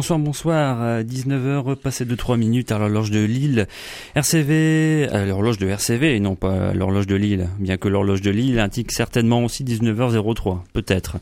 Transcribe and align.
Bonsoir, 0.00 0.18
bonsoir. 0.18 1.02
19h 1.02 1.76
passé 1.76 2.06
de 2.06 2.14
3 2.14 2.38
minutes 2.38 2.72
à 2.72 2.78
l'horloge 2.78 3.10
de 3.10 3.22
Lille. 3.22 3.68
RCV, 4.14 5.06
à 5.12 5.26
l'horloge 5.26 5.58
de 5.58 5.68
RCV 5.68 6.16
et 6.16 6.20
non 6.20 6.36
pas 6.36 6.70
à 6.70 6.72
l'horloge 6.72 7.06
de 7.06 7.16
Lille. 7.16 7.50
Bien 7.58 7.76
que 7.76 7.86
l'horloge 7.86 8.22
de 8.22 8.30
Lille 8.30 8.58
indique 8.60 8.92
certainement 8.92 9.44
aussi 9.44 9.62
19h03, 9.62 10.60
peut-être. 10.72 11.18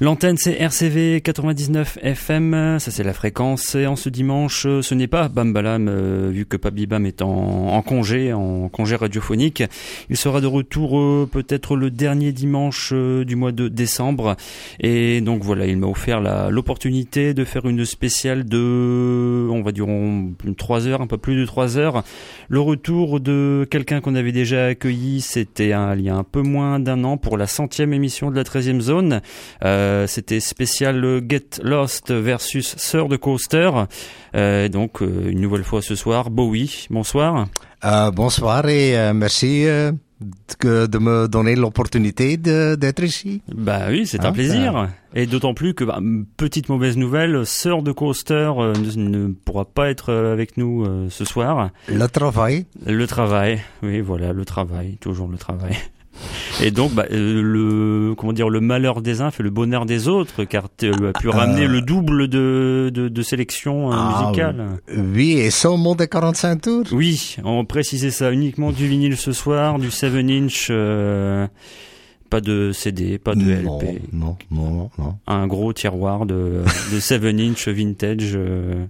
L'antenne 0.00 0.36
c'est 0.36 0.60
RCV 0.60 1.20
99 1.20 1.98
FM, 2.02 2.80
ça 2.80 2.90
c'est 2.90 3.04
la 3.04 3.12
fréquence. 3.12 3.76
Et 3.76 3.86
en 3.86 3.94
ce 3.94 4.08
dimanche, 4.08 4.62
ce 4.62 4.94
n'est 4.94 5.06
pas 5.06 5.28
Bambalam, 5.28 5.86
euh, 5.88 6.30
vu 6.32 6.46
que 6.46 6.56
Pabi 6.56 6.86
Bam 6.86 7.06
est 7.06 7.22
en, 7.22 7.80
congé, 7.82 8.32
en 8.32 8.68
congé 8.68 8.96
radiophonique. 8.96 9.62
Il 10.10 10.16
sera 10.16 10.40
de 10.40 10.48
retour 10.48 10.98
euh, 10.98 11.28
peut-être 11.30 11.76
le 11.76 11.92
dernier 11.92 12.32
dimanche 12.32 12.90
euh, 12.92 13.24
du 13.24 13.36
mois 13.36 13.52
de 13.52 13.68
décembre. 13.68 14.36
Et 14.80 15.20
donc 15.20 15.44
voilà, 15.44 15.66
il 15.66 15.76
m'a 15.76 15.86
offert 15.86 16.20
l'opportunité 16.50 17.32
de 17.32 17.44
faire 17.44 17.64
une 17.64 17.84
spéciale 17.84 18.44
de, 18.44 19.46
on 19.48 19.62
va 19.62 19.70
dire, 19.70 19.86
3 20.56 20.88
heures, 20.88 21.02
un 21.02 21.06
peu 21.06 21.18
plus 21.18 21.36
de 21.36 21.46
3 21.46 21.78
heures. 21.78 22.02
Le 22.48 22.58
retour 22.58 23.20
de 23.20 23.64
quelqu'un 23.70 24.00
qu'on 24.00 24.16
avait 24.16 24.32
déjà 24.32 24.66
accueilli, 24.66 25.20
c'était 25.20 25.68
il 25.68 26.00
y 26.02 26.08
a 26.10 26.16
un 26.16 26.24
peu 26.24 26.42
moins 26.42 26.80
d'un 26.80 27.04
an 27.04 27.16
pour 27.16 27.38
la 27.38 27.46
centième 27.46 27.92
émission 27.92 28.32
de 28.32 28.36
la 28.36 28.42
13e 28.42 28.80
zone. 28.80 29.20
Euh, 29.64 29.83
c'était 30.06 30.40
spécial 30.40 31.22
Get 31.28 31.60
Lost 31.62 32.12
versus 32.12 32.74
Sœur 32.76 33.08
de 33.08 33.16
Coaster. 33.16 33.70
Euh, 34.34 34.68
donc 34.68 35.02
euh, 35.02 35.30
une 35.30 35.40
nouvelle 35.40 35.64
fois 35.64 35.82
ce 35.82 35.94
soir, 35.94 36.30
Bowie. 36.30 36.86
Bonsoir. 36.90 37.46
bonsoir 38.12 38.68
et 38.68 39.12
merci 39.12 39.64
de 39.66 40.98
me 40.98 41.28
donner 41.28 41.56
l'opportunité 41.56 42.36
d'être 42.36 43.02
ici. 43.02 43.42
Bah 43.54 43.82
oui, 43.88 44.06
c'est 44.06 44.24
un 44.24 44.28
hein, 44.28 44.32
plaisir. 44.32 44.88
Et 45.14 45.26
d'autant 45.26 45.54
plus 45.54 45.74
que, 45.74 45.84
bah, 45.84 46.00
petite 46.36 46.68
mauvaise 46.68 46.96
nouvelle, 46.96 47.44
Sœur 47.46 47.82
de 47.82 47.92
Coaster 47.92 48.52
ne, 48.96 49.28
pourra 49.28 49.64
pas 49.64 49.90
être 49.90 50.12
avec 50.12 50.56
nous 50.56 50.86
ce 51.10 51.24
soir. 51.24 51.70
Le 51.88 52.06
travail. 52.06 52.66
Le 52.86 53.06
travail, 53.06 53.60
oui, 53.82 54.00
voilà, 54.00 54.32
le 54.32 54.44
travail, 54.44 54.96
toujours 55.00 55.28
le 55.28 55.36
travail. 55.36 55.76
Et 56.62 56.70
donc, 56.70 56.92
bah, 56.92 57.06
euh, 57.10 57.42
le 57.42 58.14
comment 58.14 58.32
dire, 58.32 58.48
le 58.48 58.60
malheur 58.60 59.02
des 59.02 59.20
uns 59.20 59.30
fait 59.30 59.42
le 59.42 59.50
bonheur 59.50 59.86
des 59.86 60.08
autres, 60.08 60.44
car 60.44 60.68
tu 60.76 60.90
as 60.90 61.12
pu 61.18 61.28
ramener 61.28 61.66
le 61.66 61.80
double 61.80 62.28
de 62.28 62.90
de, 62.92 63.08
de 63.08 63.22
sélection 63.22 63.92
euh, 63.92 63.96
ah, 63.96 64.22
musicale. 64.22 64.66
Oui, 64.96 65.32
et 65.32 65.50
seulement 65.50 65.94
des 65.94 66.08
45 66.08 66.60
tours. 66.60 66.84
Oui, 66.92 67.36
on 67.44 67.64
précisait 67.64 68.10
ça 68.10 68.30
uniquement 68.30 68.72
du 68.72 68.86
vinyle 68.86 69.16
ce 69.16 69.32
soir, 69.32 69.78
du 69.78 69.90
7 69.90 70.14
inch. 70.14 70.68
Euh, 70.70 71.46
pas 72.30 72.40
de 72.40 72.72
CD, 72.72 73.18
pas 73.18 73.34
de 73.34 73.44
LP. 73.44 74.02
Non, 74.12 74.36
non, 74.50 74.90
non. 74.98 75.14
Un 75.26 75.46
gros 75.46 75.72
tiroir 75.72 76.26
de, 76.26 76.62
de 76.92 77.00
7 77.00 77.24
inch 77.24 77.68
vintage. 77.68 78.32
Euh, 78.34 78.86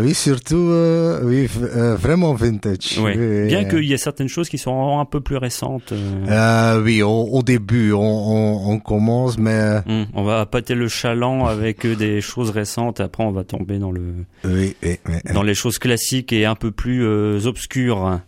oui, 0.00 0.14
surtout, 0.14 0.68
euh, 0.70 1.20
oui, 1.22 1.48
euh, 1.60 1.94
vraiment 1.96 2.34
vintage. 2.34 2.98
Oui. 2.98 3.16
Bien 3.46 3.64
qu'il 3.64 3.84
y 3.84 3.92
ait 3.92 3.98
certaines 3.98 4.28
choses 4.28 4.48
qui 4.48 4.58
sont 4.58 4.98
un 4.98 5.04
peu 5.04 5.20
plus 5.20 5.36
récentes. 5.36 5.92
oui, 5.92 7.02
au, 7.02 7.42
début, 7.42 7.92
on, 7.92 8.78
commence, 8.78 9.38
mais... 9.38 9.80
Hum, 9.86 10.06
on 10.14 10.24
va 10.24 10.46
pâter 10.46 10.74
le 10.74 10.88
chaland 10.88 11.46
avec 11.46 11.86
des 11.86 12.20
choses 12.20 12.50
récentes, 12.50 13.00
après 13.00 13.24
on 13.24 13.32
va 13.32 13.44
tomber 13.44 13.78
dans 13.78 13.90
le... 13.90 14.14
Oui, 14.44 14.76
oui, 14.82 14.98
Dans 15.34 15.42
les 15.42 15.54
choses 15.54 15.78
classiques 15.78 16.32
et 16.32 16.46
un 16.46 16.54
peu 16.54 16.70
plus 16.70 17.04
obscures. 17.46 18.20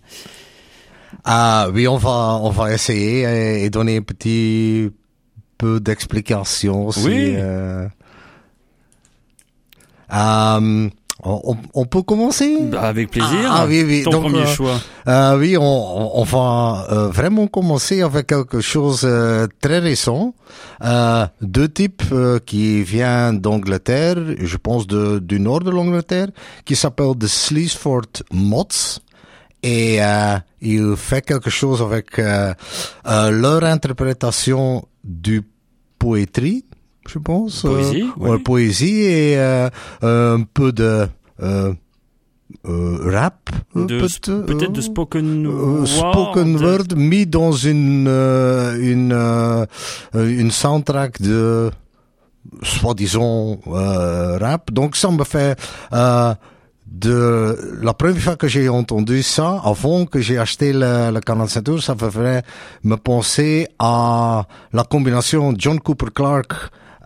Ah 1.25 1.69
oui, 1.72 1.88
on 1.88 1.97
va, 1.97 2.41
on 2.43 2.50
va 2.50 2.72
essayer 2.72 3.64
et, 3.64 3.70
donner 3.70 3.99
un 3.99 4.03
petit 4.03 4.91
peu 5.56 5.81
d'explications. 5.81 6.91
Oui. 7.04 7.37
On, 11.25 11.56
on, 11.75 11.84
peut 11.87 12.03
commencer? 12.03 12.56
Bah, 12.62 12.83
Avec 12.83 13.10
plaisir. 13.10 13.49
Ah, 13.49 13.65
oui, 13.69 13.84
oui. 13.87 14.03
Ton 14.03 14.10
Donc, 14.10 14.22
premier 14.25 14.41
euh, 14.43 14.47
choix. 14.47 14.81
Euh, 15.06 15.38
oui, 15.38 15.56
on, 15.56 16.19
on 16.19 16.25
va 16.25 16.87
euh, 16.91 17.09
vraiment 17.09 17.47
commencer 17.47 18.03
avec 18.03 18.27
quelque 18.27 18.60
chose 18.60 19.03
euh, 19.05 19.47
très 19.61 19.78
récent. 19.78 20.34
deux 21.41 21.69
types 21.69 22.03
qui 22.44 22.82
viennent 22.82 23.38
d'Angleterre, 23.38 24.16
je 24.37 24.56
pense 24.56 24.88
de, 24.88 25.21
du 25.21 25.38
nord 25.38 25.61
de 25.61 25.71
l'Angleterre, 25.71 26.27
qui 26.65 26.75
s'appelle 26.75 27.12
The 27.16 27.28
Sleaford 27.28 28.25
Mods. 28.32 28.99
Et 29.62 30.00
il 30.61 30.97
fait 30.97 31.25
quelque 31.25 31.50
chose 31.50 31.81
avec 31.82 32.19
leur 32.19 33.65
interprétation 33.65 34.84
du 35.05 35.43
poétrie 36.00 36.65
je 37.09 37.19
pense. 37.19 37.63
Poésie, 37.63 38.05
euh, 38.21 38.39
poésie 38.39 39.01
et 39.01 39.39
euh, 39.39 39.71
un 40.03 40.43
peu 40.43 40.73
de 40.73 41.07
euh, 41.43 41.73
rap, 42.65 43.51
peut-être 43.73 44.73
de 44.73 44.81
spoken 44.81 45.47
word, 45.47 45.87
spoken 45.87 46.57
word 46.62 46.97
mis 46.97 47.27
dans 47.27 47.53
une 47.53 48.09
une 48.09 49.67
une 50.15 50.51
soundtrack 50.51 51.21
de 51.21 51.71
soi-disant 52.62 53.59
rap. 53.67 54.71
Donc 54.73 54.97
ça 54.97 55.11
me 55.11 55.25
fait 55.25 55.59
de 56.93 57.57
la 57.81 57.95
première 57.95 58.21
fois 58.21 58.37
que 58.37 58.49
j'ai 58.49 58.69
entendu 58.69 59.23
ça, 59.23 59.61
avant 59.65 60.05
que 60.05 60.21
j'ai 60.21 60.37
acheté 60.39 60.73
le, 60.75 61.11
le 61.11 61.21
45 61.21 61.62
tours, 61.65 61.83
ça 61.83 61.95
me 61.95 62.11
fait 62.11 62.45
me 62.85 62.97
penser 62.97 63.67
à 63.79 64.45
la 64.75 64.85
combination 64.85 65.55
John 65.57 65.81
Cooper 65.81 66.11
Clarke 66.15 66.55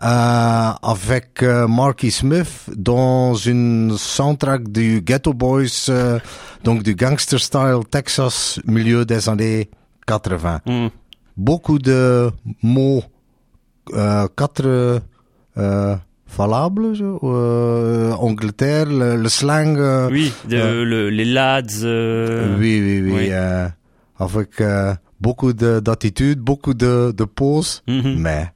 euh, 0.03 0.71
avec 0.83 1.41
euh, 1.41 1.67
Marky 1.67 2.11
Smith 2.11 2.69
dans 2.75 3.33
une 3.33 3.97
soundtrack 3.97 4.71
du 4.71 5.01
Ghetto 5.01 5.33
Boys, 5.33 5.89
euh, 5.89 6.19
donc 6.63 6.83
du 6.83 6.93
gangster 6.93 7.39
style 7.39 7.79
Texas, 7.89 8.59
milieu 8.65 9.05
des 9.05 9.27
années 9.27 9.69
80. 10.05 10.61
Mm. 10.65 10.87
Beaucoup 11.35 11.79
de 11.79 12.29
mots, 12.61 13.03
euh, 13.93 14.27
quatre 14.35 15.01
euh, 15.57 15.95
Angleterre, 18.19 18.85
le, 18.87 19.27
slang. 19.29 19.77
oui, 20.11 20.31
de, 20.47 20.83
le, 20.83 21.09
les 21.09 21.25
lads. 21.25 21.83
oui, 22.59 22.81
oui, 22.81 23.01
oui. 23.01 23.11
oui. 23.11 23.31
avec 24.19 24.61
beaucoup 25.19 25.53
d'attitude, 25.53 26.39
beaucoup 26.39 26.75
de, 26.75 27.11
de 27.15 27.23
poses, 27.23 27.81
mm-hmm. 27.87 28.17
mais 28.17 28.51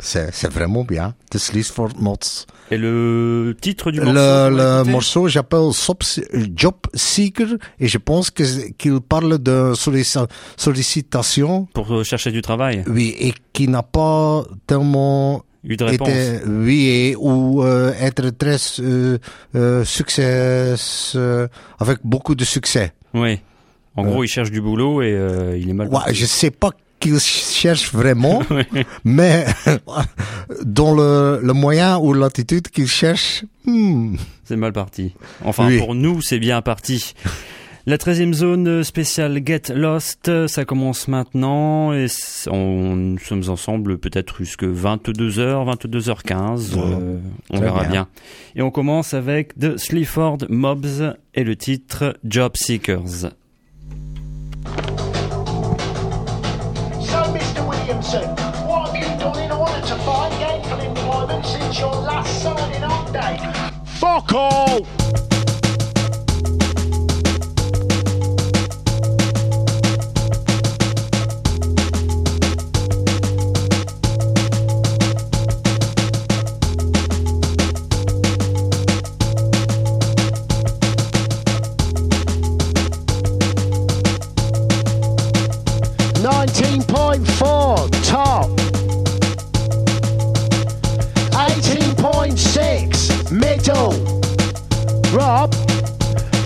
c'est 0.00 0.50
vraiment 0.50 0.84
bien. 0.84 1.14
The 1.30 1.38
Sleaford 1.38 1.92
Mods. 1.98 2.46
Et 2.70 2.78
le 2.78 3.56
titre 3.60 3.90
du 3.90 4.00
morceau 4.00 4.14
Le, 4.14 4.82
le 4.84 4.90
morceau 4.90 5.28
j'appelle 5.28 5.70
Job 6.54 6.74
Seeker 6.94 7.56
et 7.78 7.88
je 7.88 7.98
pense 7.98 8.30
qu'il 8.30 9.00
parle 9.00 9.38
de 9.38 9.72
sollicitation. 9.74 11.66
Pour 11.74 11.92
euh, 11.92 12.04
chercher 12.04 12.30
du 12.30 12.42
travail. 12.42 12.84
Oui, 12.86 13.14
et 13.18 13.34
qui 13.52 13.68
n'a 13.68 13.82
pas 13.82 14.44
tellement 14.66 15.42
eu 15.64 15.76
de 15.76 15.84
réponse. 15.84 16.08
Été, 16.08 16.40
oui, 16.46 17.14
ou 17.18 17.62
euh, 17.62 17.92
être 18.00 18.30
très 18.30 18.56
euh, 18.80 19.18
euh, 19.54 19.84
succès, 19.84 20.74
avec 21.78 21.98
beaucoup 22.04 22.34
de 22.34 22.44
succès. 22.44 22.92
Oui. 23.14 23.40
En 23.96 24.04
gros, 24.04 24.24
il 24.24 24.28
cherche 24.28 24.50
du 24.50 24.60
boulot 24.60 25.02
et 25.02 25.10
il 25.58 25.68
est 25.68 25.74
mal. 25.74 25.88
Ouais, 25.88 26.14
je 26.14 26.24
sais 26.24 26.50
pas 26.50 26.70
qu'il 27.00 27.18
cherche 27.18 27.92
vraiment, 27.92 28.42
mais 29.04 29.46
dans 30.64 30.94
le, 30.94 31.40
le 31.42 31.52
moyen 31.52 31.98
ou 31.98 32.12
l'attitude 32.12 32.68
qu'il 32.68 32.86
cherche, 32.86 33.44
hmm. 33.64 34.16
c'est 34.44 34.56
mal 34.56 34.72
parti. 34.72 35.14
Enfin, 35.44 35.70
pour 35.78 35.94
nous, 35.94 36.22
c'est 36.22 36.38
bien 36.38 36.62
parti. 36.62 37.14
La 37.86 37.96
13e 37.96 38.34
zone 38.34 38.84
spéciale 38.84 39.40
Get 39.44 39.72
Lost, 39.74 40.46
ça 40.46 40.64
commence 40.66 41.08
maintenant 41.08 41.94
et 41.94 42.06
on, 42.50 42.94
nous 42.94 43.18
sommes 43.18 43.48
ensemble 43.48 43.96
peut-être 43.96 44.36
jusque 44.38 44.64
22h, 44.64 45.76
22h15, 45.76 46.74
euh, 46.76 47.18
on 47.48 47.58
verra 47.58 47.84
bien. 47.84 48.06
Et 48.54 48.60
on 48.60 48.70
commence 48.70 49.14
avec 49.14 49.58
The 49.58 49.78
Sleaford 49.78 50.38
Mobs 50.50 51.16
et 51.34 51.42
le 51.42 51.56
titre 51.56 52.18
Job 52.22 52.52
Seekers. 52.54 53.30
Williamson. 58.00 58.66
What 58.66 58.88
have 58.88 58.96
you 58.96 59.18
done 59.18 59.38
in 59.38 59.52
order 59.52 59.80
to 59.80 59.94
find 59.96 60.32
gainful 60.38 60.80
employment 60.80 61.44
since 61.44 61.78
your 61.78 61.92
last 61.92 62.42
signing 62.42 62.82
on 62.82 63.12
day? 63.12 63.38
Fuck 63.84 64.32
all! 64.32 65.19
18.4 86.90 87.88
top. 88.04 88.50
18.6 91.30 93.30
middle. 93.30 93.92
Rob. 95.16 95.52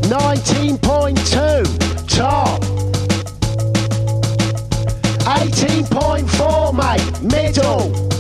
19.2 0.03 1.65
top. 2.09 2.61
18.4 5.25 6.75
mate 6.75 7.23
middle. 7.23 8.14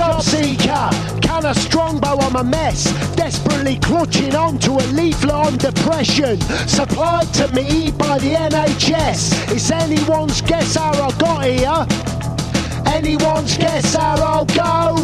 Job 0.00 0.22
seeker, 0.22 0.88
can 1.20 1.44
a 1.44 1.54
strongbow 1.54 2.16
I'm 2.20 2.34
a 2.34 2.42
mess, 2.42 2.84
desperately 3.16 3.78
clutching 3.80 4.34
onto 4.34 4.72
a 4.72 4.84
leaflet 4.96 5.30
on 5.30 5.58
depression, 5.58 6.40
supplied 6.66 7.26
to 7.34 7.48
me 7.48 7.90
by 7.90 8.18
the 8.18 8.32
NHS. 8.32 9.52
It's 9.52 9.70
anyone's 9.70 10.40
guess 10.40 10.76
how 10.76 10.92
I 10.92 11.10
got 11.18 11.44
here. 11.44 11.86
Anyone's 12.94 13.58
guess 13.58 13.94
how 13.94 14.16
I'll 14.24 14.46
go. 14.46 14.96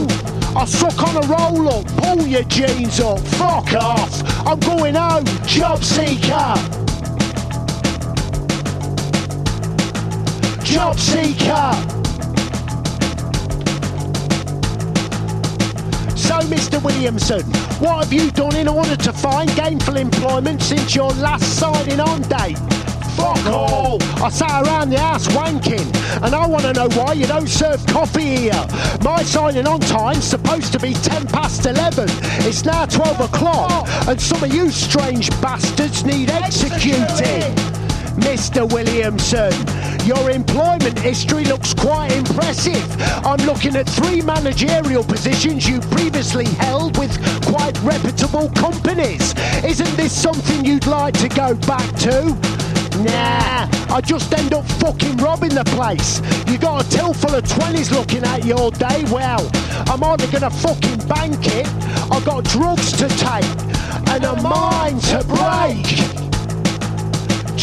I 0.59 0.65
suck 0.65 0.99
on 1.03 1.23
a 1.23 1.27
roll 1.27 1.69
up, 1.69 1.87
pull 1.99 2.27
your 2.27 2.45
jeans 2.45 2.99
up, 2.99 3.21
fuck 3.37 3.75
off. 3.75 4.23
I'm 4.47 4.59
going 4.61 4.95
home, 4.95 5.27
job 5.47 5.85
seeker. 5.85 6.55
Job 10.65 10.99
seeker. 10.99 11.96
Mr. 16.47 16.81
Williamson, 16.83 17.43
what 17.81 18.05
have 18.05 18.13
you 18.13 18.31
done 18.31 18.55
in 18.55 18.69
order 18.69 18.95
to 18.97 19.13
find 19.13 19.53
gainful 19.57 19.97
employment 19.97 20.63
since 20.63 20.95
your 20.95 21.11
last 21.15 21.59
signing 21.59 21.99
on 21.99 22.23
date? 22.23 22.59
Fuck 23.17 23.47
all! 23.47 23.99
I 24.23 24.29
sat 24.29 24.65
around 24.65 24.91
the 24.91 25.01
house 25.01 25.27
wanking, 25.29 25.87
and 26.23 26.35
I 26.35 26.47
want 26.47 26.63
to 26.63 26.73
know 26.73 26.89
why 26.91 27.15
you 27.15 27.27
don't 27.27 27.49
serve 27.49 27.85
coffee 27.87 28.37
here. 28.37 28.67
My 29.03 29.23
signing 29.25 29.67
on 29.67 29.81
time's 29.81 30.25
supposed 30.25 30.73
to 30.73 30.79
be 30.79 30.93
10 30.93 31.27
past 31.29 31.67
11. 31.67 32.09
It's 32.47 32.65
now 32.65 32.87
12 32.87 33.21
o'clock, 33.21 33.89
and 34.07 34.21
some 34.21 34.45
of 34.45 34.55
you 34.55 34.71
strange 34.71 35.31
bastards 35.41 36.05
need 36.05 36.31
executing. 36.31 37.55
Mr. 38.21 38.71
Williamson, 38.73 39.53
your 40.07 40.31
employment 40.31 40.97
history 41.01 41.45
looks 41.45 41.75
quite 41.75 42.13
impressive. 42.13 42.85
I'm 43.27 43.45
looking 43.45 43.75
at 43.75 43.89
three 43.89 44.23
managerial 44.23 45.03
positions 45.03 45.69
you 45.69 45.81
previously 45.81 46.45
held 46.45 46.97
with 46.97 47.13
quite 47.45 47.77
reputable 47.83 48.49
companies. 48.51 49.35
Isn't 49.65 49.97
this 49.97 50.13
something 50.13 50.65
you'd 50.65 50.87
like 50.87 51.15
to 51.15 51.29
go 51.29 51.55
back 51.55 51.93
to? 52.01 52.23
Nah, 53.03 53.69
I 53.95 54.01
just 54.01 54.33
end 54.33 54.55
up 54.55 54.65
fucking 54.81 55.17
robbing 55.17 55.55
the 55.55 55.65
place. 55.65 56.21
You 56.47 56.57
got 56.59 56.87
a 56.87 56.89
till 56.89 57.13
full 57.13 57.35
of 57.35 57.43
20s 57.43 57.91
looking 57.91 58.23
at 58.23 58.45
you 58.45 58.55
all 58.55 58.71
day. 58.71 59.05
Well, 59.11 59.51
I'm 59.89 60.03
either 60.05 60.27
gonna 60.29 60.51
fucking 60.51 61.07
bank 61.09 61.47
it, 61.49 61.67
I've 62.13 62.25
got 62.25 62.45
drugs 62.45 62.93
to 62.93 63.09
take, 63.09 63.45
and 64.09 64.25
a 64.25 64.41
mind 64.41 65.03
to 65.03 65.25
break. 65.25 66.36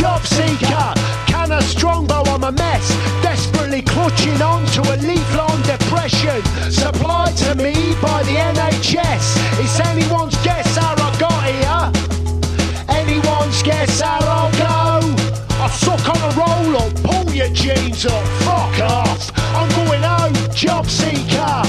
Job 0.03 0.25
seeker, 0.25 0.93
can 1.27 1.53
a 1.53 1.61
strongbow 1.61 2.23
I'm 2.25 2.43
a 2.43 2.51
mess, 2.51 2.89
desperately 3.21 3.81
clutching 3.81 4.41
on 4.41 4.65
to 4.75 4.81
a 4.81 4.97
leaflet 4.97 5.39
on 5.39 5.61
depression, 5.61 6.43
supplied 6.69 7.37
to 7.37 7.55
me 7.55 7.73
by 8.01 8.21
the 8.23 8.35
NHS. 8.35 9.37
It's 9.63 9.79
anyone's 9.79 10.35
guess 10.43 10.75
how 10.75 10.93
I 10.97 11.17
got 11.17 11.43
here. 11.47 12.97
Anyone's 12.97 13.63
guess 13.63 14.01
how 14.01 14.19
I'll 14.23 14.51
go. 14.51 15.15
I 15.63 15.69
suck 15.69 16.05
on 16.09 16.17
a 16.17 16.35
roll 16.35 16.81
up, 16.81 16.93
pull 17.01 17.33
your 17.33 17.47
jeans 17.53 18.05
up, 18.05 18.25
fuck 18.43 18.81
off. 18.81 19.31
I'm 19.55 19.69
going 19.69 20.03
home, 20.03 20.33
job 20.53 20.85
seeker. 20.85 21.63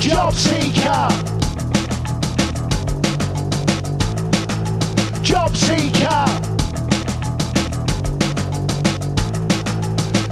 Job 0.00 0.32
seeker. 0.32 1.41
Job 5.52 5.60
seeker. 5.60 6.24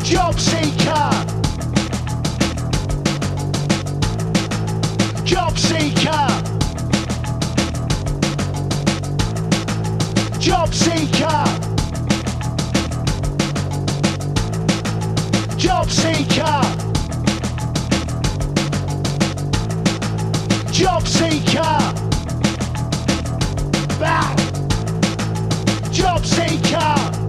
Job 0.02 0.38
seeker. 0.38 1.10
Job 5.24 5.58
seeker. 5.58 6.26
Job 10.38 10.72
seeker. 10.72 11.44
Job 15.58 15.90
seeker. 15.90 16.62
Job 20.72 21.06
seeker. 21.06 21.94
Bow. 23.98 24.49
Job 26.22 27.19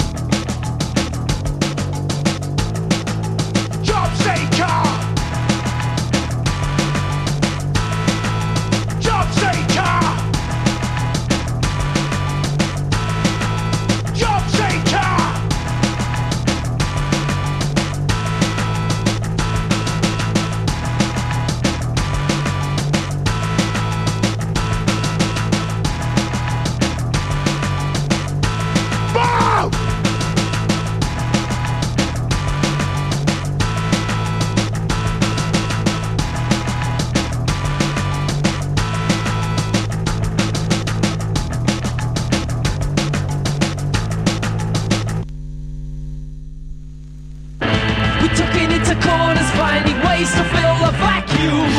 vacuum. 51.31 51.71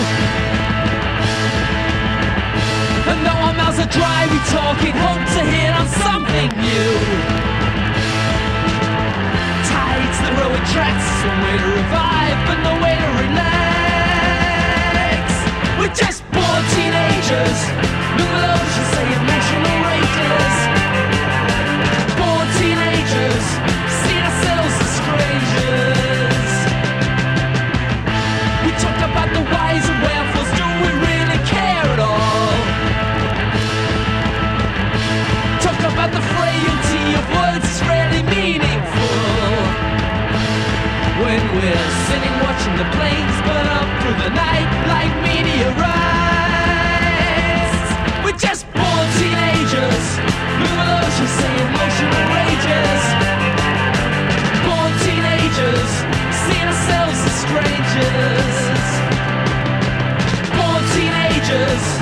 And 3.11 3.19
though 3.27 3.41
our 3.47 3.55
mouths 3.55 3.79
are 3.79 3.89
dry, 3.89 4.27
we 4.31 4.39
talking 4.51 4.93
hope 4.97 5.25
to 5.37 5.43
hit 5.45 5.73
on 5.75 5.89
something 5.89 6.49
new. 6.61 6.93
Tides 9.69 10.19
the 10.25 10.33
road 10.41 10.63
tracks, 10.73 11.05
some 11.23 11.39
way 11.45 11.57
to 11.59 11.67
revive, 11.67 12.39
but 12.47 12.59
no 12.63 12.73
way 12.83 12.95
to 12.97 13.09
relax. 13.25 13.43
We're 15.79 15.95
just 15.95 16.23
born 16.33 16.63
teenagers, 16.77 17.59
no 18.19 18.25
emotions, 18.25 18.89
say 18.95 19.07
emotional 19.13 19.77
rages. 19.89 20.82
We're 41.63 41.91
sitting 42.11 42.37
watching 42.43 42.75
the 42.75 42.83
planes 42.99 43.39
burn 43.47 43.67
up 43.79 43.87
through 44.03 44.19
the 44.25 44.31
night 44.35 44.67
like 44.91 45.13
meteorites. 45.23 45.87
We're 48.25 48.37
just 48.37 48.67
born 48.75 49.07
teenagers. 49.23 50.05
Luminosions 50.59 51.33
say 51.39 51.55
emotional 51.63 52.23
rages. 52.35 53.03
Born 54.67 54.91
teenagers, 55.07 55.91
seeing 56.43 56.67
ourselves 56.67 57.19
as 57.31 57.37
strangers. 57.47 58.57
Born 60.59 60.83
teenagers. 60.99 62.02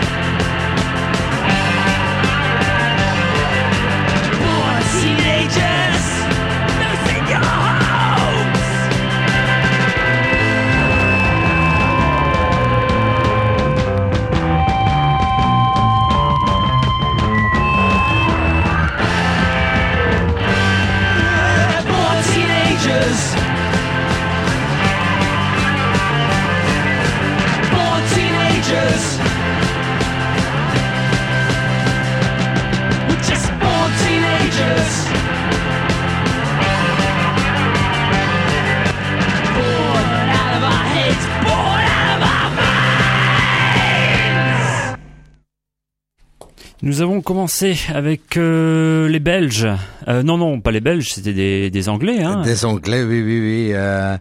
Nous 46.83 47.03
avons 47.03 47.21
commencé 47.21 47.77
avec 47.95 48.37
euh, 48.39 49.07
les 49.09 49.21
Belges. 49.21 49.69
Euh, 50.09 50.23
non, 50.23 50.39
non, 50.39 50.61
pas 50.61 50.71
les 50.71 50.81
Belges, 50.81 51.11
c'était 51.13 51.35
des, 51.35 51.71
des 51.71 51.89
Anglais. 51.91 52.23
Hein. 52.23 52.41
Des 52.43 52.65
Anglais, 52.65 53.03
oui, 53.03 53.23
oui, 53.23 53.41
oui. 53.41 53.71
euh, 53.75 54.17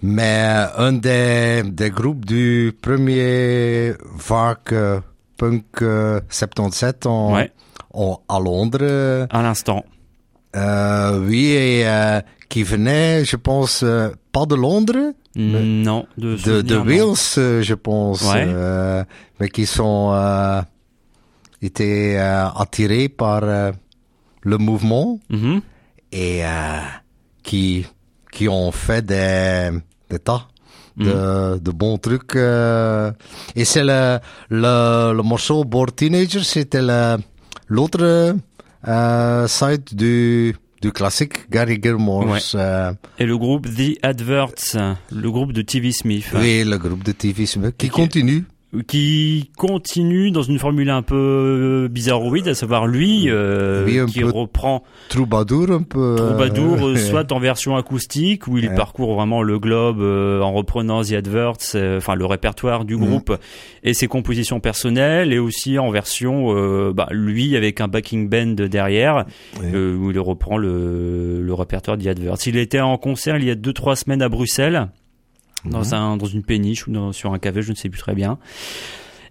mais 0.00 0.44
un 0.76 0.92
des, 0.92 1.64
des 1.66 1.90
groupes 1.90 2.24
du 2.24 2.72
premier 2.80 3.94
euh, 4.72 5.00
punk 5.36 5.64
euh, 5.82 6.20
77 6.28 7.06
en, 7.06 7.34
Ouais, 7.34 7.50
en- 7.92 8.20
à 8.28 8.38
Londres. 8.38 9.26
à 9.30 9.42
l'instant. 9.42 9.84
Oui, 10.54 11.46
et 11.52 11.84
qui 12.48 12.62
venait, 12.62 13.24
je 13.24 13.36
pense, 13.36 13.84
pas 14.32 14.46
de 14.46 14.54
Londres, 14.54 15.12
Non, 15.36 16.06
de, 16.16 16.36
de, 16.36 16.62
de. 16.62 16.76
Wales, 16.76 17.62
je 17.62 17.74
pense, 17.74 18.22
Ouais. 18.32 18.46
mais 19.40 19.48
qui 19.48 19.66
sont 19.66 20.12
été 21.62 22.18
euh, 22.18 22.46
attirés 22.48 23.08
par 23.08 23.42
euh, 23.44 23.72
le 24.42 24.58
mouvement 24.58 25.18
Mhm. 25.30 25.60
et 26.12 26.44
euh, 26.44 26.80
qui 27.42 27.86
qui 28.32 28.48
ont 28.48 28.70
fait 28.72 29.04
des, 29.04 29.70
des 30.10 30.18
tas 30.18 30.46
de, 30.96 31.58
de 31.58 31.70
bons 31.70 31.96
trucs. 31.98 32.34
euh, 32.36 33.10
et 33.56 33.64
c'est 33.64 33.84
le, 33.84 34.18
le 34.50 35.12
le 35.14 35.22
morceau 35.22 35.64
Bored 35.64 35.94
Teenager, 35.94 36.42
c'était 36.42 36.82
le- 36.82 37.16
l'autre 37.68 38.34
side 39.46 39.84
du 39.94 40.54
du 40.80 40.92
classique 40.92 41.50
Gary 41.50 41.80
Gilmore. 41.82 42.26
Ouais. 42.26 42.38
euh, 42.54 42.92
Et 43.18 43.26
le 43.26 43.36
groupe 43.36 43.66
The 43.66 43.98
Adverts, 44.02 44.54
le 45.10 45.30
groupe 45.30 45.52
de 45.52 45.62
TV 45.62 45.90
Smith, 45.90 46.26
oui, 46.34 46.62
le 46.64 46.78
groupe 46.78 47.02
de 47.02 47.10
TV 47.12 47.46
Smith 47.46 47.74
qui- 47.76 47.88
continue. 47.88 48.44
Qui 48.86 49.50
continue 49.56 50.30
dans 50.30 50.42
une 50.42 50.58
formule 50.58 50.90
un 50.90 51.00
peu 51.02 51.88
bizarroïde, 51.90 52.48
à 52.48 52.54
savoir 52.54 52.86
lui, 52.86 53.24
euh, 53.28 53.84
Oui, 53.86 54.12
qui 54.12 54.22
reprend 54.22 54.82
Troubadour 55.08 55.70
un 55.70 55.82
peu. 55.82 55.98
euh, 55.98 56.16
Troubadour, 56.16 56.86
euh, 56.88 56.96
soit 57.10 57.32
en 57.32 57.38
version 57.38 57.76
acoustique, 57.76 58.46
où 58.46 58.58
il 58.58 58.68
Ouais. 58.68 58.74
parcourt 58.74 59.14
vraiment 59.14 59.42
le 59.42 59.58
globe 59.58 60.00
euh, 60.02 60.42
en 60.42 60.52
reprenant 60.52 61.02
The 61.02 61.12
Adverts, 61.12 61.56
euh, 61.76 61.96
enfin 61.96 62.14
le 62.14 62.26
répertoire 62.26 62.84
du 62.84 62.96
Mhm. 62.96 63.06
groupe 63.06 63.36
et 63.84 63.94
ses 63.94 64.06
compositions 64.06 64.60
personnelles, 64.60 65.32
et 65.32 65.38
aussi 65.38 65.78
en 65.78 65.90
version, 65.90 66.54
euh, 66.54 66.92
bah, 66.92 67.08
lui 67.10 67.56
avec 67.56 67.80
un 67.80 67.88
backing 67.88 68.28
band 68.28 68.66
derrière, 68.68 69.24
Oui. 69.60 69.66
euh, 69.72 69.96
où 69.96 70.10
il 70.10 70.18
reprend 70.20 70.58
le, 70.58 71.40
le 71.40 71.54
répertoire 71.54 71.96
The 71.96 72.08
Adverts. 72.08 72.36
Il 72.46 72.58
était 72.58 72.80
en 72.80 72.98
concert 72.98 73.38
il 73.38 73.44
y 73.44 73.50
a 73.50 73.54
deux 73.54 73.72
trois 73.72 73.96
semaines 73.96 74.20
à 74.20 74.28
Bruxelles, 74.28 74.88
dans 75.64 75.94
un 75.94 76.16
dans 76.16 76.26
une 76.26 76.42
péniche 76.42 76.86
ou 76.86 76.92
dans- 76.92 77.12
sur 77.12 77.32
un 77.32 77.38
café, 77.38 77.62
je 77.62 77.70
ne 77.70 77.76
sais 77.76 77.88
plus 77.88 78.00
très 78.00 78.14
bien. 78.14 78.38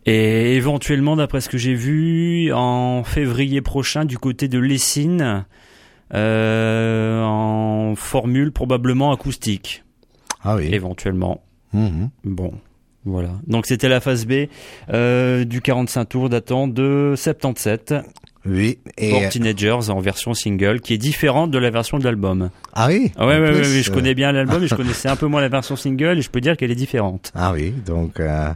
Et 0.05 0.55
éventuellement, 0.55 1.15
d'après 1.17 1.41
ce 1.41 1.49
que 1.49 1.57
j'ai 1.57 1.73
vu, 1.73 2.51
en 2.53 3.03
février 3.03 3.61
prochain, 3.61 4.05
du 4.05 4.17
côté 4.17 4.47
de 4.47 4.57
Lessine, 4.59 5.45
euh, 6.13 7.21
en 7.23 7.93
formule 7.95 8.51
probablement 8.51 9.11
acoustique, 9.11 9.83
Ah 10.43 10.55
oui. 10.55 10.69
éventuellement. 10.71 11.43
Mhm. 11.73 12.09
Bon, 12.23 12.53
voilà. 13.03 13.31
Donc 13.47 13.65
c'était 13.65 13.89
la 13.89 13.99
phase 13.99 14.25
B 14.25 14.47
euh, 14.93 15.43
du 15.43 15.59
45 15.61 16.05
tours 16.05 16.29
datant 16.29 16.67
de 16.69 17.13
77 17.17 17.93
Oui. 18.47 18.79
Et, 18.97 19.09
pour 19.11 19.27
Teenagers 19.29 19.89
en 19.89 19.99
version 19.99 20.33
single, 20.33 20.79
qui 20.81 20.93
est 20.93 20.97
différente 20.97 21.51
de 21.51 21.57
la 21.57 21.69
version 21.69 21.99
de 21.99 22.03
l'album. 22.03 22.49
ah 22.73 22.87
oui. 22.87 23.11
Ah 23.17 23.27
ouais, 23.27 23.39
ouais, 23.39 23.51
plus, 23.51 23.59
ouais, 23.61 23.81
je 23.83 23.91
euh, 23.91 23.93
connais 23.93 24.13
bien 24.15 24.31
l'album, 24.31 24.63
et 24.63 24.67
je 24.67 24.75
connaissais 24.81 25.09
un 25.09 25.15
peu 25.15 25.27
moins 25.27 25.41
la 25.41 25.49
version 25.49 25.75
single, 25.75 26.17
et 26.17 26.21
je 26.21 26.29
peux 26.29 26.41
dire 26.41 26.55
qu'elle 26.57 26.71
est 26.71 26.75
différente. 26.75 27.31
Ah 27.35 27.51
oui, 27.53 27.71
donc 27.85 28.19
euh, 28.19 28.49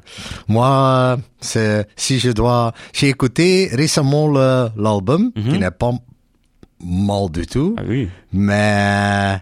moi, 0.47 1.17
si 1.41 2.19
je 2.19 2.31
dois, 2.31 2.73
j'ai 2.93 3.09
écouté 3.09 3.69
récemment 3.73 4.27
le- 4.27 4.69
l'album 4.77 5.31
Mhm. 5.35 5.51
qui 5.51 5.59
n'est 5.59 5.71
pas 5.71 5.91
mal 6.83 7.29
du 7.31 7.45
tout, 7.45 7.75
Ah 7.77 7.83
oui. 7.87 8.07
mais 8.33 9.37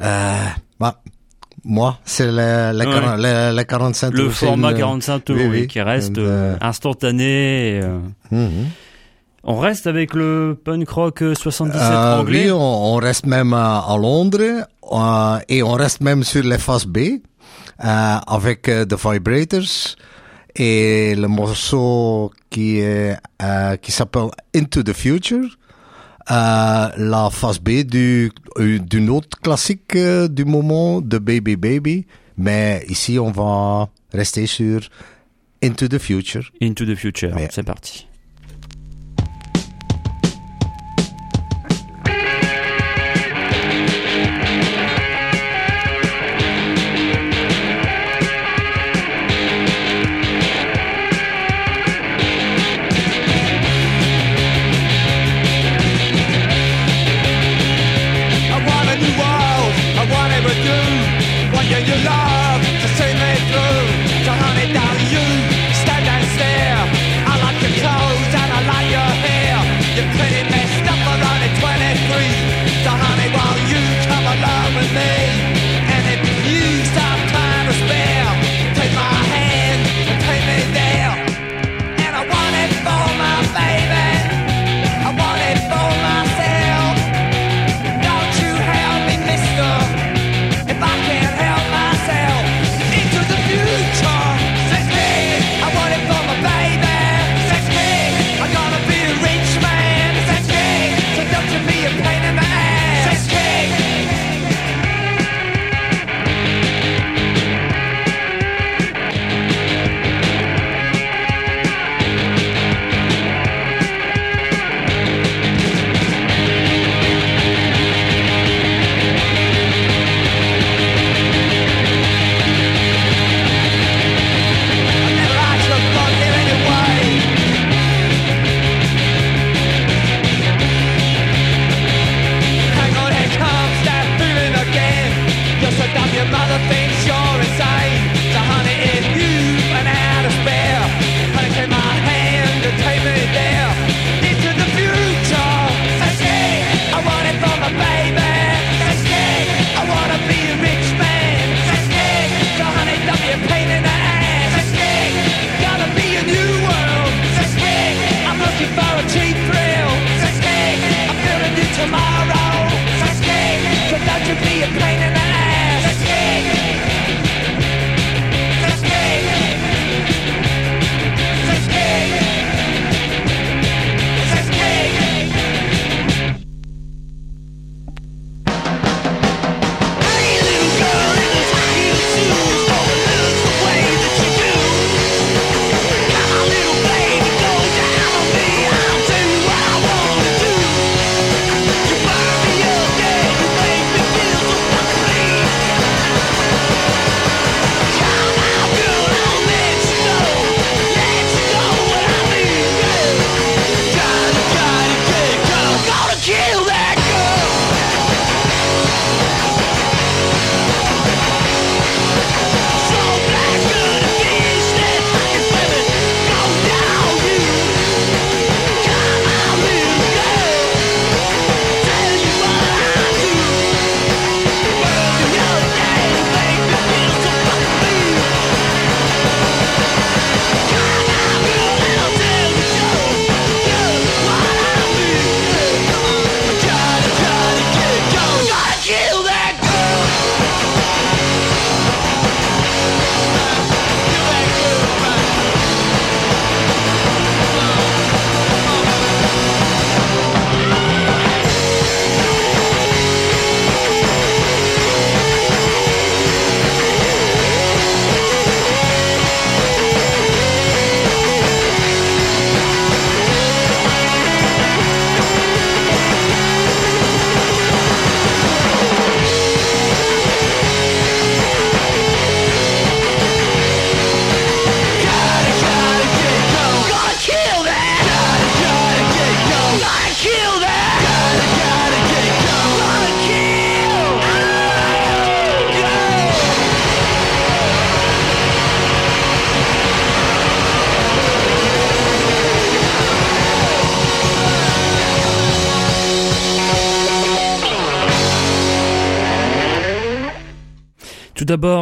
euh, 0.00 0.34
bah, 0.78 1.00
moi, 1.64 1.98
c'est 2.04 2.26
le, 2.26 2.32
le, 2.72 2.78
Ouais. 2.86 2.94
40 2.94 3.18
le- 3.20 3.56
le 3.56 3.62
45 3.64 4.12
Le 4.12 4.24
tours, 4.24 4.32
c'est 4.32 4.46
format 4.46 4.70
une- 4.70 4.76
45 4.78 5.24
tours, 5.24 5.36
oui, 5.50 5.66
qui 5.66 5.80
reste 5.80 6.18
Euh, 6.18 6.54
euh, 6.54 6.56
instantané. 6.60 7.24
et, 7.78 7.80
euh, 7.82 7.98
Mhm. 8.30 8.66
On 9.44 9.58
reste 9.58 9.86
avec 9.86 10.14
le 10.14 10.58
punk 10.62 10.88
rock 10.88 11.22
euh, 11.22 11.34
77 11.34 11.80
Euh, 11.82 12.18
anglais. 12.20 12.44
oui, 12.46 12.50
on, 12.50 12.94
on 12.94 12.96
reste 12.96 13.26
même 13.26 13.52
à, 13.54 13.78
à 13.80 13.96
Londres 13.96 14.66
euh, 14.92 15.38
et 15.48 15.62
on 15.62 15.72
reste 15.72 16.00
même 16.00 16.22
sur 16.24 16.42
les 16.42 16.58
faces 16.58 16.86
B 16.86 16.98
euh, 16.98 18.16
avec 18.26 18.68
euh, 18.68 18.84
The 18.84 18.94
Vibrators 19.00 19.96
et 20.56 21.14
le 21.14 21.28
morceau 21.28 22.32
qui 22.50 22.78
est 22.80 23.16
euh, 23.42 23.76
qui 23.76 23.92
s'appelle 23.92 24.28
Into 24.54 24.82
the 24.82 24.92
Future. 24.92 25.46
Euh, 26.30 26.88
la 26.98 27.30
face 27.30 27.58
B 27.58 27.84
du 27.84 28.30
euh, 28.58 28.78
d'une 28.80 29.08
autre 29.08 29.38
classique 29.40 29.94
euh, 29.94 30.28
du 30.28 30.44
moment 30.44 31.00
de 31.00 31.16
Baby 31.16 31.56
Baby, 31.56 32.06
mais 32.36 32.84
ici 32.88 33.18
on 33.18 33.30
va 33.30 33.88
rester 34.12 34.46
sur 34.46 34.80
Into 35.62 35.88
the 35.88 35.98
Future. 35.98 36.50
Into 36.60 36.84
the 36.84 36.96
Future, 36.96 37.30
c'est 37.50 37.62
parti. 37.62 38.07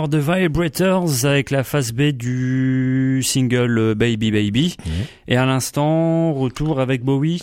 D'abord 0.06 0.10
The 0.10 0.38
Vibrators 0.38 1.24
avec 1.24 1.50
la 1.50 1.64
face 1.64 1.92
B 1.92 2.12
du 2.12 3.22
single 3.22 3.78
euh, 3.78 3.94
Baby 3.94 4.30
Baby. 4.30 4.76
Et 5.28 5.36
à 5.36 5.46
l'instant, 5.46 6.32
retour 6.32 6.80
avec 6.80 7.02
Bowie. 7.02 7.40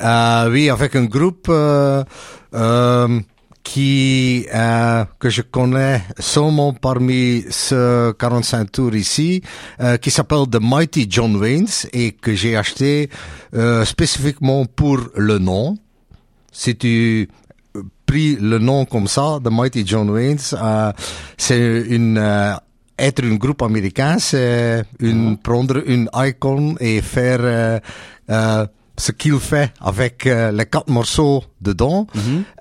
Euh, 0.00 0.50
oui, 0.50 0.70
avec 0.70 0.96
un 0.96 1.04
groupe 1.04 1.46
euh, 1.48 2.04
euh, 2.54 3.20
qui 3.62 4.46
que 5.18 5.30
je 5.30 5.42
connais 5.42 6.02
seulement 6.18 6.72
parmi 6.72 7.44
ce 7.50 8.12
45 8.12 8.72
tours 8.72 8.94
ici, 8.94 9.42
qui 10.02 10.10
s'appelle 10.10 10.44
The 10.50 10.58
Mighty 10.60 11.06
John 11.08 11.36
Waynes 11.36 11.88
et 11.92 12.12
que 12.12 12.34
j'ai 12.34 12.56
acheté 12.56 13.08
spécifiquement 13.84 14.66
pour 14.66 14.98
le 15.16 15.38
nom. 15.38 15.78
Si 16.52 16.76
tu 16.76 17.28
pris 18.14 18.36
le 18.40 18.58
nom 18.60 18.84
comme 18.84 19.08
ça, 19.08 19.40
The 19.42 19.50
Mighty 19.50 19.84
John 19.84 20.08
Waynes, 20.08 20.38
euh, 20.52 20.92
c'est 21.36 21.84
une 21.88 22.16
euh, 22.16 22.54
être 22.96 23.24
un 23.24 23.34
groupe 23.34 23.60
américain, 23.62 24.18
c'est 24.20 24.84
une 25.00 25.36
prendre 25.36 25.82
une 25.84 26.08
icon 26.14 26.76
et 26.78 27.00
faire 27.02 27.40
euh, 27.42 28.66
ce 28.96 29.10
qu'il 29.10 29.40
fait 29.40 29.72
avec 29.80 30.26
les 30.26 30.66
quatre 30.70 30.88
morceaux 30.88 31.42
dedans. 31.60 32.06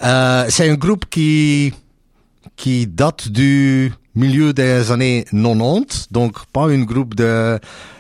Euh, 0.03 0.45
c'est 0.49 0.67
un 0.67 0.73
groupe 0.73 1.05
qui 1.07 1.71
qui 2.55 2.87
date 2.87 3.29
du 3.29 3.93
milieu 4.15 4.54
des 4.54 4.91
années 4.91 5.26
90, 5.32 6.08
donc 6.12 6.34
pas 6.52 6.65
un 6.67 6.84
groupe 6.84 7.15
de 7.15 7.60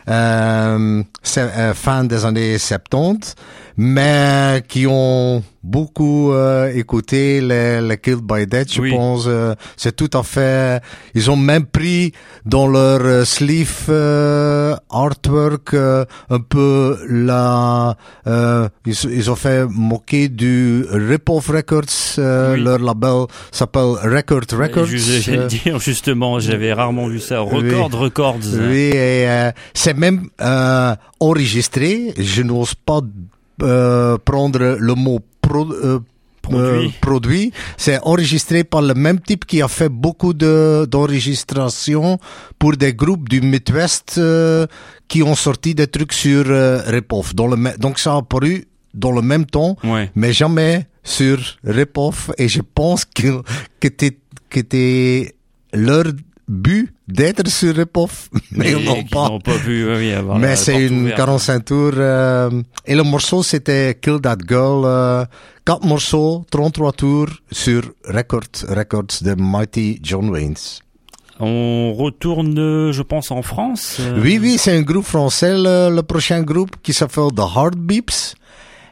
euh, 0.09 1.03
euh, 1.37 1.73
fin 1.73 2.03
des 2.03 2.25
années 2.25 2.57
70, 2.57 3.35
mais 3.77 4.61
qui 4.67 4.85
ont 4.87 5.41
beaucoup 5.63 6.33
euh, 6.33 6.71
écouté 6.75 7.39
les, 7.39 7.79
les 7.81 7.97
Killed 7.97 8.19
by 8.19 8.45
Dead, 8.45 8.69
je 8.69 8.81
Oui. 8.81 8.91
pense. 8.91 9.23
euh, 9.27 9.55
c'est 9.77 9.95
tout 9.95 10.09
à 10.17 10.21
fait. 10.23 10.81
Ils 11.15 11.31
ont 11.31 11.37
même 11.37 11.65
pris 11.65 12.11
dans 12.45 12.67
leur 12.67 13.25
sleeve 13.25 13.89
artwork 14.91 15.73
un 15.73 16.39
peu 16.49 16.97
la. 17.09 17.95
ils, 18.85 18.93
ils 19.09 19.31
ont 19.31 19.35
fait 19.35 19.65
moquer 19.69 20.27
du 20.27 20.85
Rip-Off 20.91 21.47
Records. 21.47 21.83
Oui. 22.17 22.61
Leur 22.61 22.79
label 22.79 23.25
s'appelle 23.51 23.95
Record 24.03 24.41
Records. 24.51 24.85
Je- 24.85 26.02
justement, 26.03 26.39
j'avais 26.39 26.73
rarement 26.73 27.07
vu 27.07 27.19
ça. 27.19 27.39
Record 27.39 27.93
Records. 27.93 28.39
oui, 28.69 28.91
et 28.93 29.25
euh, 29.29 29.51
c'est 29.73 29.93
même 29.97 30.27
euh, 30.41 30.93
enregistré. 31.21 32.13
Je 32.17 32.41
n'ose 32.41 32.73
pas 32.75 32.99
euh, 33.61 34.17
prendre 34.25 34.75
le 34.79 34.93
mot 34.95 35.19
pro- 35.41 35.73
Produit. 36.41 36.59
euh, 36.61 36.87
produit. 36.99 37.53
C'est 37.77 37.99
enregistré 38.03 38.65
par 38.65 38.81
le 38.81 38.93
même 38.95 39.21
type 39.21 39.45
qui 39.45 39.61
a 39.61 39.69
fait 39.69 39.87
beaucoup 39.87 40.33
de 40.33 40.85
d'enregistrations 40.91 42.19
pour 42.59 42.73
des 42.75 42.93
groupes 42.93 43.29
du 43.29 43.39
Midwest 43.39 44.15
euh, 44.17 44.67
qui 45.07 45.23
ont 45.23 45.35
sorti 45.35 45.73
des 45.73 45.87
trucs 45.87 46.11
sur 46.11 46.43
euh, 46.47 46.81
me- 46.91 47.77
Donc 47.77 47.97
ça 47.97 48.15
a 48.15 48.17
apparu 48.17 48.65
dans 48.93 49.13
le 49.13 49.21
même 49.21 49.45
temps, 49.45 49.77
Ouais. 49.85 50.11
mais 50.15 50.33
jamais 50.33 50.85
sur 51.01 51.37
Rip-Off. 51.63 52.29
Et 52.37 52.49
je 52.49 52.61
pense 52.61 53.05
que 53.05 53.41
que 53.79 53.87
t'es- 53.87 54.19
que 54.49 54.59
t'es 54.59 55.33
leur 55.73 56.05
but 56.47 56.93
d'être 57.07 57.47
sur 57.47 57.73
Rip-Off, 57.75 58.29
mais 58.51 58.71
ils 58.71 58.83
n'ont 58.85 59.03
pas. 59.05 59.29
n'ont 59.29 59.39
pas 59.39 59.57
pu 59.57 59.85
oui, 59.95 60.11
avoir 60.11 60.37
Mais 60.39 60.55
c'est 60.55 60.87
une 60.87 61.03
ouverte. 61.03 61.17
45 61.17 61.65
tours. 61.65 61.91
euh, 61.95 62.49
et 62.85 62.95
le 62.95 63.03
morceau, 63.03 63.43
c'était 63.43 63.97
Kill 64.01 64.19
That 64.21 64.37
Girl. 64.47 64.83
Euh, 64.85 65.25
quatre 65.65 65.85
morceaux, 65.85 66.43
33 66.51 66.91
tours 66.93 67.27
sur 67.51 67.81
Records, 68.05 68.65
Records 68.69 69.21
de 69.21 69.35
Mighty 69.37 69.99
John 70.03 70.29
Waynes. 70.29 70.55
On 71.39 71.93
retourne, 71.93 72.91
je 72.91 73.01
pense, 73.01 73.31
en 73.31 73.41
France. 73.41 73.97
euh, 73.99 74.19
Oui, 74.21 74.37
oui, 74.41 74.57
c'est 74.57 74.77
un 74.77 74.81
groupe 74.81 75.05
français, 75.05 75.53
le, 75.55 75.93
le 75.93 76.03
prochain 76.03 76.41
groupe, 76.43 76.75
qui 76.83 76.93
s'appelle 76.93 77.29
The 77.35 77.39
Heartbeeps. 77.55 78.35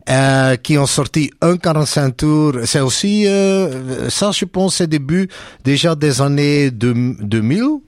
Euh, 0.10 0.56
qui 0.56 0.78
ont 0.80 0.88
sorti 0.88 1.30
un 1.42 1.58
45 1.58 2.18
tours. 2.18 2.54
C'est 2.66 2.80
aussi, 2.80 3.28
euh, 3.28 4.10
ça 4.10 4.32
je 4.32 4.46
pense, 4.46 4.78
c'est 4.78 4.88
début 4.88 5.30
déjà 5.64 5.94
des 5.96 6.22
années 6.22 6.72
deux- 6.72 7.16
2000. 7.20 7.82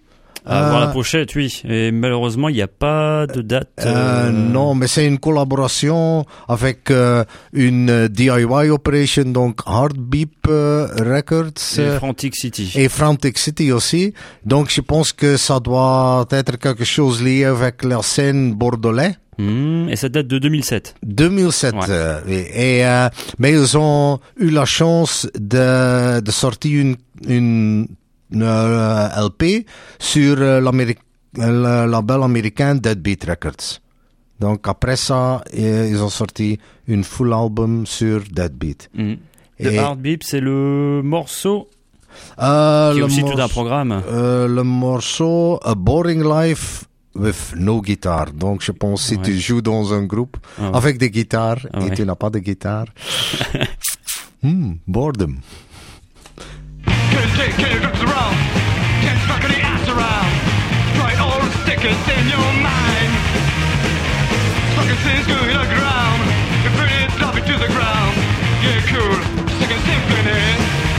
À 0.46 0.70
voir 0.70 0.82
la 0.82 0.90
Euh, 0.90 0.92
pochette, 0.94 1.36
oui. 1.36 1.62
Et 1.68 1.92
malheureusement, 1.92 2.50
il 2.50 2.56
n'y 2.56 2.62
a 2.62 2.68
pas 2.68 3.26
de 3.28 3.42
date. 3.42 3.70
Euh, 3.80 4.28
euh, 4.28 4.32
non, 4.32 4.76
mais 4.76 4.88
c'est 4.88 5.06
une 5.08 5.18
collaboration 5.20 6.26
avec 6.50 6.92
euh, 6.92 7.24
une 7.54 8.08
DIY 8.10 8.70
operation, 8.70 9.24
donc 9.26 9.60
Heartbeep 9.66 10.48
Records 10.48 11.80
Et 11.80 11.90
Frantic 11.98 12.36
City. 12.36 12.72
et 12.76 12.90
Frantic 12.90 13.38
City 13.38 13.72
aussi. 13.72 14.14
Donc 14.46 14.70
je 14.70 14.82
pense 14.82 15.14
que 15.14 15.38
ça 15.38 15.60
doit 15.60 16.26
être 16.32 16.58
quelque 16.58 16.84
chose 16.84 17.24
lié 17.24 17.46
avec 17.46 17.84
la 17.84 18.02
scène 18.02 18.54
bordelais. 18.54 19.16
Hmm, 19.40 19.90
et 19.90 19.96
ça 19.96 20.10
date 20.10 20.28
de 20.28 20.38
2007. 20.38 20.96
2007. 21.04 21.74
Ouais. 21.74 21.80
euh, 21.90 22.20
et, 22.28 22.78
et, 22.80 22.86
euh, 22.86 23.10
mais 23.40 23.52
ils 23.52 23.76
ont 23.78 24.20
eu 24.38 24.50
la 24.52 24.66
chance 24.66 25.28
de, 25.36 26.20
de 26.20 26.32
sortir 26.32 26.80
une, 26.82 26.96
une, 27.28 27.88
LP 28.42 29.66
sur 30.00 30.38
euh, 30.40 30.60
l'Amérique- 30.62 31.00
le 31.36 31.86
label 31.88 32.24
américain 32.24 32.76
Deadbeat 32.76 33.26
Records. 33.26 33.80
Donc 34.40 34.68
après 34.68 34.96
ça, 34.98 35.44
euh, 35.58 35.88
ils 35.90 36.02
ont 36.02 36.10
sorti 36.10 36.60
une 36.88 37.04
full 37.04 37.34
album 37.34 37.86
sur 37.86 38.22
Deadbeat. 38.32 38.90
Hmm. 38.94 39.14
The 39.60 39.68
Heartbeat, 39.72 40.24
c'est 40.24 40.42
le 40.42 41.02
morceau 41.04 41.70
Euh, 42.42 42.94
qui 42.94 43.00
est 43.00 43.04
aussi 43.04 43.22
tout 43.24 43.40
un 43.40 43.48
programme. 43.48 44.02
euh, 44.08 44.48
le 44.48 44.64
morceau 44.64 45.60
A 45.64 45.74
Boring 45.76 46.24
Life 46.24 46.84
with 47.16 47.54
no 47.56 47.82
guitar. 47.82 48.32
Donc 48.34 48.62
je 48.64 48.72
pense 48.72 49.04
si 49.08 49.16
Ouais. 49.16 49.22
tu 49.24 49.40
joues 49.40 49.62
dans 49.62 49.94
un 49.94 50.04
groupe 50.04 50.38
Ah 50.60 50.72
avec 50.74 50.98
des 50.98 51.10
guitares 51.10 51.60
Ah 51.74 51.80
et 51.80 51.84
ouais. 51.86 51.96
tu 51.96 52.06
n'as 52.06 52.16
pas 52.16 52.30
de 52.30 52.40
guitare. 52.40 52.86
hmm, 54.44 54.74
boredom. 54.88 55.36
Can't 57.14 57.34
take 57.38 57.56
care 57.62 57.82
of 57.86 57.94
the 58.00 58.08
wrong. 58.10 58.36
Can't 59.06 59.22
fuck 59.30 59.42
the 59.46 59.60
ass 59.62 59.86
around. 59.88 60.32
Right 60.98 61.20
old 61.22 61.46
stickers 61.62 62.02
in 62.18 62.26
your 62.26 62.52
mind. 62.66 63.12
Fucking 64.76 65.00
things 65.06 65.26
go 65.30 65.38
to 65.38 65.54
the 65.54 65.70
ground. 65.78 66.20
You 66.66 66.70
bring 66.74 66.90
it, 66.90 67.10
drop 67.22 67.36
it 67.38 67.46
to 67.46 67.56
the 67.62 67.70
ground. 67.70 68.14
Yeah, 68.66 68.82
cool. 68.90 69.18
Second 69.62 69.82
symphony. 69.86 70.93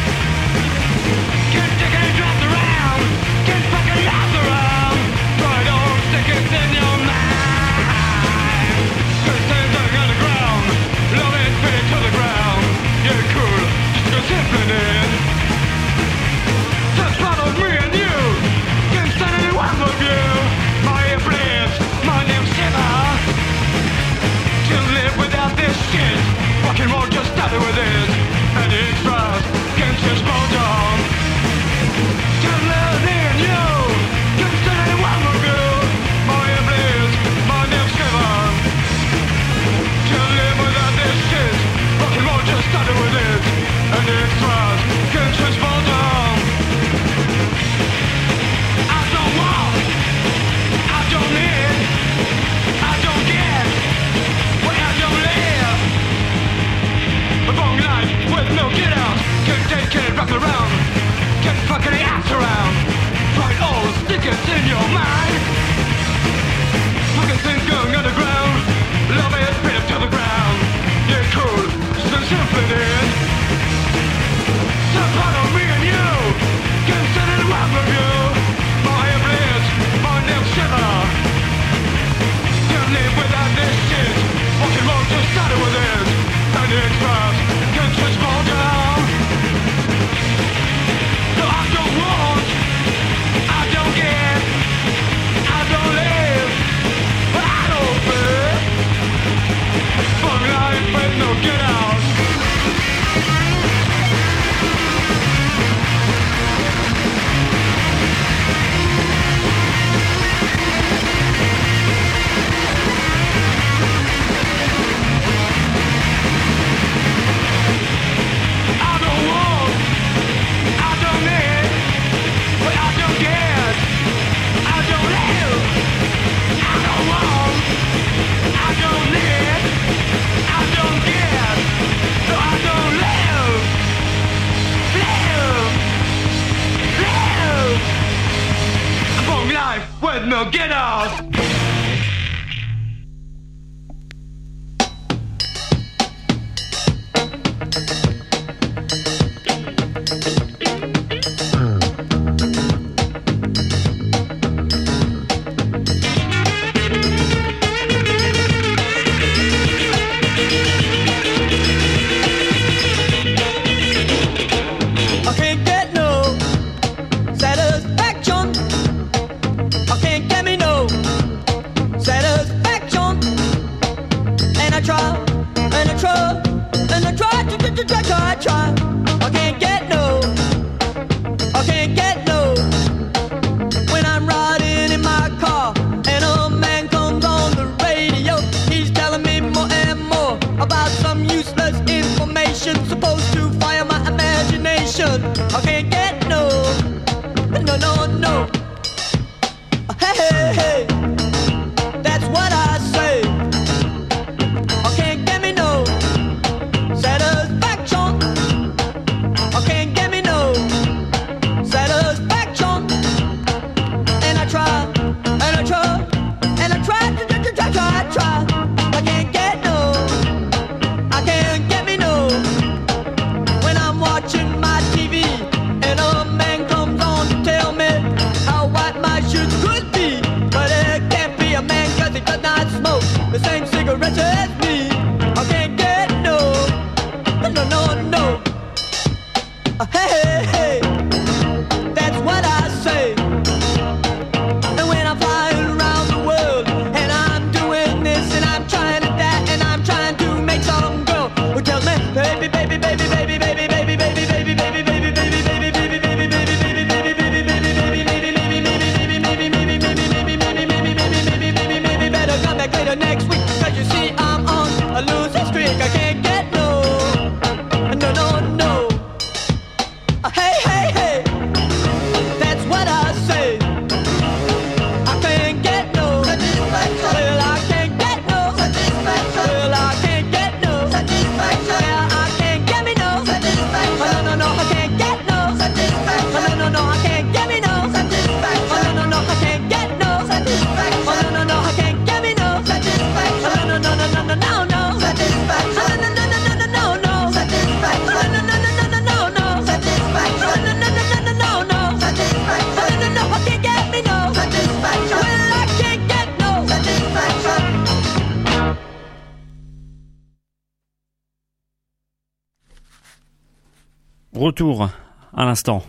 Retour 314.54 314.88
à 315.36 315.44
l'instant 315.44 315.82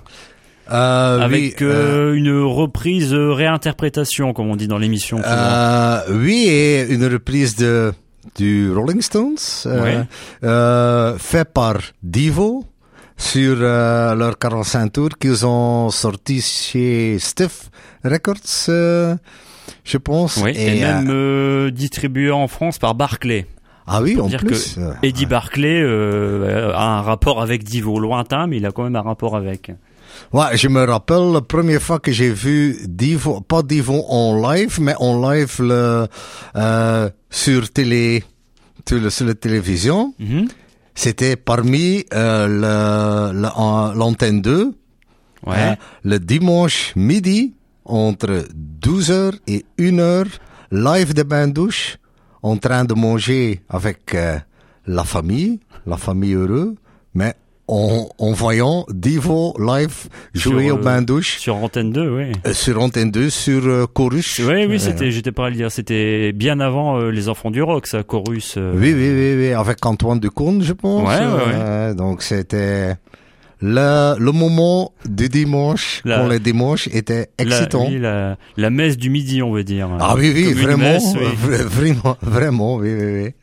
Euh, 0.72 1.20
avec 1.22 1.58
oui, 1.60 1.68
euh, 1.68 2.14
euh, 2.14 2.14
une 2.16 2.32
reprise 2.42 3.14
réinterprétation 3.14 4.34
comme 4.34 4.50
on 4.50 4.56
dit 4.56 4.68
dans 4.68 4.80
l'émission. 4.80 5.18
oui, 6.10 6.48
et 6.48 6.88
une 6.90 7.06
reprise 7.06 7.56
de 7.56 7.94
du 8.36 8.72
Rolling 8.72 9.04
Stones, 9.04 9.38
fait 11.20 11.48
par 11.54 11.78
Divo 12.02 12.66
sur 13.16 13.58
leur 13.58 14.40
45 14.40 14.92
tours 14.92 15.16
qu'ils 15.20 15.46
ont 15.46 15.92
sorti 15.92 16.42
chez 16.42 17.20
Stiff 17.20 17.70
Records, 18.04 18.66
je 19.84 19.98
pense. 20.00 20.38
Oui, 20.44 20.54
et, 20.56 20.80
même 20.80 21.70
distribué 21.70 22.32
en 22.32 22.48
France 22.48 22.80
par 22.80 22.96
Barclay. 22.96 23.46
Ah 23.88 24.02
oui, 24.02 24.20
en 24.20 24.28
dire 24.28 24.40
plus. 24.40 24.76
que 24.76 25.06
Eddie 25.06 25.26
Barclay 25.26 25.82
euh, 25.82 26.72
a 26.74 26.98
un 26.98 27.02
rapport 27.02 27.42
avec 27.42 27.64
Divo 27.64 28.00
lointain, 28.00 28.48
mais 28.48 28.58
il 28.58 28.66
a 28.66 28.72
quand 28.72 28.84
même 28.84 28.96
un 28.96 29.02
rapport 29.02 29.36
avec. 29.36 29.72
Ouais, 30.34 30.56
je 30.58 30.68
me 30.70 30.84
rappelle 30.86 31.32
la 31.34 31.42
première 31.42 31.82
fois 31.82 32.00
que 32.00 32.12
j'ai 32.12 32.32
vu 32.32 32.78
Divo, 32.88 33.42
pas 33.42 33.62
Divo 33.64 34.04
en 34.10 34.40
live, 34.52 34.78
mais 34.82 34.96
en 35.00 35.30
live 35.30 35.56
le, 35.60 36.08
euh, 36.56 37.10
sur 37.30 37.70
télé, 37.70 38.24
sur, 38.88 39.00
le- 39.00 39.10
sur 39.10 39.26
la 39.26 39.34
télévision. 39.36 40.14
Mhm. 40.20 40.48
C'était 40.98 41.36
parmi 41.36 42.06
euh, 42.14 42.48
l'antenne 43.94 44.42
2, 44.42 44.74
Ouais. 45.46 45.56
hein, 45.58 45.76
le 46.04 46.18
dimanche 46.20 46.94
midi, 46.96 47.54
entre 47.84 48.46
12h 48.82 49.34
et 49.48 49.66
1h, 49.78 50.26
live 50.72 51.14
de 51.14 51.24
bain 51.24 51.48
douche, 51.48 51.98
en 52.50 52.58
train 52.58 52.86
de 52.86 52.94
manger 52.94 53.62
avec 53.70 54.14
euh, 54.14 54.38
la 54.86 55.04
famille, 55.04 55.60
la 55.88 55.98
famille 55.98 56.34
heureuse, 56.34 56.76
mais 57.14 57.34
en, 57.68 58.08
en 58.20 58.32
voyant 58.34 58.86
Divo 58.94 59.56
live 59.58 59.98
jouer 60.36 60.66
Sur, 60.68 60.76
au 60.76 60.78
euh, 60.78 60.82
bain 60.84 61.02
douche 61.02 61.38
Sur 61.40 61.56
Antenne 61.56 61.92
2, 61.92 62.10
oui. 62.16 62.32
euh, 62.46 62.54
sur 62.54 62.80
antenne 62.80 63.10
2, 63.10 63.32
sur 63.32 63.66
euh, 63.66 63.88
Chorus. 63.92 64.38
Oui, 64.40 64.66
oui, 64.70 64.76
Euh, 64.76 64.78
c'était, 64.78 65.10
j'étais 65.10 65.32
pas 65.32 65.48
à 65.48 65.50
le 65.50 65.56
dire, 65.56 65.72
c'était 65.72 66.32
bien 66.34 66.60
avant 66.60 67.00
euh, 67.00 67.10
les 67.10 67.28
enfants 67.28 67.50
du 67.50 67.64
rock, 67.64 67.88
ça, 67.88 68.04
Chorus. 68.04 68.54
euh. 68.58 68.74
Oui, 68.76 68.94
oui, 68.94 69.10
oui, 69.10 69.48
oui, 69.48 69.54
avec 69.54 69.84
Antoine 69.84 70.20
Ducombe, 70.20 70.62
je 70.62 70.74
pense. 70.74 71.10
Ouais, 71.10 71.18
ouais, 71.26 71.34
ouais. 71.34 71.54
Euh, 71.56 71.94
donc 71.96 72.22
c'était 72.22 72.98
le, 73.62 74.16
le 74.20 74.32
moment 74.32 74.92
du 75.06 75.30
dimanche, 75.30 76.02
La- 76.06 76.18
quand 76.20 76.28
le 76.28 76.40
dimanche 76.40 76.88
était 76.92 77.30
La, 77.40 77.44
excitant. 77.46 77.88
oui, 77.88 78.00
la, 78.00 78.38
la 78.58 78.70
messe 78.70 78.98
du 78.98 79.10
midi, 79.10 79.42
on 79.42 79.52
va 79.54 79.64
dire. 79.64 79.90
ah 80.00 80.16
oui, 80.18 80.32
oui, 80.36 80.44
Comme 80.54 80.62
vraiment, 80.64 80.84
messe, 80.84 81.14
oui. 81.16 81.28
vra- 81.44 81.64
vraiment, 81.64 82.18
vraiment, 82.22 82.76
oui, 82.76 82.94
oui, 82.94 83.24
oui. 83.24 83.34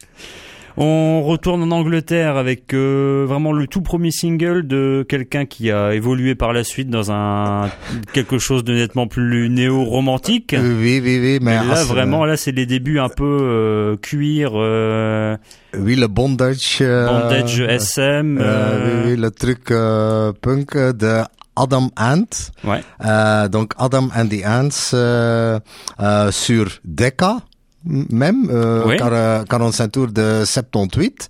On 0.76 1.22
retourne 1.22 1.62
en 1.62 1.70
Angleterre 1.70 2.36
avec 2.36 2.72
euh, 2.72 3.24
vraiment 3.28 3.52
le 3.52 3.66
tout 3.66 3.82
premier 3.82 4.10
single 4.10 4.66
de 4.66 5.04
quelqu'un 5.08 5.44
qui 5.44 5.70
a 5.70 5.94
évolué 5.94 6.34
par 6.34 6.52
la 6.52 6.64
suite 6.64 6.88
dans 6.88 7.10
un 7.12 7.70
quelque 8.12 8.38
chose 8.38 8.64
de 8.64 8.72
nettement 8.74 9.06
plus 9.06 9.48
néo-romantique. 9.50 10.54
Euh, 10.54 10.74
Oui, 10.80 11.00
oui, 11.04 11.18
oui, 11.20 11.38
mais 11.42 11.52
Et 11.52 11.54
là, 11.56 11.62
ah, 11.72 11.76
c'est- 11.76 11.84
vraiment, 11.92 12.24
là, 12.24 12.36
c'est 12.36 12.52
les 12.52 12.66
débuts 12.66 12.98
un 12.98 13.08
peu 13.10 13.38
euh, 13.42 13.96
cuir, 13.96 14.52
euh, 14.54 15.36
oui, 15.78 15.94
le 15.96 16.06
bondage, 16.08 16.78
euh, 16.80 17.06
bandage 17.06 17.60
SM. 17.60 18.38
euh, 18.40 19.04
oui, 19.04 19.10
oui, 19.12 19.16
le 19.20 19.30
truc 19.30 19.64
punk 20.40 20.76
de 20.76 21.20
Adam 21.54 21.90
Ant. 21.98 22.24
Ouais. 22.64 22.80
Euh, 23.04 23.48
donc 23.48 23.72
Adam 23.78 24.08
and 24.16 24.26
the 24.28 24.42
Ants 24.46 24.94
euh, 24.94 25.60
euh, 26.00 26.30
sur 26.30 26.66
Decca 26.84 27.36
même 27.84 28.48
euh, 28.50 28.84
Oui. 28.86 28.96
euh, 29.00 29.44
45 29.44 29.88
tours 29.92 30.08
de 30.08 30.44
78 30.44 31.28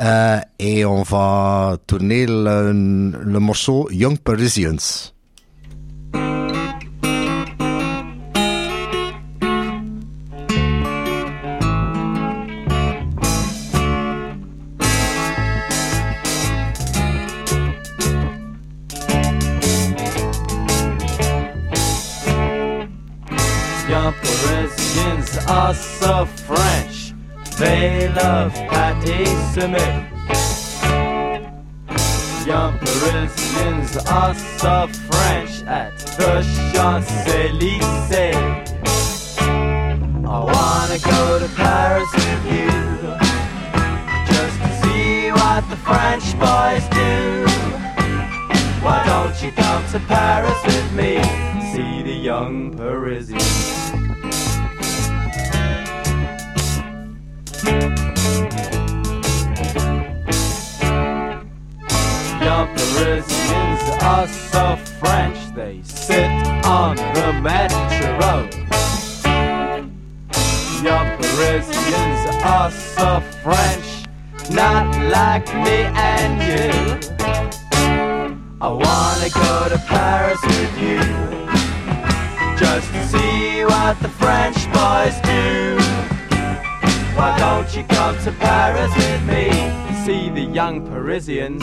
euh, 0.00 0.38
et 0.58 0.84
on 0.84 1.02
va 1.02 1.76
tourner 1.86 2.26
le, 2.26 2.72
le 2.72 3.38
morceau 3.40 3.88
Young 3.90 4.18
Parisians. 4.18 5.12
Parisians 25.32 25.50
are 25.50 25.74
so 25.74 26.26
French. 26.26 27.14
They 27.58 28.08
love 28.08 28.52
Patti 28.52 29.24
Smith. 29.52 30.06
Young 32.46 32.78
Parisians 32.78 33.96
are 34.08 34.34
so 34.34 34.88
French 35.10 35.62
at 35.62 35.96
the 36.18 36.42
Champs-Élysées. 36.72 38.34
I 40.26 40.38
wanna 40.38 40.98
go 40.98 41.38
to 41.38 41.48
Paris 41.54 42.12
with 42.12 42.44
you 42.52 42.70
just 44.26 44.58
to 44.60 44.68
see 44.82 45.30
what 45.30 45.62
the 45.70 45.76
French 45.76 46.36
boys 46.38 46.84
do. 46.90 47.46
Why 48.84 49.04
don't 49.06 49.42
you 49.42 49.52
come 49.52 49.84
to 49.92 49.98
Paris 50.00 50.62
with 50.66 50.92
me? 50.92 51.22
See 51.72 52.02
the 52.02 52.12
young 52.12 52.76
Parisians. 52.76 53.81
Young 57.64 57.94
Parisians 62.74 63.82
are 64.02 64.26
so 64.26 64.76
French, 64.98 65.54
they 65.54 65.80
sit 65.84 66.26
on 66.64 66.96
the 66.96 67.32
metro. 67.40 68.48
Young 70.82 71.16
Parisians 71.18 72.42
are 72.44 72.70
so 72.72 73.20
French, 73.44 74.06
not 74.50 74.96
like 75.10 75.46
me 75.54 75.84
and 75.94 76.42
you. 76.42 77.12
I 78.60 78.68
wanna 78.68 79.28
go 79.30 79.68
to 79.70 79.78
Paris 79.88 80.40
with 80.42 80.78
you 80.78 81.00
Just 82.56 82.92
to 82.92 83.04
see 83.08 83.64
what 83.64 83.98
the 84.00 84.08
French 84.08 84.72
boys 84.72 85.20
do 85.22 86.11
Why 87.22 87.38
don't 87.38 87.76
you 87.76 87.84
come 87.84 88.18
to 88.24 88.32
Paris 88.32 88.92
with 88.96 89.22
me? 89.28 89.48
And 89.50 89.96
See 90.04 90.28
the 90.28 90.40
young 90.40 90.84
Parisians. 90.84 91.62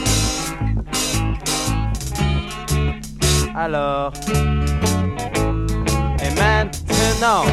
Alors 3.53 4.13
Et 6.23 6.31
maintenant 6.39 7.43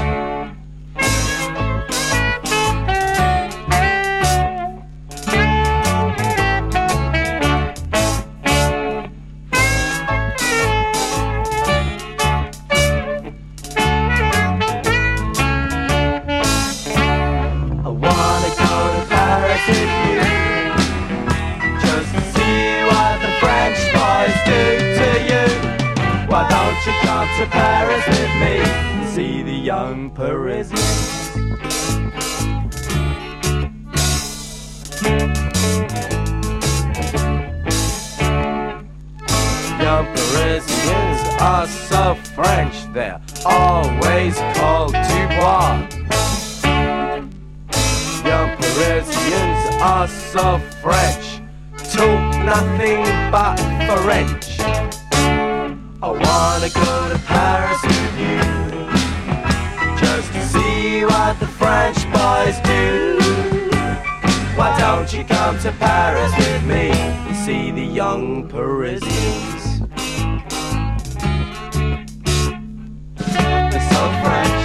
to 27.37 27.47
Paris 27.49 28.07
with 28.07 28.35
me 28.41 28.57
and 28.61 29.09
see 29.11 29.43
the 29.43 29.53
young 29.53 30.11
Parisians. 30.11 31.37
Young 39.79 40.07
Parisians 40.17 41.21
are 41.39 41.67
so 41.67 42.15
French, 42.35 42.75
they're 42.95 43.21
always 43.45 44.39
called 44.55 44.95
Dubois. 44.95 45.87
Young 48.25 48.57
Parisians 48.57 49.83
are 49.83 50.09
so 50.09 50.59
French, 50.81 51.43
talk 51.93 52.45
nothing 52.47 53.05
but 53.31 53.57
French. 54.03 55.06
I 56.03 56.09
wanna 56.09 56.69
go 56.69 57.09
to 57.09 57.19
Paris 57.25 57.83
with 57.83 58.19
you, 58.21 58.41
just 59.97 60.31
to 60.35 60.47
see 60.47 61.05
what 61.07 61.41
the 61.41 61.47
French 61.47 61.97
boys 62.13 62.61
do. 62.61 63.19
Why 64.57 64.79
don't 64.79 65.11
you 65.11 65.25
come 65.25 65.59
to 65.61 65.73
Paris 65.73 66.33
with 66.37 66.65
me 66.65 66.91
and 66.91 67.37
see 67.37 67.71
the 67.71 67.83
young 67.83 68.47
Parisians? 68.47 69.81
They're 73.17 73.89
so 73.91 74.03
French, 74.23 74.56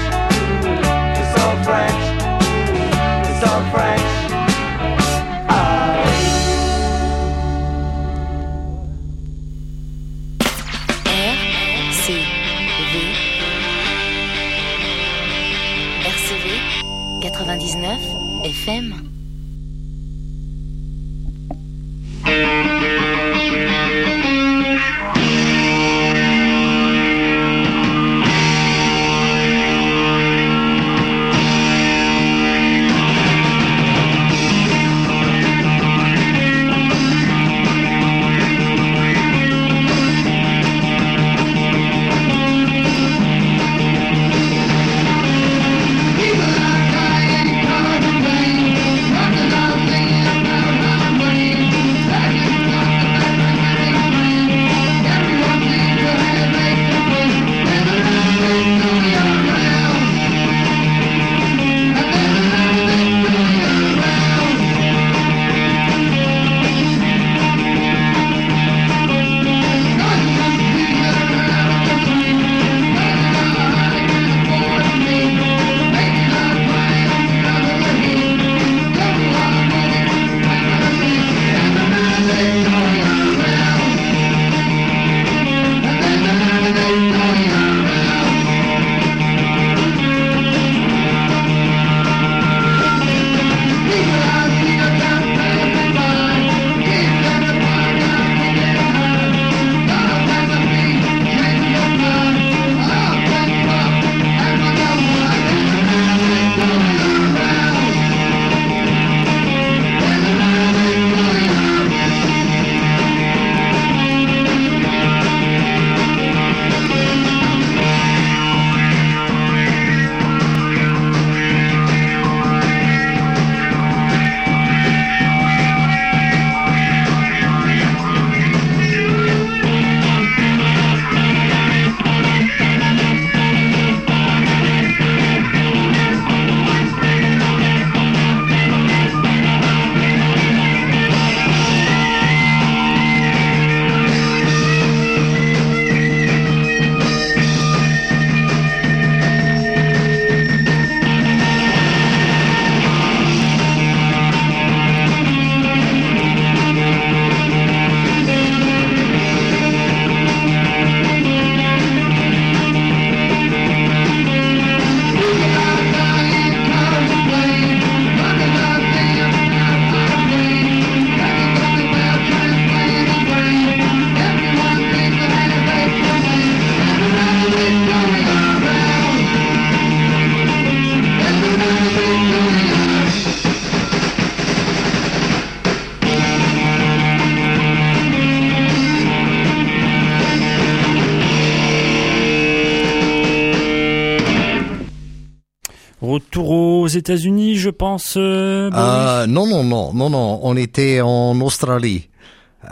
Retour 196.01 196.49
aux 196.49 196.87
États-Unis, 196.87 197.55
je 197.57 197.69
pense. 197.69 198.15
euh, 198.17 198.69
Euh, 198.73 199.27
non, 199.27 199.45
non, 199.47 199.63
non, 199.63 199.93
non, 199.93 200.09
non. 200.09 200.39
On 200.43 200.55
était 200.57 200.99
en 201.01 201.39
Australie. 201.41 202.09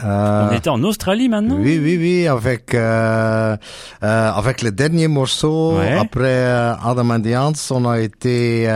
Euh, 0.04 0.48
On 0.50 0.54
était 0.56 0.68
en 0.70 0.82
Australie 0.84 1.28
maintenant 1.28 1.56
Oui, 1.58 1.78
oui, 1.82 1.96
oui, 1.98 2.26
avec 2.28 2.74
euh, 2.74 3.56
avec 4.00 4.62
le 4.62 4.70
dernier 4.70 5.08
morceau 5.08 5.78
Ouais. 5.78 5.98
après 5.98 6.44
Adam 6.84 7.10
and 7.10 7.20
the 7.22 7.34
Ants, 7.36 7.70
on 7.74 7.88
a 7.88 7.98
été 8.00 8.68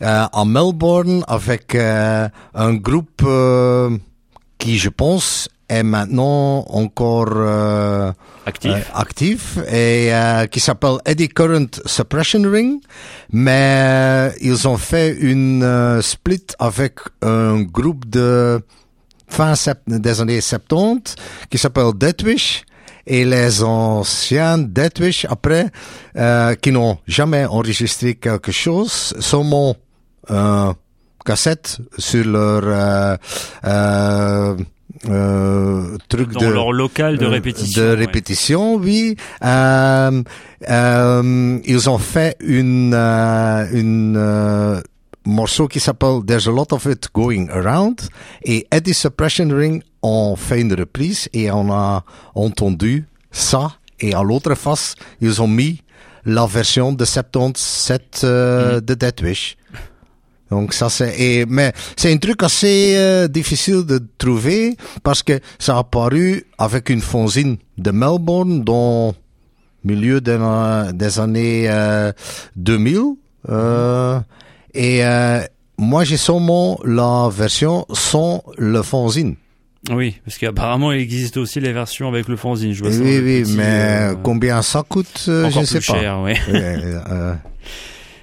en 0.00 0.44
Melbourne 0.44 1.24
avec 1.26 1.74
un 1.74 2.74
groupe 2.74 3.22
qui, 4.58 4.78
je 4.78 4.88
pense, 4.90 5.48
est 5.68 5.82
maintenant 5.82 6.64
encore 6.68 7.28
euh, 7.36 8.12
Actif. 8.46 8.70
euh, 8.72 8.80
actif 8.94 9.58
et 9.70 10.12
euh, 10.14 10.46
qui 10.46 10.60
s'appelle 10.60 10.96
Eddy 11.04 11.28
Current 11.28 11.80
Suppression 11.84 12.42
Ring, 12.50 12.80
mais 13.32 13.84
euh, 13.86 14.30
ils 14.40 14.66
ont 14.66 14.78
fait 14.78 15.16
une 15.20 15.62
euh, 15.62 16.00
split 16.02 16.46
avec 16.58 16.94
un 17.22 17.60
groupe 17.62 18.08
de 18.08 18.60
fin 19.28 19.52
des 19.86 20.20
années 20.20 20.40
70 20.40 21.14
qui 21.50 21.58
s'appelle 21.58 21.90
Deathwish 21.94 22.64
et 23.06 23.24
les 23.26 23.62
anciens 23.62 24.56
Deathwish 24.58 25.26
après 25.28 25.66
euh, 26.16 26.54
qui 26.54 26.72
n'ont 26.72 26.98
jamais 27.06 27.44
enregistré 27.44 28.14
quelque 28.14 28.52
chose 28.52 29.14
seulement 29.20 29.76
euh, 30.30 30.72
cassette 31.24 31.78
sur 31.98 32.24
leur 32.24 32.62
euh, 32.64 33.16
euh, 33.66 33.68
euh, 33.68 34.56
truc 36.08 36.32
Dans 36.32 36.40
de 36.40 36.46
leur 36.46 36.72
local 36.72 37.18
de 37.18 37.24
euh, 37.24 37.28
répétition. 37.28 37.82
De 37.82 37.88
ouais. 37.88 37.94
répétition, 37.94 38.74
oui. 38.76 39.16
Euh, 39.44 40.22
euh, 40.68 41.58
ils 41.64 41.90
ont 41.90 41.98
fait 41.98 42.36
une, 42.40 42.92
euh, 42.94 43.66
une 43.72 44.16
euh, 44.16 44.80
morceau 45.24 45.68
qui 45.68 45.80
s'appelle 45.80 46.20
There's 46.26 46.48
a 46.48 46.50
lot 46.52 46.72
of 46.72 46.86
it 46.86 47.08
going 47.14 47.48
around 47.50 48.00
et 48.42 48.66
Eddie 48.72 48.94
Suppression 48.94 49.48
Ring 49.50 49.82
ont 50.02 50.36
fait 50.36 50.60
une 50.60 50.74
reprise 50.74 51.28
et 51.32 51.50
on 51.50 51.70
a 51.72 52.04
entendu 52.34 53.06
ça 53.30 53.72
et 54.00 54.14
à 54.14 54.22
l'autre 54.22 54.54
face 54.54 54.94
ils 55.20 55.40
ont 55.42 55.48
mis 55.48 55.82
la 56.24 56.46
version 56.46 56.92
de 56.92 57.04
77 57.04 58.20
euh, 58.24 58.80
de 58.80 58.94
Death 58.94 59.22
Wish. 59.22 59.56
Donc 60.50 60.72
ça 60.72 60.88
c'est 60.88 61.14
et 61.20 61.46
mais 61.46 61.72
c'est 61.96 62.12
un 62.12 62.16
truc 62.16 62.42
assez 62.42 62.94
euh, 62.96 63.28
difficile 63.28 63.84
de 63.84 64.00
trouver 64.16 64.76
parce 65.02 65.22
que 65.22 65.40
ça 65.58 65.76
a 65.76 65.78
apparu 65.80 66.46
avec 66.56 66.88
une 66.88 67.02
fanzine 67.02 67.58
de 67.76 67.90
Melbourne 67.90 68.64
dans 68.64 69.14
milieu 69.84 70.20
de 70.20 70.92
des 70.92 71.20
années 71.20 71.66
euh, 71.68 72.12
2000 72.56 72.98
euh, 73.48 74.20
et 74.74 75.04
euh, 75.04 75.40
moi 75.78 76.04
j'ai 76.04 76.16
seulement 76.16 76.78
la 76.84 77.28
version 77.30 77.86
sans 77.92 78.42
le 78.56 78.82
fanzine. 78.82 79.36
Oui, 79.90 80.16
parce 80.24 80.38
qu'apparemment 80.38 80.92
il 80.92 81.00
existe 81.00 81.36
aussi 81.36 81.60
les 81.60 81.72
versions 81.72 82.08
avec 82.08 82.26
le 82.28 82.36
fanzine. 82.36 82.72
Je 82.72 82.82
vois 82.82 82.90
Oui 82.90 83.20
oui 83.22 83.44
mais 83.56 84.10
combien 84.22 84.60
ça 84.62 84.82
coûte 84.86 85.22
je 85.26 85.58
ne 85.58 85.64
sais 85.64 85.78
plus 85.78 85.92
pas. 85.92 86.00
cher. 86.00 86.20
Oui, 86.20 86.32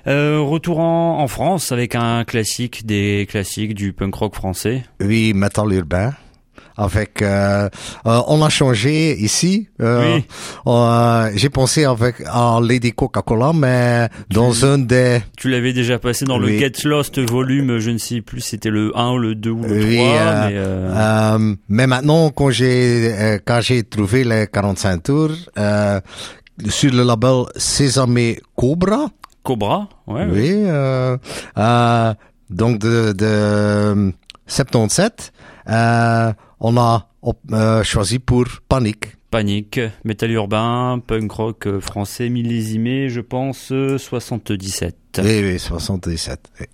euh, 0.08 0.40
retour 0.40 0.80
en, 0.80 1.20
en 1.20 1.28
France 1.28 1.72
avec 1.72 1.96
un 1.96 2.24
classique 2.24 2.86
des 2.86 3.28
classiques 3.30 3.74
du 3.74 3.94
punk 3.94 4.16
rock 4.16 4.36
français. 4.36 4.84
Oui, 5.02 5.34
métal 5.34 5.72
urbain. 5.74 6.14
Avec, 6.78 7.22
euh, 7.22 7.70
euh, 8.06 8.22
on 8.28 8.44
a 8.44 8.50
changé 8.50 9.18
ici. 9.18 9.70
Oui. 9.80 10.26
J'ai 11.36 11.50
pensé 11.50 11.86
avec 11.86 12.18
à 12.26 12.60
Lady 12.62 12.92
Coca-Cola, 12.92 13.54
mais 13.54 14.10
dans 14.30 14.66
un 14.66 14.80
des 14.80 15.22
Tu 15.38 15.50
l'avais 15.50 15.72
déjà 15.72 16.00
passé 16.00 16.26
dans 16.26 16.38
le. 16.38 16.50
Get 16.50 16.74
Lost 16.84 17.18
volume, 17.18 17.80
je 17.80 17.92
ne 17.92 17.98
sais 17.98 18.20
plus, 18.22 18.42
c'était 18.42 18.70
le 18.70 18.92
1 18.94 19.12
ou 19.12 19.18
le 19.20 19.36
2 19.36 19.50
ou 19.52 19.64
le 19.64 19.68
3, 19.70 19.86
Oui, 19.88 21.48
mais 21.48 21.56
mais 21.70 21.88
maintenant, 21.88 22.30
quand 22.32 22.50
j'ai 22.50 23.40
quand 23.46 23.62
j'ai 23.62 23.84
trouvé 23.84 24.26
les 24.26 24.48
45 24.52 25.02
tours 25.02 25.32
sur 26.70 26.92
le 26.94 27.04
label 27.04 27.44
Sésame 27.56 28.36
Cobra, 28.56 29.08
Cobra, 29.46 29.88
ouais, 30.08 30.26
oui, 30.26 30.50
euh, 30.66 31.18
euh, 31.60 32.14
donc 32.50 32.80
de, 32.80 33.14
de 33.14 34.12
77, 34.48 35.32
euh, 35.70 36.34
on 36.60 36.78
a 36.78 37.08
choisi 37.84 38.18
pour 38.18 38.46
Panique. 38.68 39.16
Panique, 39.30 39.80
métal 40.04 40.32
urbain, 40.32 41.00
punk 41.06 41.32
rock 41.32 41.80
français 41.80 42.30
millésimé, 42.30 43.10
je 43.10 43.22
pense 43.22 43.72
euh, 43.72 44.00
77. 44.00 45.22
Oui, 45.24 45.42
oui, 45.44 45.60
77. 45.60 46.52
oui. 46.60 46.66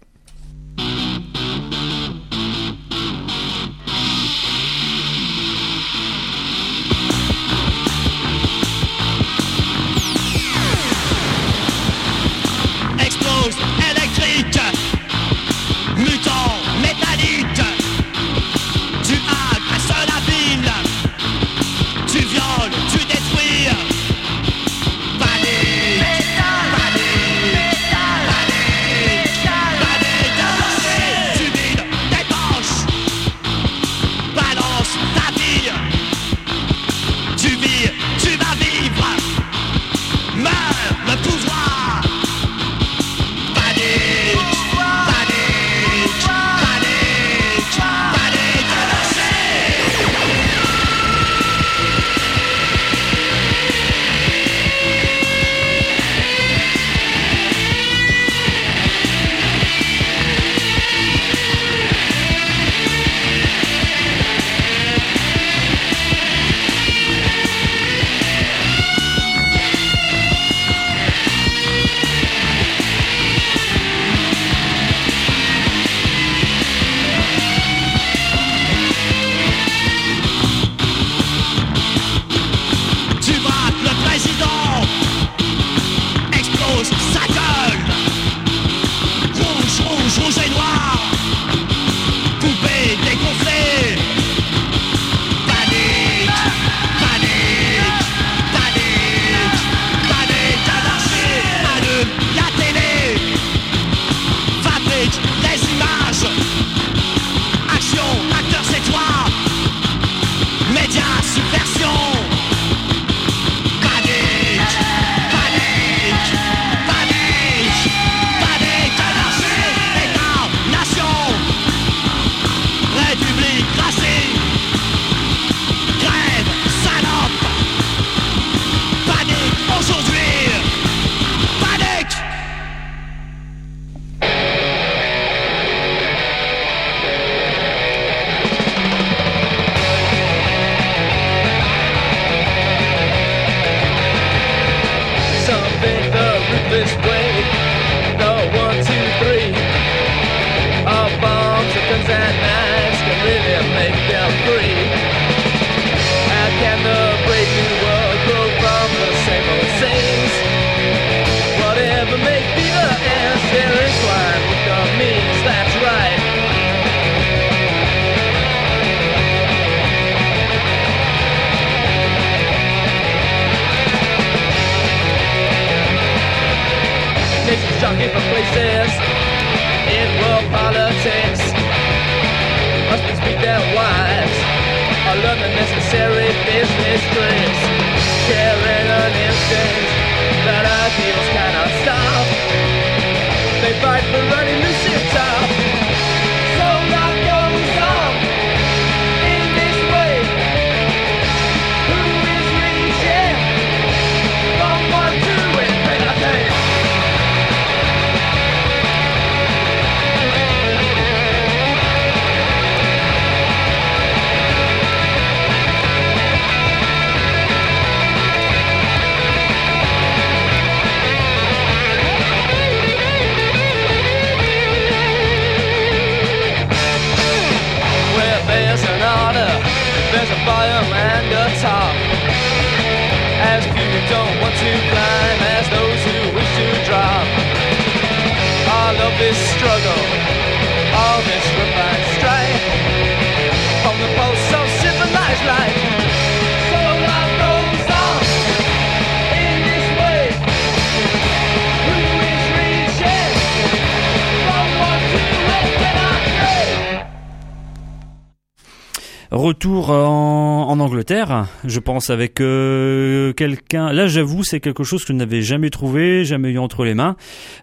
Retour 259.32 259.92
en, 259.92 260.78
Angleterre, 260.82 261.48
je 261.64 261.80
pense 261.80 262.10
avec 262.10 262.42
euh, 262.42 263.32
quelqu'un. 263.32 263.94
Là, 263.94 264.08
j'avoue, 264.08 264.44
c'est 264.44 264.60
quelque 264.60 264.84
chose 264.84 265.06
que 265.06 265.14
je 265.14 265.18
n'avais 265.18 265.42
jamais 265.42 265.70
trouvé, 265.70 266.26
jamais 266.26 266.50
eu 266.50 266.58
entre 266.58 266.84
les 266.84 266.94
mains. 266.94 267.16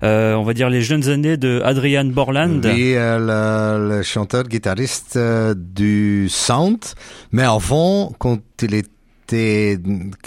Euh, 0.03 0.33
on 0.35 0.45
va 0.45 0.55
dire 0.55 0.71
les 0.71 0.81
jeunes 0.81 1.11
années 1.11 1.37
de 1.37 1.61
Adrian 1.63 2.07
Borland. 2.07 2.65
Oui, 2.65 2.95
euh, 2.95 3.99
le, 3.99 4.03
chanteur 4.03 4.45
guitariste 4.45 5.17
euh, 5.17 5.55
du 5.55 6.31
Sound. 6.31 6.79
Mais 7.33 7.43
avant, 7.43 8.15
quand 8.19 8.41
il 8.63 8.85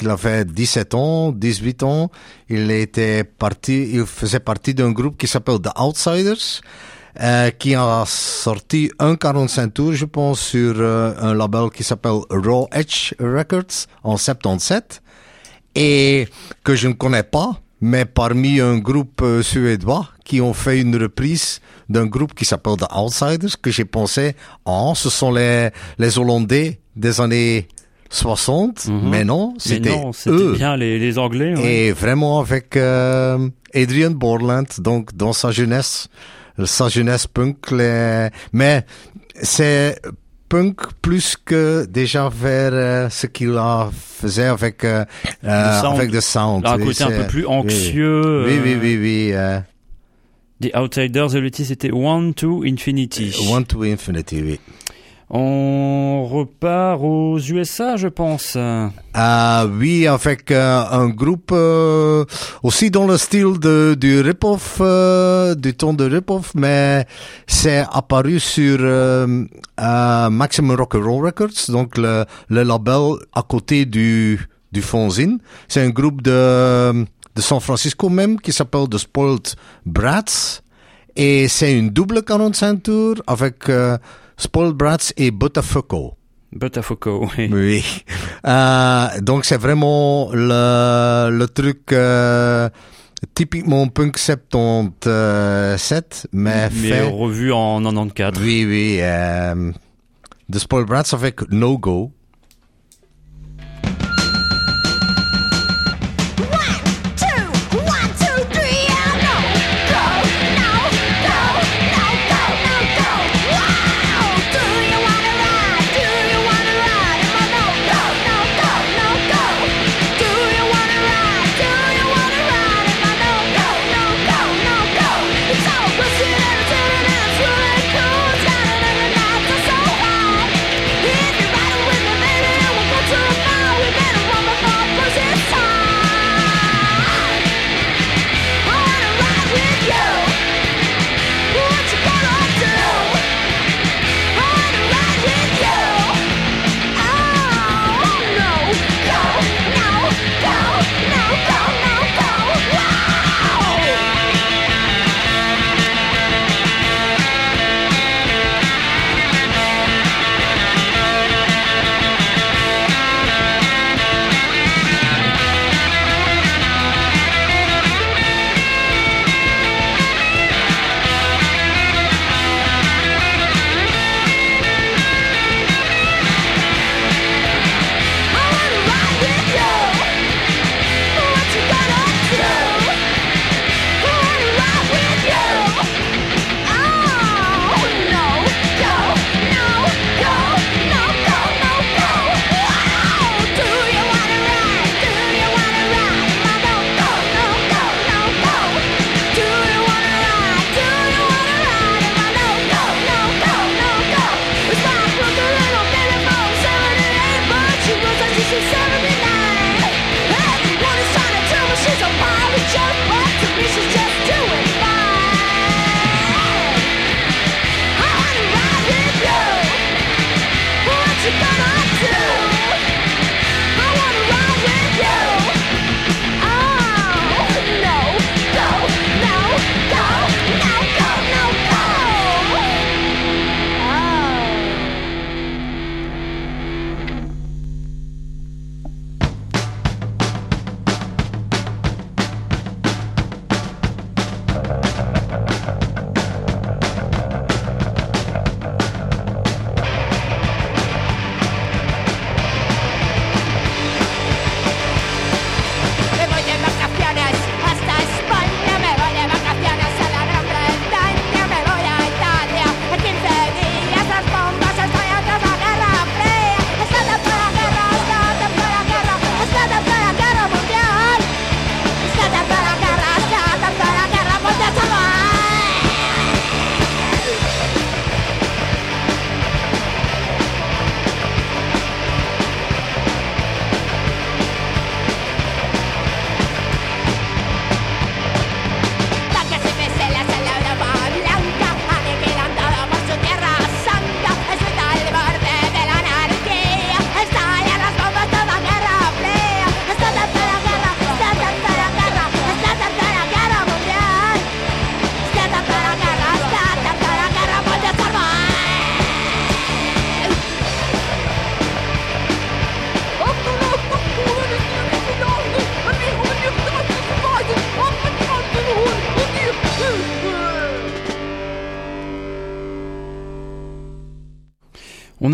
avait 0.08 0.46
17 0.46 0.94
ans, 0.94 1.32
18 1.32 1.82
ans, 1.82 2.12
il 2.50 2.70
était 2.70 3.24
parti, 3.24 3.90
il 3.94 4.06
faisait 4.06 4.40
partie 4.40 4.76
d'un 4.76 4.92
groupe 4.92 5.18
qui 5.18 5.26
s'appelle 5.26 5.58
The 5.58 5.72
Outsiders. 5.80 6.62
Euh, 7.20 7.50
qui 7.52 7.76
a 7.76 8.04
sorti 8.06 8.92
un 9.00 9.16
45 9.16 9.74
tours, 9.74 9.94
je 9.94 10.06
pense, 10.06 10.40
sur 10.40 10.76
euh, 10.78 11.14
un 11.20 11.34
label 11.34 11.70
qui 11.74 11.84
s'appelle 11.84 12.20
Raw 12.30 12.68
Edge 12.72 13.14
Records 13.20 13.88
en 14.04 14.18
77 14.18 15.02
et 15.76 16.28
que 16.64 16.76
je 16.76 16.88
ne 16.88 16.94
connais 16.94 17.24
pas, 17.24 17.52
mais 17.82 18.06
parmi 18.06 18.60
un 18.60 18.78
groupe 18.78 19.22
euh, 19.24 19.42
suédois 19.42 20.08
qui 20.26 20.40
ont 20.42 20.54
fait 20.54 20.80
une 20.80 20.96
reprise 21.02 21.60
d'un 21.90 22.06
groupe 22.06 22.34
qui 22.34 22.46
s'appelle 22.46 22.78
The 22.78 22.86
Outsiders, 22.96 23.60
que 23.62 23.72
j'ai 23.72 23.86
pensé, 23.86 24.36
oh, 24.66 24.94
ce 24.96 25.10
sont 25.10 25.32
les, 25.32 25.70
les 25.98 26.18
Hollandais 26.18 26.80
des 26.96 27.20
années 27.20 27.68
60, 28.10 28.88
Mhm. 28.88 29.10
mais 29.10 29.24
non, 29.24 29.54
Mais 29.54 29.60
c'était 29.60 29.90
non, 29.90 30.12
c'était 30.14 30.36
eux. 30.36 30.54
bien 30.54 30.76
les, 30.76 31.00
les 31.00 31.18
Anglais. 31.18 31.56
ouais. 31.56 31.64
Et 31.88 31.92
vraiment 31.94 32.40
avec 32.42 32.76
euh, 32.76 33.50
Adrian 33.74 34.12
Borland, 34.12 34.66
donc 34.80 35.16
dans 35.16 35.32
sa 35.34 35.52
jeunesse, 35.52 36.08
sa 36.66 36.90
jeunesse 36.90 37.28
punk, 37.28 37.72
les... 37.72 38.30
mais 38.54 38.86
c'est 39.42 40.00
punk 40.50 40.76
plus 41.02 41.38
que 41.44 41.86
déjà 41.86 42.30
vers 42.30 42.72
euh, 42.74 43.10
ce 43.10 43.26
qu'il 43.28 43.56
a 43.58 43.90
faisait 43.94 44.48
avec 44.48 44.84
euh, 44.84 45.06
euh, 45.46 45.82
sound. 45.82 45.96
avec 45.98 46.12
The 46.12 46.20
Sound. 46.20 46.64
Là, 46.64 46.74
un 46.74 46.78
Oui, 46.78 46.86
côté 46.88 47.04
un 47.04 47.12
peu 47.12 47.28
plus 47.28 47.46
oui. 47.46 47.54
anxieux. 47.54 48.44
Oui, 48.46 48.54
euh, 48.58 48.62
oui, 48.64 48.78
oui, 48.82 48.98
oui. 49.02 49.32
euh, 49.34 49.60
The 50.62 50.76
Outsiders, 50.76 51.30
le 51.40 51.50
titre 51.50 51.70
c'était 51.70 51.92
One 51.92 52.34
to 52.34 52.64
Infinity. 52.66 53.34
One 53.50 53.66
to 53.66 53.84
Infinity, 53.84 54.42
oui. 54.44 54.60
On 55.34 56.28
repart 56.30 57.00
aux 57.02 57.40
USA, 57.40 57.96
je 57.96 58.10
pense. 58.10 58.58
Ah 59.14 59.66
oui, 59.66 60.06
avec 60.06 60.52
euh, 60.52 60.84
un 60.92 61.08
groupe 61.08 61.52
euh, 61.54 62.26
aussi 62.64 62.92
dans 62.92 63.08
le 63.08 63.18
style 63.18 63.58
du 63.98 64.20
rip-off, 64.20 64.80
euh, 64.82 65.56
du 65.56 65.74
ton 65.74 65.94
de 65.94 66.04
rip-off, 66.04 66.52
mais 66.54 67.08
c'est 67.48 67.86
apparu 67.94 68.42
sur 68.42 68.80
Maximum 69.80 70.76
Rock 70.76 70.96
and 70.96 71.02
Roll 71.02 71.26
Records, 71.28 71.70
donc 71.70 71.98
le, 71.98 72.26
label 72.50 73.14
à 73.34 73.42
côté 73.42 73.86
du 73.86 74.38
du 74.74 74.82
fanzine. 74.82 75.38
C'est 75.70 75.82
un 75.82 75.92
groupe 75.92 76.22
de 76.22 76.92
de 77.36 77.42
San 77.42 77.62
Francisco 77.62 78.10
même 78.10 78.38
qui 78.38 78.52
s'appelle 78.52 78.90
The 78.90 78.98
Spoiled 78.98 79.48
Brats 79.86 80.60
et 81.16 81.48
c'est 81.48 81.78
une 81.78 81.90
double 81.90 82.24
45 82.24 82.84
tours 82.84 83.16
avec 83.28 83.70
Spoiled 84.42 84.74
Brats 84.76 85.14
et 85.18 85.30
Botafogo. 85.30 86.16
Botafogo, 86.52 87.30
oui. 87.38 87.48
Oui. 87.52 87.86
Euh, 88.46 89.08
donc 89.22 89.46
c'est 89.46 89.58
vraiment 89.58 90.32
le, 90.34 91.30
le 91.30 91.48
truc 91.48 91.94
euh, 91.94 92.68
typiquement 93.36 93.88
punk 93.88 94.18
77, 94.18 96.28
mais, 96.34 96.70
Mais 96.72 96.90
fait. 96.90 97.02
revu 97.04 97.54
en 97.54 97.80
94. 97.84 98.42
Oui, 98.44 98.66
oui. 98.68 98.98
Euh, 99.00 99.72
Brats 100.88 101.04
avec 101.14 101.42
No 101.52 101.78
Go. 101.78 102.12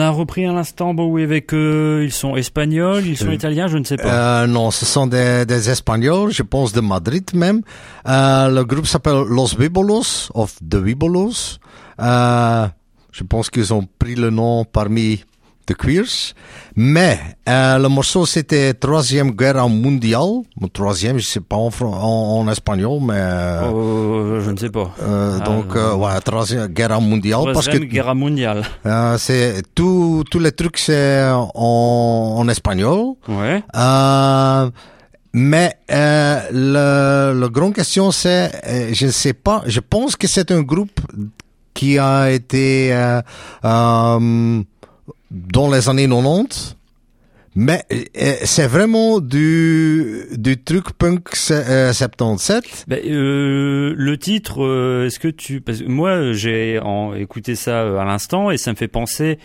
A 0.07 0.11
repris 0.11 0.45
à 0.45 0.53
l'instant 0.53 0.93
Bowie 0.93 1.23
avec 1.23 1.53
eux. 1.53 2.01
Ils 2.03 2.11
sont 2.11 2.35
espagnols, 2.35 3.05
ils 3.05 3.17
sont 3.17 3.27
Euh, 3.27 3.33
italiens, 3.33 3.67
je 3.67 3.77
ne 3.77 3.83
sais 3.83 3.97
pas. 3.97 4.43
Euh, 4.43 4.47
non, 4.47 4.71
ce 4.71 4.85
sont 4.85 5.07
des, 5.07 5.45
des 5.45 5.69
Espagnols, 5.69 6.31
je 6.31 6.43
pense 6.43 6.71
de 6.73 6.81
Madrid 6.81 7.29
même. 7.33 7.61
Euh, 8.07 8.49
le 8.49 8.63
groupe 8.63 8.87
s'appelle 8.87 9.23
Los 9.29 9.55
Vibolos, 9.57 10.29
of 10.33 10.55
The 10.67 10.75
Vibolos. 10.75 11.59
Euh, 11.99 12.67
je 13.11 13.23
pense 13.23 13.49
qu'ils 13.49 13.73
ont 13.73 13.87
pris 13.99 14.15
le 14.15 14.29
nom 14.29 14.65
parmi 14.65 15.23
The 15.67 15.75
Queers. 15.75 16.33
Mais 16.75 17.19
euh, 17.49 17.77
le 17.77 17.89
morceau, 17.89 18.25
c'était 18.25 18.73
Troisième 18.73 19.31
Guerre 19.31 19.67
mondiale. 19.67 20.41
Mon 20.59 20.67
troisième, 20.71 21.17
je 21.19 21.25
sais 21.25 21.41
pas 21.41 21.57
en, 21.57 21.69
fran- 21.69 21.91
en, 22.01 22.39
en 22.39 22.47
espagnol, 22.49 22.99
mais... 23.01 23.13
euh, 23.17 23.71
Euh, 23.73 24.41
je 24.45 24.49
ne 24.51 24.57
sais 24.57 24.69
pas. 24.69 24.89
euh, 25.01 25.37
Ah, 25.41 25.43
donc, 25.43 25.75
ouais, 25.75 26.19
Troisième 26.23 26.67
Guerre 26.67 26.99
mondiale. 27.01 27.41
parce 27.53 27.65
que 27.67 27.71
Troisième 27.71 27.89
guerre 27.89 28.15
mondiale. 28.15 28.63
c'est 29.17 29.61
tout, 29.75 30.23
tous 30.31 30.39
les 30.39 30.51
trucs, 30.53 30.77
c'est 30.77 31.29
en, 31.31 32.35
en 32.39 32.47
espagnol. 32.47 33.15
Ouais. 33.27 33.61
Mais 35.33 35.75
le, 35.89 37.33
le 37.39 37.49
grand 37.49 37.71
question 37.71 38.11
c'est, 38.11 38.49
je 38.93 39.05
ne 39.07 39.11
sais 39.11 39.33
pas, 39.33 39.61
je 39.67 39.79
pense 39.81 40.15
que 40.15 40.25
c'est 40.27 40.49
un 40.51 40.61
groupe 40.61 40.99
qui 41.73 41.99
a 41.99 42.31
été 42.31 42.89
euh, 42.93 43.21
dans 45.31 45.69
les 45.69 45.89
années 45.89 46.07
90. 46.07 46.75
Mais 47.59 47.83
euh, 47.91 48.35
c'est 48.43 48.67
vraiment 48.67 49.19
du, 49.19 50.25
du 50.33 50.61
truc 50.61 50.91
punk 50.91 51.29
euh, 51.49 51.91
77. 51.91 52.85
Ben, 52.87 52.99
euh, 53.03 53.95
le 53.97 54.17
titre, 54.17 54.63
euh, 54.63 55.07
est-ce 55.07 55.19
que 55.19 55.27
tu... 55.27 55.59
Parce 55.59 55.79
que 55.79 55.87
moi, 55.87 56.33
j'ai 56.33 56.79
écouté 57.17 57.55
ça 57.55 57.81
euh, 57.81 57.97
à 57.97 58.05
l'instant 58.05 58.51
et 58.51 58.57
ça 58.57 58.71
me 58.71 58.75
fait 58.75 58.87
penser... 58.87 59.39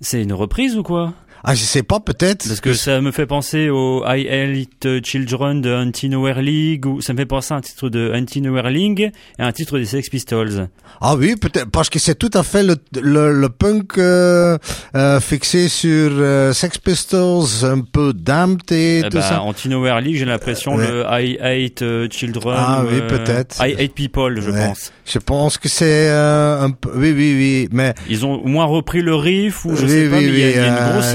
C'est 0.00 0.22
une 0.22 0.32
reprise 0.32 0.76
ou 0.76 0.82
quoi? 0.82 1.14
Ah, 1.46 1.54
je 1.54 1.62
sais 1.62 1.82
pas, 1.82 2.00
peut-être. 2.00 2.48
Parce 2.48 2.60
que 2.62 2.72
ça 2.72 3.00
me 3.02 3.10
fait 3.10 3.26
penser 3.26 3.68
au 3.68 4.02
I 4.06 4.26
Hate 4.28 5.04
Children 5.04 5.60
de 5.60 5.74
Anti-Nowhere 5.74 6.40
League, 6.40 6.86
ou 6.86 7.02
ça 7.02 7.12
me 7.12 7.18
fait 7.18 7.26
penser 7.26 7.52
à 7.52 7.58
un 7.58 7.60
titre 7.60 7.90
de 7.90 8.12
Anti-Nowhere 8.14 8.70
League 8.70 9.10
et 9.38 9.42
un 9.42 9.52
titre 9.52 9.78
des 9.78 9.84
Sex 9.84 10.08
Pistols. 10.08 10.68
Ah 11.02 11.16
oui, 11.16 11.36
peut-être 11.36 11.70
parce 11.70 11.90
que 11.90 11.98
c'est 11.98 12.14
tout 12.14 12.30
à 12.32 12.42
fait 12.42 12.62
le, 12.62 12.76
le, 13.00 13.32
le 13.38 13.48
punk 13.50 13.98
euh, 13.98 14.56
euh, 14.96 15.20
fixé 15.20 15.68
sur 15.68 16.10
euh, 16.12 16.52
Sex 16.54 16.78
Pistols, 16.78 17.64
un 17.64 17.80
peu 17.80 18.12
Damned 18.14 18.60
et 18.70 19.00
Eh 19.00 19.02
tout 19.10 19.16
ben, 19.18 19.22
ça. 19.22 19.42
Anti-Nowhere 19.42 20.00
League, 20.00 20.16
j'ai 20.16 20.24
l'impression 20.24 20.76
le 20.78 21.04
I 21.10 21.36
Hate 21.40 22.10
Children. 22.10 22.54
Ah 22.56 22.84
oui, 22.88 23.00
peut-être. 23.06 23.56
I 23.60 23.74
Hate 23.78 23.92
People, 23.92 24.40
je 24.40 24.50
Ouais. 24.50 24.66
pense. 24.68 24.92
Je 25.04 25.18
pense 25.18 25.58
que 25.58 25.68
c'est 25.68 26.08
un 26.08 26.70
peu... 26.70 26.90
Oui, 26.94 27.12
oui, 27.14 27.34
oui, 27.36 27.68
mais... 27.72 27.92
Ils 28.08 28.24
ont 28.24 28.34
au 28.42 28.46
moins 28.46 28.64
repris 28.64 29.02
le 29.02 29.14
riff, 29.14 29.64
ou 29.66 29.76
je 29.76 29.82
Oui, 29.84 29.88
sais 29.90 30.08
pas, 30.08 30.16
mais 30.16 30.22
il 30.22 30.38
y 30.38 30.44
a, 30.44 30.46
oui, 30.46 30.52
il 30.54 30.56
y 30.56 30.64
a 30.64 30.68
une 30.68 30.92
grosse 30.92 31.14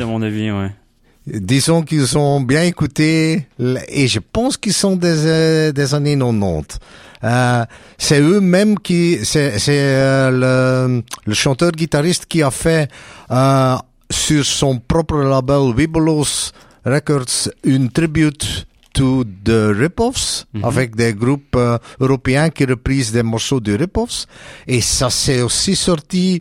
à 0.00 0.06
mon 0.06 0.22
avis, 0.22 0.50
ouais. 0.50 0.70
Disons 1.26 1.82
qu'ils 1.82 2.18
ont 2.18 2.40
bien 2.42 2.64
écouté 2.64 3.46
et 3.88 4.06
je 4.08 4.18
pense 4.20 4.58
qu'ils 4.58 4.74
sont 4.74 4.94
des, 4.96 5.26
euh, 5.26 5.72
des 5.72 5.94
années 5.94 6.18
90. 6.18 6.78
Euh, 7.24 7.64
c'est 7.96 8.20
eux-mêmes 8.20 8.78
qui, 8.78 9.20
c'est, 9.22 9.56
euh, 9.68 10.30
le, 10.88 11.02
le 11.24 11.34
chanteur-guitariste 11.34 12.26
qui 12.26 12.42
a 12.42 12.50
fait 12.50 12.90
euh, 13.30 13.76
sur 14.10 14.44
son 14.44 14.78
propre 14.78 15.16
label 15.22 15.74
Wibolos 15.74 16.50
Records 16.84 17.48
une 17.64 17.88
tribute 17.90 18.66
to 18.94 19.24
the 19.44 19.72
rip-offs 19.80 20.46
Mhm. 20.54 20.64
avec 20.64 20.94
des 20.96 21.12
groupes 21.12 21.56
euh, 21.56 21.76
européens 22.00 22.48
qui 22.48 22.64
reprisent 22.64 23.12
des 23.12 23.22
morceaux 23.22 23.60
de 23.60 23.74
rip-offs 23.76 24.26
et 24.66 24.80
ça 24.80 25.10
s'est 25.10 25.42
aussi 25.42 25.74
sorti 25.76 26.40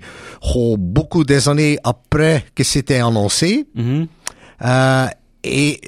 oh, 0.56 0.76
beaucoup 0.78 1.24
des 1.26 1.50
années 1.50 1.78
après 1.84 2.46
que 2.56 2.64
c'était 2.64 3.00
annoncé. 3.00 3.66
Mhm. 3.76 4.08
Euh, 4.64 5.06
et 5.44 5.80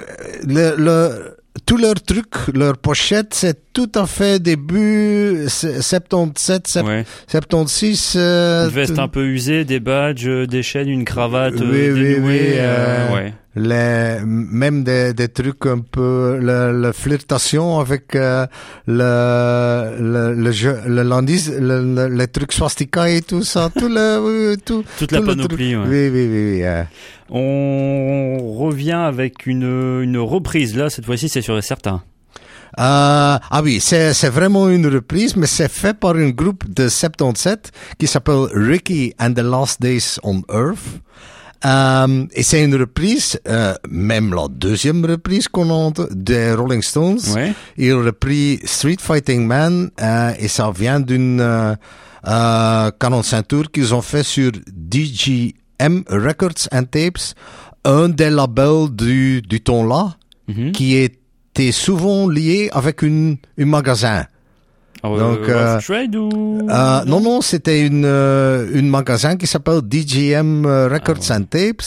euh, 0.00 0.04
le, 0.46 0.66
le, 0.76 1.36
tout 1.66 1.76
leur 1.76 1.94
truc, 1.94 2.26
leur 2.54 2.76
pochette, 2.78 3.32
c'est 3.34 3.72
tout 3.72 3.90
à 3.94 4.06
fait 4.06 4.38
début 4.40 5.44
se- 5.48 5.80
77, 5.82 6.68
sep- 6.68 6.84
Ouais. 6.86 7.04
76. 7.26 8.14
euh, 8.16 8.68
Une 8.68 8.74
veste 8.74 8.98
un 8.98 9.08
peu 9.08 9.24
usée, 9.26 9.64
des 9.64 9.80
badges, 9.80 10.28
des 10.48 10.62
chaînes, 10.62 10.88
une 10.88 11.04
cravate 11.04 11.54
Oui, 11.60 11.90
oui, 11.90 11.94
dénouée, 11.94 12.18
oui, 12.20 12.38
euh, 12.56 13.14
ouais. 13.14 13.34
Les, 13.58 14.18
même 14.24 14.84
des, 14.84 15.12
des 15.12 15.28
trucs 15.28 15.66
un 15.66 15.80
peu, 15.80 16.38
la, 16.40 16.72
la 16.72 16.92
flirtation 16.92 17.78
avec 17.80 18.14
euh, 18.14 18.46
le, 18.86 19.96
le, 20.00 20.34
le 20.34 20.52
jeu, 20.52 20.78
le 20.86 21.02
landis, 21.02 21.50
le, 21.58 21.82
le, 21.94 22.08
les 22.08 22.28
trucs 22.28 22.52
swastika 22.52 23.08
et 23.10 23.20
tout 23.22 23.42
ça, 23.42 23.68
tout 23.76 23.88
le, 23.88 24.56
tout, 24.64 24.84
Toute 24.98 25.12
la 25.12 25.20
tout 25.20 25.26
panoplie, 25.26 25.76
ouais. 25.76 25.84
Oui, 25.86 26.08
oui, 26.08 26.28
oui, 26.30 26.52
oui. 26.56 26.62
euh. 26.64 26.84
On 27.30 28.54
revient 28.58 28.92
avec 28.92 29.46
une, 29.46 30.00
une 30.02 30.16
reprise. 30.18 30.76
Là, 30.76 30.88
cette 30.90 31.04
fois-ci, 31.04 31.28
c'est 31.28 31.42
sûr 31.42 31.58
et 31.58 31.62
certain. 31.62 32.02
Euh, 32.78 33.38
ah 33.50 33.60
oui, 33.62 33.80
c'est, 33.80 34.12
c'est 34.14 34.28
vraiment 34.28 34.68
une 34.68 34.86
reprise, 34.86 35.36
mais 35.36 35.46
c'est 35.46 35.70
fait 35.70 35.94
par 35.98 36.14
un 36.16 36.30
groupe 36.30 36.64
de 36.72 36.88
77 36.88 37.70
qui 37.98 38.06
s'appelle 38.06 38.46
Ricky 38.54 39.14
and 39.18 39.32
the 39.34 39.40
Last 39.40 39.80
Days 39.80 40.18
on 40.22 40.42
Earth. 40.50 41.00
Euh, 41.64 42.26
et 42.32 42.42
c'est 42.44 42.62
une 42.64 42.76
reprise, 42.76 43.38
euh, 43.48 43.74
même 43.90 44.32
la 44.32 44.46
deuxième 44.48 45.04
reprise 45.04 45.48
qu'on 45.48 45.70
entend 45.70 46.06
des 46.10 46.52
Rolling 46.52 46.82
Stones. 46.82 47.18
Ouais. 47.34 47.52
Ils 47.76 47.94
ont 47.94 48.04
repris 48.04 48.60
Street 48.64 48.96
Fighting 49.00 49.44
Man 49.46 49.90
euh, 50.00 50.32
et 50.38 50.46
ça 50.48 50.70
vient 50.70 51.00
d'une 51.00 51.40
euh, 51.40 51.74
euh, 52.26 52.90
45 53.00 53.48
tours 53.48 53.70
qu'ils 53.72 53.92
ont 53.94 54.02
fait 54.02 54.22
sur 54.22 54.52
DGM 54.72 56.04
Records 56.08 56.68
and 56.72 56.84
Tapes, 56.90 57.34
un 57.84 58.08
des 58.08 58.30
labels 58.30 58.88
du, 58.92 59.42
du 59.42 59.60
ton 59.60 59.84
là 59.86 60.14
Mhm. 60.48 60.72
qui 60.72 60.96
était 60.96 61.72
souvent 61.72 62.26
lié 62.26 62.70
avec 62.72 63.02
une, 63.02 63.36
un 63.58 63.66
magasin. 63.66 64.24
Ah, 65.16 65.18
Donc, 65.18 65.38
Rough 65.38 65.48
euh, 65.48 65.80
Trade 65.80 66.16
ou 66.16 66.66
Euh, 66.68 67.04
non, 67.06 67.20
non, 67.20 67.40
c'était 67.40 67.80
une, 67.86 68.04
euh, 68.04 68.68
une 68.72 68.88
magasin 68.88 69.36
qui 69.36 69.46
s'appelle 69.46 69.80
DGM 69.82 70.66
euh, 70.66 70.88
Records 70.88 71.30
and 71.30 71.44
Tapes. 71.50 71.82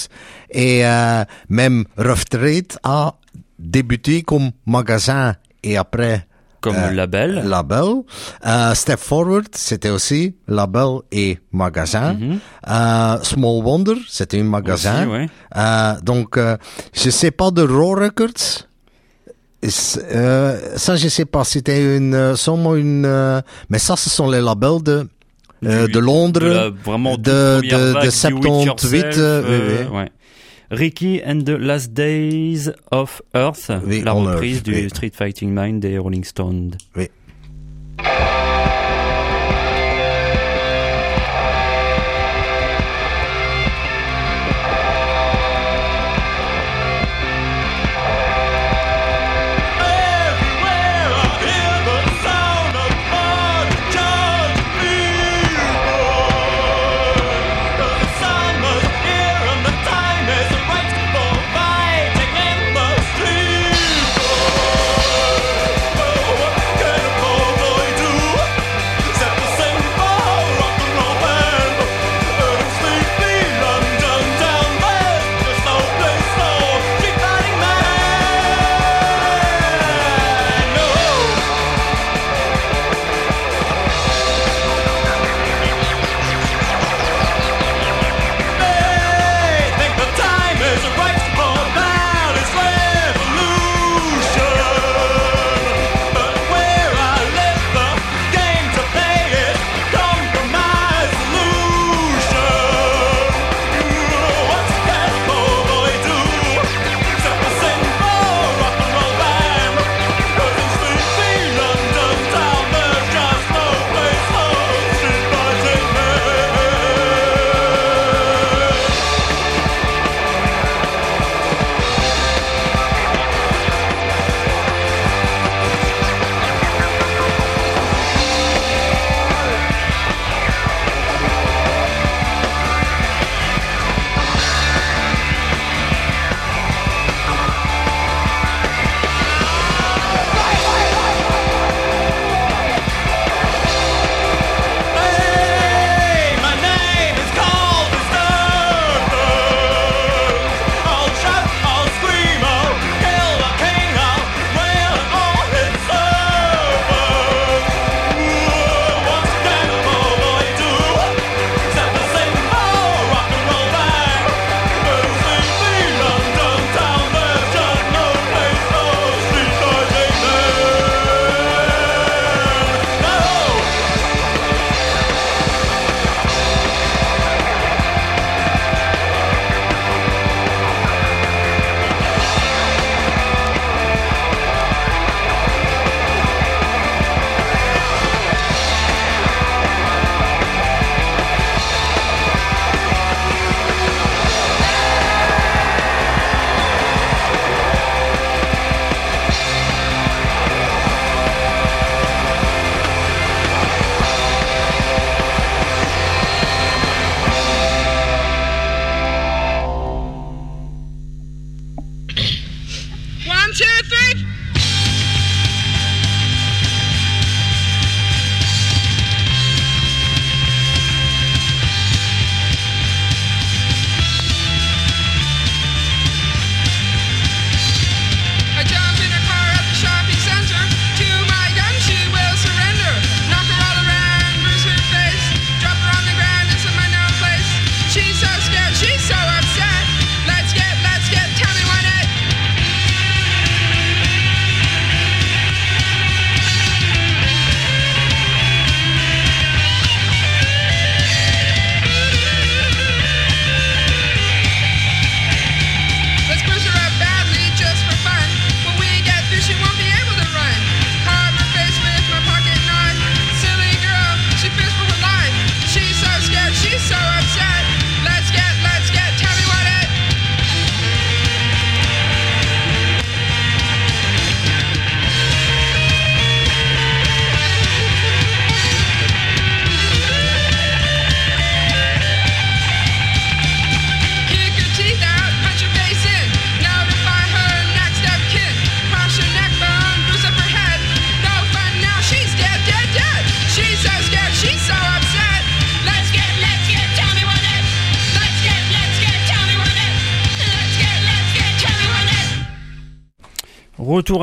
Et 0.50 0.86
euh, 0.86 1.24
même 1.50 1.86
Rough 1.98 2.26
Trade 2.30 2.74
a 2.84 3.16
débuté 3.60 4.24
comme 4.24 4.52
magasin 4.66 5.36
et 5.64 5.78
après 5.78 6.26
comme 6.62 6.76
label. 6.94 7.44
label. 7.48 8.04
Step 8.76 9.00
Forward, 9.00 9.48
c'était 9.54 9.90
aussi 9.90 10.36
label 10.48 11.00
et 11.12 11.40
magasin. 11.52 12.14
Mhm. 12.14 12.40
Small 13.24 13.64
Wonder, 13.64 13.96
c'était 14.08 14.40
un 14.40 14.44
magasin. 14.44 15.08
Aussi, 15.08 15.12
ouais. 15.12 16.02
Donc, 16.04 16.38
je 16.94 17.10
sais 17.10 17.32
pas 17.32 17.50
de 17.50 17.64
Raw 17.64 17.96
Records. 17.96 18.68
Euh, 19.64 20.60
ça, 20.78 20.96
je 20.96 21.08
sais 21.08 21.26
pas. 21.26 21.44
C'était 21.44 21.98
une, 21.98 22.14
euh, 22.16 22.36
sûrement 22.36 22.76
une, 22.76 23.06
euh, 23.06 23.42
mais 23.70 23.78
ça, 23.80 23.96
ce 23.96 24.10
sont 24.10 24.30
les 24.30 24.42
labels 24.42 24.82
de, 24.84 25.08
euh, 25.66 25.86
Du- 25.88 25.94
de 25.94 26.00
Londres. 26.00 26.40
de 26.40 26.46
la 26.48 26.70
vraiment 26.70 27.16
toute 27.16 27.26
de- 27.26 27.62
de- 27.62 27.70
de 27.70 27.92
vague 27.94 28.04
du 28.04 28.12
78, 28.12 28.62
It 28.62 28.66
Yourself, 28.66 29.16
euh, 29.20 29.42
oui, 29.48 29.86
oui. 29.92 29.98
ouais. 29.98 30.10
Ricky 30.72 31.22
and 31.28 31.42
the 31.46 31.50
Last 31.50 31.92
Days 31.94 32.72
of 32.92 33.22
Earth, 33.36 33.70
Oui, 33.86 34.02
la 34.04 34.14
reprise 34.14 34.58
Earth, 34.58 34.64
du. 34.66 34.90
Street 34.90 35.12
Fighting 35.14 35.52
Mind 35.54 35.82
des 35.82 35.98
Rolling 35.98 36.24
Stones. 36.24 36.72
Oui. 36.96 37.10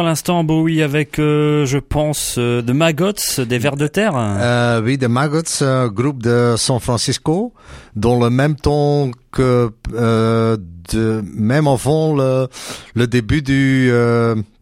L'instant 0.08 0.42
Bowie 0.44 0.82
avec, 0.82 1.18
euh, 1.18 1.64
je 1.66 1.78
pense, 1.78 2.36
euh, 2.38 2.62
de 2.62 2.72
Maggots, 2.72 3.12
des 3.46 3.58
vers 3.58 3.76
de 3.76 3.86
terre. 3.86 4.12
Euh, 4.16 4.80
oui, 4.82 4.98
The 4.98 5.04
Maggots, 5.08 5.62
groupe 5.92 6.22
de 6.22 6.54
San 6.56 6.80
Francisco, 6.80 7.52
dans 7.94 8.18
le 8.18 8.30
même 8.30 8.56
temps 8.56 9.10
que 9.30 9.70
de, 9.92 11.22
même 11.34 11.66
avant 11.68 12.16
le, 12.16 12.48
le 12.94 13.06
début 13.06 13.42
du, 13.42 13.92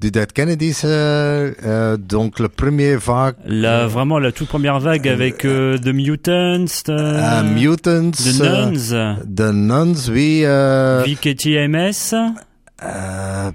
du 0.01 0.11
Dead 0.11 0.33
Kennedys, 0.33 0.81
euh, 0.85 1.97
donc 1.97 2.41
le 2.41 2.49
premier 2.49 2.97
vague. 2.97 3.37
La, 3.47 3.87
vraiment 3.87 4.19
la 4.19 4.33
toute 4.33 4.49
première 4.49 4.81
vague 4.81 5.07
avec 5.07 5.39
The 5.39 5.87
Mutants, 5.87 6.89
euh, 6.89 7.43
Mutants, 7.45 8.11
The 8.11 8.41
Nuns, 8.41 9.17
The 9.37 9.53
Nuns, 9.53 10.11
oui. 10.11 10.43
Euh, 10.45 11.05
VKTMS. 11.07 12.15
euh, 12.83 13.51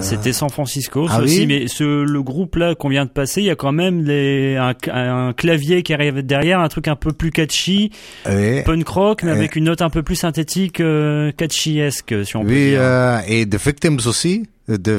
C'était 0.00 0.32
San 0.32 0.48
Francisco 0.50 1.06
Ah 1.08 1.20
aussi, 1.22 1.40
oui. 1.40 1.46
mais 1.46 1.68
ce, 1.68 1.84
le 2.04 2.22
groupe 2.22 2.56
là 2.56 2.74
qu'on 2.74 2.88
vient 2.88 3.04
de 3.04 3.10
passer, 3.10 3.40
il 3.40 3.46
y 3.46 3.50
a 3.50 3.54
quand 3.56 3.72
même 3.72 4.02
les, 4.04 4.56
un, 4.56 4.74
un 4.92 5.32
clavier 5.32 5.82
qui 5.82 5.94
arrive 5.94 6.22
derrière, 6.22 6.58
un 6.60 6.68
truc 6.68 6.88
un 6.88 6.96
peu 6.96 7.12
plus 7.12 7.30
catchy, 7.30 7.90
oui. 8.28 8.62
punk 8.64 8.88
rock, 8.88 9.22
mais 9.22 9.30
Et- 9.30 9.34
avec 9.34 9.56
une 9.56 9.64
note 9.64 9.82
un 9.82 9.90
peu 9.90 10.02
plus 10.02 10.16
synthétique, 10.16 10.80
euh, 10.80 11.30
catchy-esque, 11.36 12.14
si 12.26 12.36
on 12.36 12.42
peut 12.44 12.48
Oui, 12.50 12.70
dire. 12.70 12.80
euh, 12.80 13.20
et 13.28 13.46
The 13.48 13.64
Victims 13.64 13.98
aussi, 14.06 14.48
de 14.68 14.92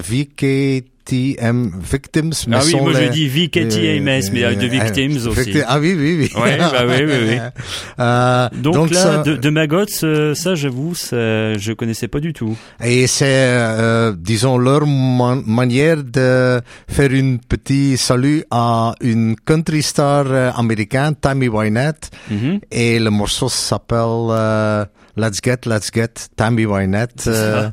Victims. 1.10 2.32
mais 2.48 2.58
ah 2.58 2.62
oui, 2.66 2.72
sont 2.72 2.82
moi 2.84 2.94
les- 2.94 3.06
je 3.08 3.12
dis 3.12 3.28
VKTMS, 3.28 4.32
mais 4.34 4.44
avec 4.44 4.60
de 4.60 4.66
Euh, 4.66 4.70
Victims 4.70 5.18
euh, 5.26 5.30
aussi. 5.32 5.54
Ah 5.68 5.80
oui, 5.80 5.96
oui, 5.98 6.30
oui. 6.34 6.42
Ouais, 6.42 6.58
bah 6.58 6.84
oui, 6.88 7.04
oui, 7.06 7.14
oui. 7.30 7.38
Euh, 8.00 8.50
Donc, 8.54 8.92
là, 8.92 9.02
ça- 9.02 9.18
de, 9.24 9.36
de 9.36 9.50
Maggots, 9.50 9.86
euh, 10.04 10.36
ça 10.36 10.54
j'avoue, 10.56 10.94
ça, 10.96 11.58
je 11.58 11.74
connaissais 11.74 12.08
pas 12.08 12.20
du 12.20 12.32
tout. 12.34 12.56
Et 12.84 13.08
c'est, 13.08 13.26
euh, 13.28 14.14
disons, 14.18 14.58
leur 14.58 14.86
man- 14.86 15.44
manière 15.46 16.04
de 16.04 16.62
faire 16.88 17.12
une 17.12 17.40
petit 17.40 17.98
salut 17.98 18.44
à 18.52 18.94
une 19.02 19.36
country 19.46 19.82
star 19.82 20.26
euh, 20.28 20.52
américaine, 20.56 21.16
Tammy 21.20 21.48
Wynette. 21.48 22.12
Mhm. 22.30 22.60
Et 22.72 23.00
le 23.00 23.10
morceau 23.10 23.50
s'appelle 23.50 23.98
euh, 24.30 24.86
Let's 25.18 25.40
Get, 25.44 25.66
Let's 25.66 25.90
Get, 25.94 26.30
Tammy 26.36 26.66
Wynette. 26.66 27.26
euh, 27.28 27.70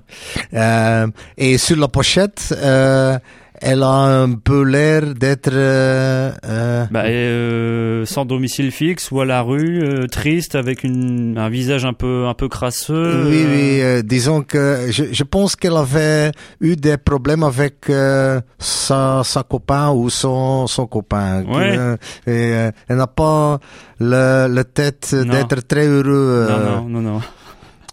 euh, 0.55 1.07
et 1.37 1.59
sur 1.59 1.77
la 1.77 1.89
pochette, 1.89 2.55
euh, 2.57 3.19
elle 3.65 3.83
a 3.83 4.23
un 4.23 4.33
peu 4.35 4.63
l'air 4.63 5.15
d'être... 5.15 5.51
euh, 5.53 6.31
euh, 6.45 6.85
Bah, 6.91 7.05
euh, 7.07 8.05
sans 8.05 8.25
domicile 8.27 8.71
fixe 8.71 9.11
ou 9.11 9.21
à 9.21 9.25
la 9.25 9.41
rue, 9.43 9.83
euh, 9.83 10.07
triste, 10.07 10.55
avec 10.55 10.85
une, 10.85 11.39
un 11.39 11.49
visage 11.49 11.85
un 11.85 11.95
peu, 11.95 12.27
un 12.27 12.35
peu 12.35 12.49
crasseux. 12.49 13.25
Oui, 13.27 13.43
euh, 13.43 13.55
oui, 13.55 13.81
euh, 13.81 14.03
disons 14.03 14.43
que 14.43 14.89
je, 14.91 15.05
je 15.13 15.23
pense 15.25 15.57
qu'elle 15.57 15.77
avait 15.77 16.31
eu 16.61 16.77
des 16.77 16.97
problèmes 16.99 17.43
avec 17.43 17.89
euh, 17.89 18.41
sa, 18.59 19.23
sa 19.25 19.43
copain 19.43 19.91
ou 19.91 20.11
son, 20.11 20.67
son 20.67 20.87
copain. 20.87 21.45
Ouais. 21.45 21.77
Euh, 21.79 21.97
et, 22.27 22.31
euh, 22.55 22.71
elle 22.89 22.97
n'a 22.99 23.07
pas 23.07 23.59
le, 23.99 24.47
le 24.49 24.65
tête 24.65 25.15
d'être 25.15 25.67
très 25.67 25.87
heureux. 25.87 26.47
euh. 26.49 26.77
Non, 26.77 26.83
non, 26.89 27.01
non, 27.01 27.13
non. 27.15 27.21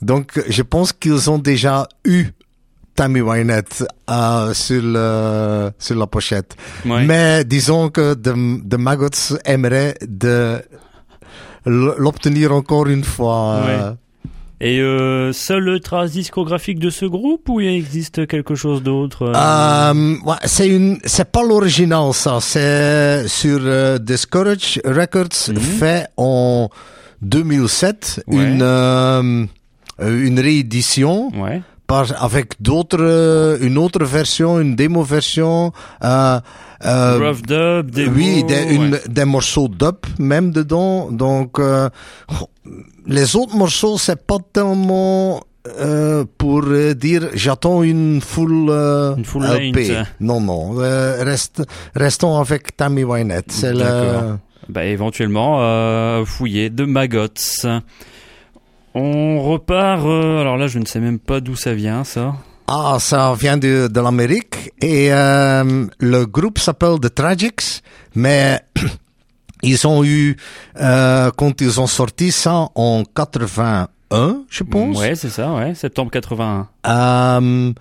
Donc, 0.01 0.41
je 0.49 0.63
pense 0.63 0.93
qu'ils 0.93 1.29
ont 1.29 1.37
déjà 1.37 1.87
eu 2.05 2.25
Tammy 2.95 3.21
Wynette 3.21 3.85
euh, 4.09 4.53
sur, 4.53 4.81
le, 4.83 5.71
sur 5.79 5.95
la 5.95 6.07
pochette. 6.07 6.55
Ouais. 6.85 7.05
Mais 7.05 7.43
disons 7.45 7.89
que 7.89 8.13
The, 8.13 8.33
The 8.69 8.77
Maggots 8.77 9.37
aimerait 9.45 9.95
de 10.07 10.61
l'obtenir 11.65 12.51
encore 12.53 12.87
une 12.87 13.03
fois. 13.03 13.61
Ouais. 13.65 13.95
Et 14.63 14.79
euh, 14.79 15.33
seule 15.33 15.79
trace 15.81 16.11
discographique 16.11 16.77
de 16.77 16.91
ce 16.91 17.05
groupe 17.05 17.49
ou 17.49 17.59
il 17.61 17.67
existe 17.75 18.27
quelque 18.27 18.53
chose 18.53 18.83
d'autre 18.83 19.23
euh? 19.23 19.33
Euh, 19.35 20.15
ouais, 20.23 20.35
c'est 20.45 20.67
une, 20.67 20.99
c'est 21.03 21.31
pas 21.31 21.41
l'original 21.41 22.13
ça, 22.13 22.37
c'est 22.41 23.27
sur 23.27 23.57
euh, 23.63 23.97
Discourage 23.97 24.79
Records 24.85 25.49
Mhm. 25.49 25.57
fait 25.59 26.07
en 26.15 26.69
2007 27.23 28.23
Ouais. 28.27 28.35
une 28.43 28.61
euh, 28.61 29.45
une 29.99 30.39
réédition 30.39 31.31
Ouais. 31.35 31.61
Par 31.91 32.05
avec 32.23 32.47
d'autres 32.67 33.01
euh, 33.01 33.57
une 33.67 33.77
autre 33.85 34.03
version, 34.17 34.49
une 34.65 34.75
démo 34.81 35.01
version. 35.17 35.71
Euh, 36.03 36.39
euh, 36.85 37.19
Rough 37.23 37.41
Dub, 37.51 37.91
démo, 37.91 38.11
oui, 38.15 38.43
des, 38.51 38.63
une- 38.75 38.93
ouais. 38.93 39.01
des 39.17 39.25
morceaux 39.35 39.67
dub 39.81 39.97
même 40.31 40.51
dedans. 40.59 41.11
Donc 41.11 41.59
euh, 41.59 41.89
les 43.17 43.35
autres 43.39 43.55
morceaux 43.63 43.97
c'est 44.05 44.21
pas 44.31 44.37
tellement 44.53 45.41
euh, 45.79 46.23
pour 46.39 46.61
dire 47.07 47.23
j'attends 47.43 47.83
une 47.83 48.21
full, 48.21 48.67
euh, 48.69 49.15
Une 49.17 49.25
full 49.25 49.43
LP. 49.43 49.75
length. 49.75 50.07
Non 50.29 50.39
non, 50.49 50.63
euh, 50.79 51.23
reste, 51.31 51.61
restons 52.05 52.33
avec 52.45 52.61
Tammy 52.77 53.03
Wynette. 53.03 53.51
C'est 53.51 53.73
le. 53.73 54.37
Bah, 54.69 54.85
éventuellement, 54.85 55.51
fouiller 56.25 56.69
de 56.69 56.85
Maggots. 56.85 57.65
On 58.93 59.41
repart. 59.41 60.05
euh, 60.05 60.41
alors 60.41 60.57
là, 60.57 60.67
je 60.67 60.79
ne 60.79 60.85
sais 60.85 60.99
même 60.99 61.19
pas 61.19 61.39
d'où 61.39 61.55
ça 61.55 61.73
vient, 61.73 62.03
ça. 62.03 62.33
ah 62.67 62.97
ça 62.99 63.33
vient 63.39 63.57
de, 63.57 63.87
de 63.87 63.99
l'Amérique 64.01 64.71
et 64.81 65.11
euh, 65.13 65.85
le 65.99 66.25
groupe 66.25 66.59
s'appelle 66.59 66.99
The 67.01 67.13
Tragics, 67.13 67.81
mais 68.15 68.59
ils 69.63 69.87
ont 69.87 70.03
eu 70.03 70.35
euh, 70.79 71.31
quand 71.37 71.61
ils 71.61 71.79
ont 71.79 71.87
sorti 71.87 72.31
ça 72.31 72.67
en 72.75 73.03
81, 73.15 73.87
je 74.49 74.63
pense. 74.63 74.97
Ouais, 74.99 75.15
c'est 75.15 75.29
ça, 75.29 75.53
ouais. 75.53 75.73
Septembre 75.75 76.11
81. 76.11 77.73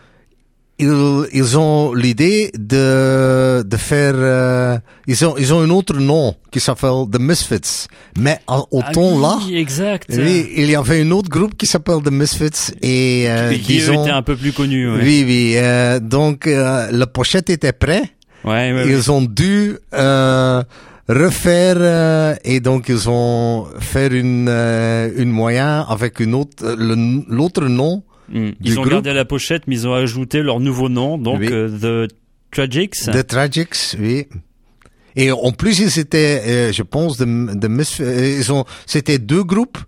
Ils, 0.81 1.27
ils 1.41 1.59
ont 1.59 1.93
l'idée 1.95 2.51
de, 2.59 3.63
de 3.63 3.77
faire... 3.77 4.15
euh, 4.17 4.79
ils, 5.07 5.25
ont, 5.27 5.35
ils 5.39 5.53
ont 5.55 5.61
un 5.61 5.71
autre 5.71 5.97
nom 5.99 6.35
qui 6.51 6.59
s'appelle 6.61 7.05
The 7.13 7.19
Misfits. 7.21 7.87
Mais 8.19 8.39
au 8.71 8.81
Ah 8.83 8.93
temps 8.93 9.19
là, 9.21 9.39
oui, 9.47 9.57
exact. 9.57 10.07
oui, 10.17 10.49
il 10.57 10.71
y 10.71 10.75
avait 10.77 11.03
un 11.03 11.11
autre 11.13 11.29
groupe 11.29 11.55
qui 11.57 11.67
s'appelle 11.67 12.01
The 12.05 12.11
Misfits. 12.11 12.73
Et, 12.83 13.27
euh, 13.29 13.51
Et 13.53 13.59
qui 13.59 13.75
disons- 13.79 14.03
était 14.03 14.11
un 14.11 14.23
peu 14.23 14.37
plus 14.37 14.53
connu. 14.53 14.91
Ouais, 14.91 14.99
Oui, 15.03 15.25
oui. 15.27 15.53
euh, 15.57 16.01
donc, 16.01 16.47
euh, 16.47 16.89
la 16.91 17.07
pochette 17.07 17.51
était 17.51 17.73
prête. 17.73 18.05
ouais, 18.45 18.73
ouais. 18.73 18.87
Ils 18.89 19.11
ont 19.13 19.23
dû 19.23 19.77
euh, 19.95 20.63
refaire 21.09 21.77
euh, 21.79 22.35
et 22.45 22.61
donc 22.61 22.89
ils 22.89 23.09
ont 23.09 23.67
fait 23.81 24.07
une 24.09 24.47
euh, 24.49 25.11
une 25.17 25.31
moyen 25.31 25.85
avec 25.89 26.21
une 26.21 26.35
autre 26.37 26.63
l'autre 27.29 27.65
nom 27.65 28.05
Mm. 28.31 28.51
Ils 28.63 28.79
ont 28.79 28.83
groupe. 28.83 28.93
gardé 28.95 29.13
la 29.13 29.25
pochette, 29.25 29.63
mais 29.67 29.75
ils 29.77 29.89
ont 29.89 29.95
ajouté 29.95 30.43
leur 30.43 30.61
nouveau 30.61 30.89
nom, 30.89 31.19
donc 31.19 31.41
Oui. 31.41 31.49
euh, 31.51 32.07
The 32.07 32.13
Tragics. 32.51 32.95
The 33.07 33.27
Tragics, 33.27 33.97
oui. 33.99 34.27
Et 35.17 35.33
en 35.33 35.51
plus, 35.53 35.81
ils 35.81 35.99
étaient, 35.99 36.43
euh, 36.47 36.73
je 36.73 36.83
pense, 36.83 37.17
de, 37.17 37.25
de 37.25 37.69
euh, 38.01 38.37
ils 38.39 38.53
ont, 38.53 38.65
c'était 38.87 39.19
deux 39.19 39.43
groupes 39.43 39.79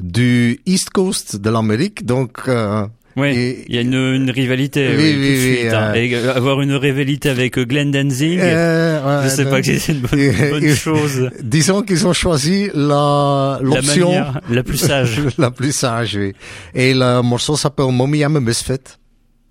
du 0.00 0.60
East 0.64 0.90
Coast 0.90 1.36
de 1.36 1.50
l'Amérique, 1.50 2.06
donc 2.06 2.38
euh, 2.48 2.86
Et- 3.16 3.64
il 3.68 3.74
y 3.74 3.78
a 3.78 3.80
une, 3.80 3.94
une 3.94 4.30
rivalité 4.30 4.88
Oui, 4.90 4.96
oui, 4.96 5.02
oui, 5.02 5.14
tout 5.14 5.20
de 5.20 5.28
oui, 5.50 5.56
suite. 5.58 5.72
hein. 5.72 5.92
euh, 5.92 5.94
Et 5.94 6.14
euh, 6.14 6.34
avoir 6.34 6.60
une 6.60 6.72
rivalité 6.74 7.28
avec 7.28 7.58
euh, 7.58 7.64
Glenn 7.64 7.90
Danzig, 7.90 8.38
euh, 8.40 9.00
je 9.22 9.24
ouais, 9.24 9.28
sais 9.30 9.42
donc, 9.44 9.52
pas 9.52 9.62
que 9.62 9.78
c'est 9.78 9.92
une 9.92 10.00
bonne, 10.00 10.64
et- 10.64 10.74
chose. 10.76 11.30
Disons 11.42 11.82
qu'ils 11.82 12.06
ont 12.06 12.12
choisi 12.12 12.68
la 12.74 13.58
l'option 13.62 14.12
la 14.48 14.62
plus 14.62 14.76
sage. 14.78 15.20
la 15.38 15.50
plus 15.50 15.72
sage, 15.72 16.16
oui. 16.16 16.32
Et 16.74 16.94
le 16.94 17.20
morceau 17.22 17.56
s'appelle 17.56 17.90
Mommy 17.92 18.20
I'm 18.20 18.36
a 18.36 18.40
Misfit. 18.40 18.96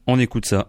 On 0.07 0.17
écoute 0.19 0.45
ça. 0.45 0.67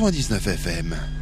99 0.00 0.56
FM. 0.56 1.19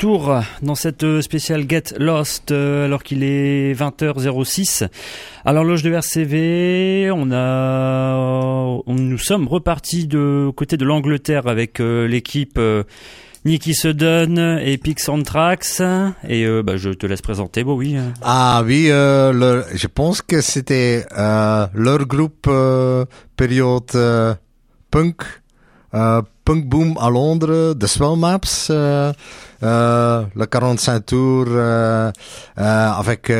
Retour 0.00 0.42
dans 0.60 0.74
cette 0.74 1.04
euh, 1.04 1.22
spéciale 1.22 1.64
Get 1.66 1.94
Lost 1.98 2.50
euh, 2.50 2.84
alors 2.84 3.02
qu'il 3.02 3.22
est 3.22 3.72
20h06. 3.72 4.86
À 5.46 5.52
l'horloge 5.54 5.82
de 5.82 5.90
RCV, 5.90 7.10
on 7.14 7.30
a, 7.32 8.14
on, 8.86 8.94
nous 8.94 9.16
sommes 9.16 9.48
repartis 9.48 10.06
de 10.06 10.50
côté 10.54 10.76
de 10.76 10.84
l'Angleterre 10.84 11.46
avec 11.46 11.80
euh, 11.80 12.06
l'équipe 12.06 12.58
euh, 12.58 12.82
Nicky 13.46 13.72
Sudden 13.74 14.36
et 14.62 14.74
Epic 14.74 15.00
Soundtracks. 15.00 15.80
Et 16.28 16.44
euh, 16.44 16.62
bah, 16.62 16.76
je 16.76 16.90
te 16.90 17.06
laisse 17.06 17.22
présenter. 17.22 17.64
Ah 18.20 18.62
oui, 18.66 18.88
euh, 18.90 19.32
leur- 19.32 19.64
je 19.74 19.86
pense 19.86 20.20
que 20.20 20.42
c'était 20.42 21.06
euh, 21.16 21.66
leur 21.72 22.04
groupe 22.06 22.44
euh, 22.48 23.06
période 23.38 23.84
euh, 23.94 24.34
punk, 24.90 25.22
punk 26.46 26.64
boom 26.64 26.94
à 27.00 27.10
Londres, 27.10 27.74
The 27.74 27.86
Swell 27.86 28.16
Maps, 28.16 28.68
euh, 28.70 29.12
euh, 29.62 30.22
le 30.34 30.46
45 30.46 31.04
tours 31.04 31.44
euh, 31.48 32.10
euh, 32.58 32.90
avec 32.92 33.30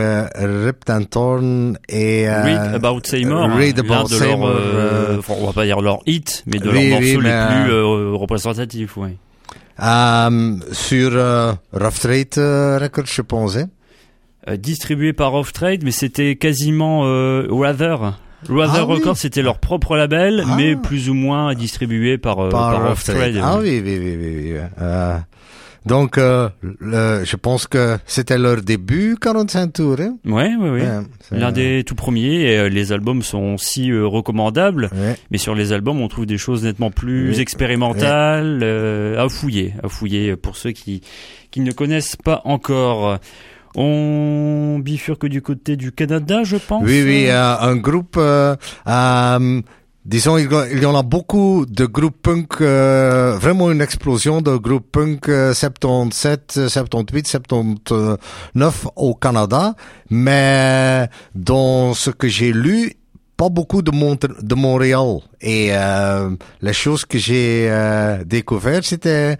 and 0.91 1.05
Torn 1.05 1.79
et 1.89 2.29
Read 2.29 2.75
About 2.75 3.01
Seymour, 3.05 3.49
Read 3.57 3.79
About 3.79 4.09
de 4.09 4.19
leurs, 4.19 4.19
Seymour, 4.19 4.51
enfin, 5.21 5.35
on 5.41 5.47
va 5.47 5.53
pas 5.53 5.65
dire 5.65 5.81
leur 5.81 6.01
hit, 6.07 6.43
mais 6.47 6.59
de 6.59 6.69
Oui, 6.69 6.91
leurs 6.91 6.99
oui, 7.01 7.15
morceaux 7.17 7.23
mais, 7.23 7.49
les 7.59 7.65
plus 7.65 8.15
représentatifs, 8.17 8.97
sur 10.73 11.13
Rough 11.73 12.01
Trade 12.01 12.35
Records, 12.83 13.07
je 13.07 13.23
pense. 13.23 13.57
hein. 13.57 14.57
Distribué 14.57 15.13
par 15.13 15.35
Off 15.35 15.53
Trade, 15.53 15.83
mais 15.85 15.91
c'était 15.93 16.35
quasiment 16.37 17.03
Rather. 17.51 18.15
Rather 18.49 18.81
Ah 18.83 18.87
oui. 18.87 18.95
Records, 18.97 19.17
c'était 19.17 19.43
leur 19.43 19.59
propre 19.59 19.97
label, 19.97 20.45
Ah. 20.47 20.55
mais 20.57 20.77
plus 20.77 21.09
ou 21.11 21.15
moins 21.15 21.55
distribué 21.55 22.19
par, 22.19 22.39
euh, 22.39 22.49
par 22.51 22.91
Off 22.93 23.05
Trade. 23.05 23.41
Ah 23.43 23.59
oui, 23.61 23.81
oui, 23.85 23.99
oui, 23.99 24.17
oui. 24.19 24.53
oui. 24.53 24.59
Euh, 24.81 25.17
donc, 25.87 26.19
euh, 26.19 26.49
le- 26.81 27.23
je 27.25 27.37
pense 27.37 27.67
que 27.67 27.97
c'était 28.07 28.39
leur 28.39 28.61
début, 28.61 29.17
45 29.21 29.73
tours. 29.73 29.97
Hein? 30.01 30.17
Ouais, 30.25 30.55
ouais, 30.57 30.71
ouais. 30.71 30.81
Ouais, 30.83 30.89
c'est- 31.21 31.39
L'un 31.39 31.53
des 31.53 31.83
tout 31.85 31.95
premiers, 31.95 32.43
et 32.43 32.59
euh, 32.59 32.69
les 32.69 32.93
albums 32.93 33.23
sont 33.23 33.57
si 33.57 33.91
euh, 33.91 34.05
recommandables, 34.07 34.91
Ouais. 34.93 35.17
mais 35.31 35.39
sur 35.39 35.55
les 35.55 35.73
albums, 35.73 36.01
on 36.01 36.09
trouve 36.09 36.27
des 36.27 36.39
choses 36.39 36.65
nettement 36.65 36.91
plus 36.91 37.31
Oui. 37.31 37.41
expérimentales, 37.41 38.63
à 39.19 39.29
fouiller, 39.29 39.75
à 39.83 39.89
fouiller 39.89 40.37
pour 40.37 40.57
ceux 40.57 40.73
qui, 40.73 41.03
qui 41.51 41.61
ne 41.61 41.73
connaissent 41.73 42.17
pas 42.17 42.43
encore. 42.45 43.19
On 43.79 44.79
bifurque 44.79 45.27
du 45.27 45.43
côté 45.43 45.77
du 45.77 45.93
Canada, 45.93 46.45
je 46.45 46.57
pense. 46.57 46.83
Oui, 46.83 47.03
oui, 47.05 47.29
un 47.31 47.77
groupe, 47.77 48.17
euh, 48.17 48.57
disons, 50.07 50.39
il 50.39 50.83
y 50.83 50.87
en 50.87 50.97
a 50.97 51.03
beaucoup 51.03 51.67
de 51.69 51.85
groupes 51.85 52.17
punk, 52.23 52.63
euh, 52.63 53.37
vraiment 53.39 53.71
une 53.71 53.83
explosion 53.83 54.41
de 54.41 54.57
groupes 54.57 54.91
punk 54.91 55.29
euh, 55.29 55.53
77, 55.53 56.55
euh, 56.57 56.69
78, 56.71 57.27
79 57.27 58.87
au 58.97 59.15
Canada, 59.15 59.75
mais 60.09 61.11
dans 61.35 61.93
ce 61.93 62.11
que 62.11 62.29
j'ai 62.29 62.53
lu, 62.53 62.95
pas 63.37 63.51
beaucoup 63.51 63.83
de, 63.83 63.91
Mont 63.91 64.17
de 64.41 64.55
Montréal. 64.55 65.19
Et 65.41 65.69
euh, 65.73 66.31
les 66.63 66.73
choses 66.73 67.05
que 67.05 67.19
j'ai 67.19 67.69
euh, 67.71 68.25
découvertes, 68.25 68.85
c'était 68.85 69.37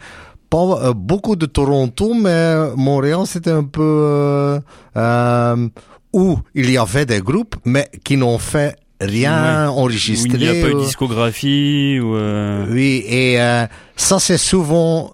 pas 0.51 0.59
euh, 0.89 0.93
beaucoup 0.95 1.37
de 1.37 1.47
Toronto, 1.47 2.15
mais 2.15 2.75
Montréal, 2.77 3.21
c'était 3.27 3.51
un 3.51 3.65
peu 3.65 3.83
euh, 3.83 4.61
euh, 4.97 5.69
où 6.13 6.39
il 6.55 6.71
y 6.71 6.79
avait 6.79 7.07
des 7.07 7.21
groupes, 7.21 7.57
mais 7.65 7.89
qui 8.05 8.17
n'ont 8.17 8.39
fait 8.39 8.77
rien 9.01 9.65
Ouais. 9.65 9.69
enregistré. 9.69 10.33
Où 10.39 10.41
il 10.41 10.41
n'y 10.41 10.49
a 10.49 10.63
pas 10.65 10.71
eu 10.71 10.75
de 10.75 10.81
discographie, 10.81 11.99
ou... 12.01 12.15
euh, 12.17 12.67
oui, 12.71 13.05
et 13.07 13.41
euh, 13.41 13.67
ça 13.97 14.19
c'est 14.19 14.39
souvent 14.39 15.13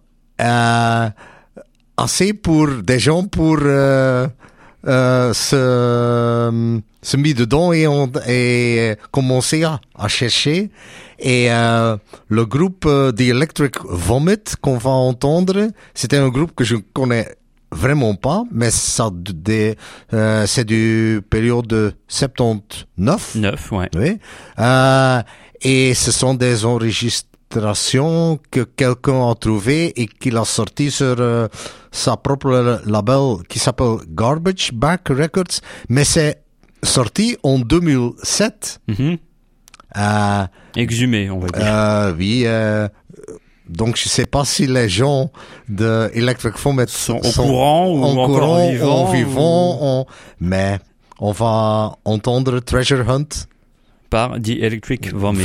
assez 1.97 2.33
pour 2.35 2.68
des 2.83 2.99
gens 2.99 3.24
pour 3.24 3.59
euh, 4.87 5.33
se, 5.33 6.80
se 7.03 7.16
mis 7.16 7.35
dedans 7.35 7.72
et, 7.72 7.87
on, 7.87 8.11
et 8.28 8.97
commencer 9.11 9.64
à, 9.64 9.80
à 9.97 10.09
chercher. 10.09 10.70
Et 11.18 11.53
euh, 11.53 11.97
le 12.28 12.47
groupe 12.47 12.85
euh, 12.87 13.12
The 13.12 13.20
Electric 13.20 13.76
Vomit 13.85 14.43
qu'on 14.61 14.78
va 14.78 14.91
entendre, 14.91 15.68
c'était 15.95 16.16
un 16.16 16.28
groupe 16.28 16.53
que 16.55 16.64
je 16.64 16.76
connais 16.93 17.28
vraiment 17.70 18.14
pas, 18.14 18.45
mais 18.53 18.70
ça 18.70 19.11
des, 19.12 19.76
euh, 20.12 20.47
c'est 20.47 20.64
du 20.64 21.22
période 21.30 21.66
de 21.66 21.95
79. 22.09 23.35
9, 23.37 23.72
ouais. 23.72 23.89
Oui. 23.97 24.18
Euh, 24.59 25.22
et 25.62 25.95
ce 25.95 26.12
sont 26.12 26.35
des 26.35 26.64
que 28.50 28.61
quelqu'un 28.64 29.30
a 29.30 29.34
trouvé 29.34 29.92
et 30.00 30.07
qu'il 30.07 30.36
a 30.36 30.44
sorti 30.44 30.90
sur 30.90 31.16
euh, 31.18 31.48
sa 31.90 32.16
propre 32.16 32.80
label 32.86 33.44
qui 33.48 33.59
s'appelle 33.59 33.96
Garbage 34.09 34.72
Back 34.72 35.09
Records. 35.09 35.61
Mais 35.88 36.05
c'est 36.05 36.42
sorti 36.82 37.36
en 37.42 37.59
2007. 37.59 38.80
Mhm. 38.88 39.18
Euh, 39.96 40.46
Exhumé, 40.76 41.30
on 41.30 41.38
va 41.38 41.48
dire. 41.48 41.62
euh, 41.66 42.14
oui. 42.16 42.46
donc 43.68 43.96
je 43.96 44.09
sais 44.09 44.26
pas 44.26 44.44
si 44.44 44.66
les 44.66 44.88
gens 44.88 45.30
de 45.68 46.11
Electric 46.14 46.59
Vomit 46.59 46.88
Sont 46.88 47.16
au 47.18 47.30
courant 47.32 47.88
ou 47.90 48.03
en 48.05 48.26
courant, 48.26 48.70
vivants, 48.70 49.03
en 49.07 49.12
vivant, 49.12 49.74
ou- 49.74 49.84
en- 49.84 50.07
mais 50.40 50.78
on 51.20 51.32
va 51.32 51.96
entendre 52.05 52.59
Treasure 52.61 53.09
Hunt. 53.09 53.28
Par 54.11 54.38
The 54.40 54.50
Electric 54.61 55.14
Vomit. 55.14 55.42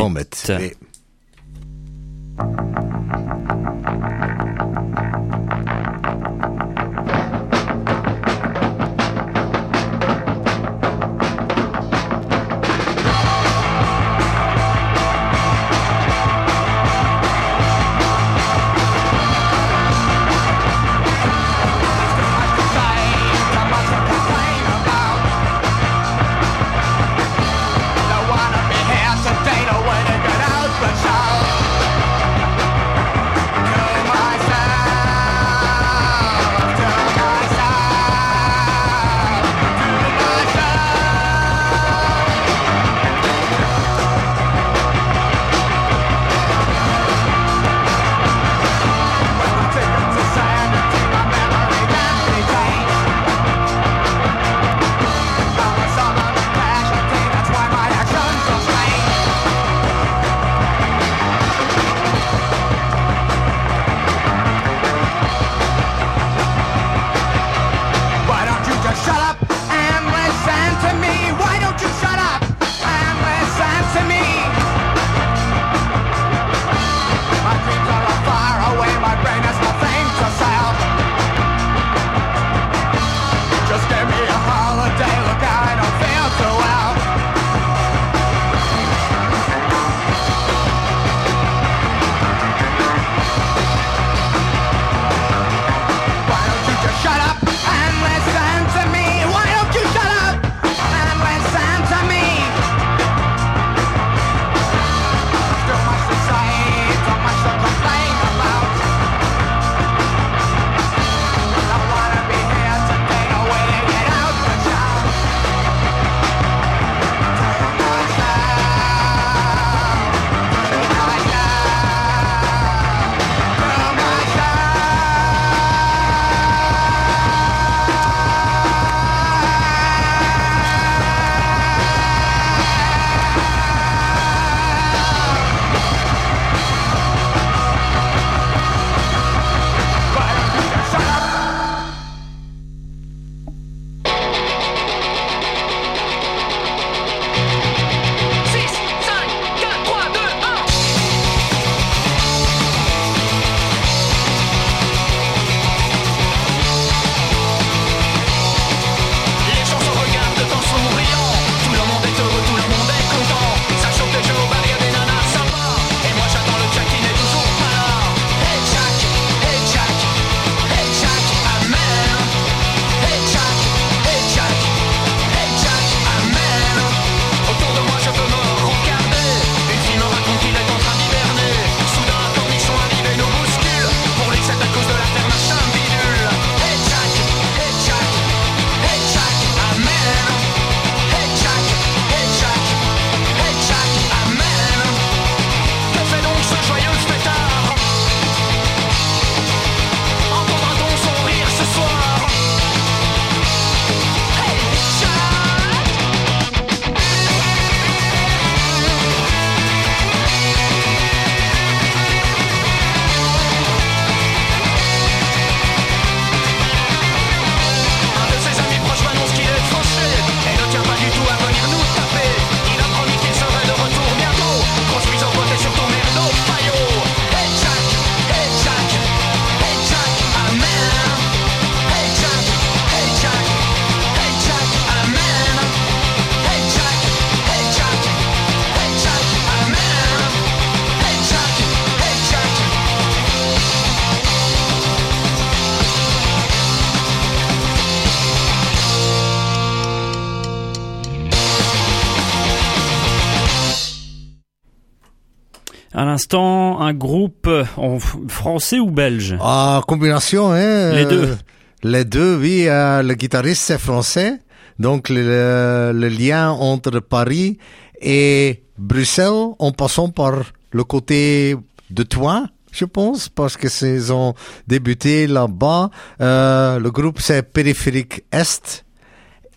L'instant, 256.27 256.81
un 256.81 256.93
groupe 256.93 257.49
en 257.77 257.99
français 257.99 258.79
ou 258.79 258.91
belge? 258.91 259.37
Ah, 259.39 259.81
combination, 259.87 260.51
hein. 260.51 260.91
Les 260.93 261.05
euh, 261.05 261.09
deux. 261.09 261.37
Les 261.83 262.05
deux, 262.05 262.37
oui. 262.37 262.65
euh, 262.67 263.01
le 263.01 263.13
guitariste, 263.13 263.63
c'est 263.63 263.77
français. 263.79 264.39
Donc, 264.77 265.09
le, 265.09 265.91
le 265.93 266.07
lien 266.09 266.51
entre 266.51 266.99
Paris 266.99 267.57
et 268.01 268.63
Bruxelles, 268.77 269.53
en 269.57 269.71
passant 269.71 270.09
par 270.09 270.33
le 270.71 270.83
côté 270.83 271.55
de 271.91 272.03
toi, 272.03 272.47
je 272.73 272.83
pense, 272.83 273.29
parce 273.29 273.55
que 273.55 273.67
ils 273.85 274.11
ont 274.11 274.33
débuté 274.67 275.27
là-bas. 275.27 275.89
Euh, 276.19 276.77
le 276.77 276.91
groupe, 276.91 277.21
c'est 277.21 277.41
Périphérique 277.41 278.25
Est. 278.33 278.83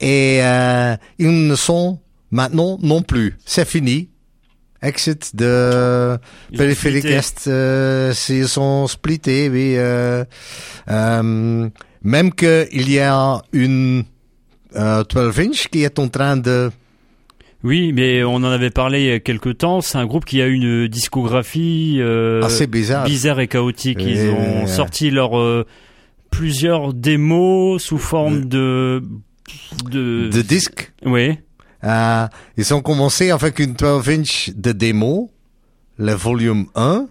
Et 0.01 0.39
euh, 0.43 0.97
ils 1.19 1.49
ne 1.49 1.57
sont 1.57 1.99
maintenant 2.31 2.79
non 2.81 3.03
plus. 3.03 3.37
C'est 3.45 3.67
fini. 3.67 4.10
Exit 4.83 5.37
de 5.37 6.17
Ils 6.53 6.59
Périphérique. 6.59 7.05
Est. 7.05 7.47
euh, 7.49 8.13
ils 8.29 8.49
sont 8.49 8.87
splittés, 8.87 9.49
oui. 9.51 9.75
euh, 9.77 10.25
euh, 10.89 11.69
même 12.03 12.33
qu'il 12.33 12.91
y 12.91 12.99
a 12.99 13.43
une 13.53 14.05
euh, 14.77 15.05
12 15.05 15.39
inch 15.41 15.69
qui 15.69 15.83
est 15.83 15.99
en 15.99 16.09
train 16.09 16.37
de... 16.37 16.71
Oui, 17.63 17.93
mais 17.93 18.25
on 18.25 18.37
en 18.37 18.45
avait 18.45 18.71
parlé 18.71 19.01
il 19.03 19.07
y 19.09 19.13
a 19.13 19.21
quelques 19.21 19.59
temps. 19.59 19.83
C'est 19.83 19.99
un 19.99 20.07
groupe 20.07 20.25
qui 20.25 20.41
a 20.41 20.47
une 20.47 20.89
discographie 20.89 21.99
euh, 22.01 22.43
Assez 22.43 22.67
bizarre. 22.67 23.05
bizarre 23.05 23.39
et 23.41 23.49
chaotique. 23.49 23.99
Ils 24.01 24.31
ont 24.31 24.67
sorti 24.67 25.11
leur 25.11 25.39
euh, 25.39 25.67
plusieurs 26.31 26.95
démos 26.95 27.83
sous 27.83 27.99
forme 27.99 28.47
de 28.47 29.03
de, 29.91 30.29
de 30.29 30.41
disques. 30.43 30.93
Oui. 31.05 31.37
Euh, 31.85 32.27
ils 32.57 32.75
ont 32.75 32.83
commencé 32.83 33.31
avec 33.31 33.59
une 33.59 33.73
12 33.75 34.09
inch 34.11 34.51
de 34.55 34.73
démo, 34.73 35.31
le 35.99 36.13
volume 36.13 36.67
1, 36.75 37.07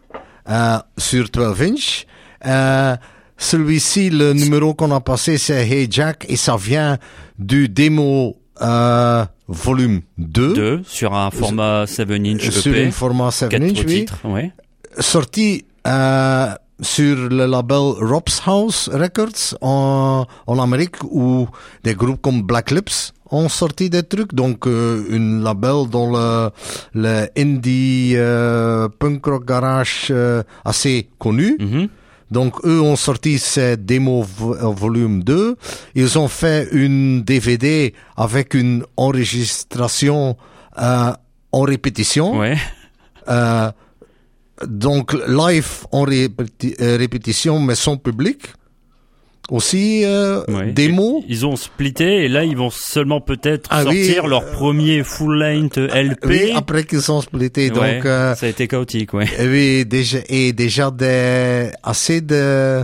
euh, 0.50 0.78
sur 0.98 1.30
12 1.30 1.62
inch. 1.62 2.06
Euh, 2.46 2.96
Celui-ci, 3.38 4.10
le 4.10 4.34
numéro 4.34 4.74
qu'on 4.74 4.92
a 4.92 5.00
passé, 5.00 5.38
c'est 5.38 5.66
Hey 5.68 5.88
Jack, 5.90 6.26
et 6.28 6.36
ça 6.36 6.58
vient 6.58 6.98
du 7.38 7.70
démo 7.70 8.38
euh, 8.62 9.26
volume 9.48 10.02
2, 10.18 10.54
Deux 10.54 10.82
sur 10.86 11.14
un 11.16 11.32
format 11.32 11.88
7 11.88 12.12
inch 12.12 12.50
sur 12.50 12.76
un 12.76 12.92
format 12.92 13.32
7 13.32 13.50
Quatre 13.50 13.64
inch, 13.64 13.80
oui. 13.88 14.00
titres, 14.02 14.20
ouais. 14.26 14.52
sorti 15.00 15.64
euh, 15.88 16.54
sur 16.82 17.16
le 17.30 17.46
label 17.46 17.78
Rob's 18.02 18.42
House 18.46 18.90
Records 18.92 19.56
en, 19.62 20.26
en 20.46 20.60
Amérique 20.60 20.98
où 21.04 21.48
des 21.86 21.96
groupes 21.96 22.22
comme 22.22 22.42
Black 22.42 22.72
Lips 22.72 23.14
ont 23.32 23.50
sorti 23.50 23.90
des 23.90 24.04
trucs. 24.04 24.34
Donc, 24.34 24.66
euh, 24.68 25.04
une 25.10 25.44
label 25.44 25.88
dans 25.90 26.10
le, 26.12 26.50
le 26.94 27.28
indie 27.38 28.14
euh, 28.16 28.88
punk 29.00 29.26
rock 29.26 29.46
garage 29.46 30.08
euh, 30.12 30.44
assez 30.66 31.10
connu. 31.20 31.58
Mhm. 31.60 31.88
Donc, 32.32 32.64
eux 32.66 32.80
ont 32.82 32.96
sorti 32.96 33.40
ces 33.40 33.76
démos 33.78 34.28
euh, 34.42 34.68
volume 34.68 35.24
2. 35.24 35.56
Ils 35.96 36.18
ont 36.20 36.28
fait 36.28 36.68
une 36.72 37.24
DVD 37.24 37.94
avec 38.16 38.54
une 38.54 38.84
enregistration 38.98 40.38
euh, 40.80 41.12
en 41.52 41.62
répétition. 41.62 42.38
Ouais. 42.40 42.58
Euh, 43.30 43.72
donc 44.68 45.14
live 45.28 45.86
en 45.92 46.04
répéti- 46.04 46.76
répétition 46.80 47.60
mais 47.62 47.76
sans 47.76 47.96
public. 47.98 48.40
Aussi 49.50 50.02
euh, 50.06 50.44
ouais. 50.48 50.72
démo. 50.72 51.24
Ils 51.28 51.46
ont 51.46 51.56
splitté 51.56 52.26
et 52.26 52.28
là 52.28 52.44
ils 52.44 52.56
vont 52.56 52.70
seulement 52.70 53.20
peut-être 53.20 53.68
Ah 53.72 53.84
oui, 53.88 54.06
sortir 54.06 54.28
leur 54.28 54.44
euh, 54.44 54.52
premier 54.52 55.04
full 55.04 55.40
length 55.40 55.78
LP. 55.78 56.26
Oui, 56.26 56.52
après 56.56 56.84
qu'ils 56.84 57.02
sont 57.02 57.22
splittés. 57.22 57.72
Ouais, 57.72 57.96
Donc 57.96 58.06
euh, 58.06 58.36
ça 58.36 58.46
a 58.46 58.50
été 58.50 58.68
chaotique, 58.68 59.14
ouais. 59.14 59.28
oui, 59.40 59.86
déjà 59.86 60.20
et 60.28 60.54
déjà 60.54 60.92
des 60.92 61.72
assez 61.82 62.22
de 62.22 62.84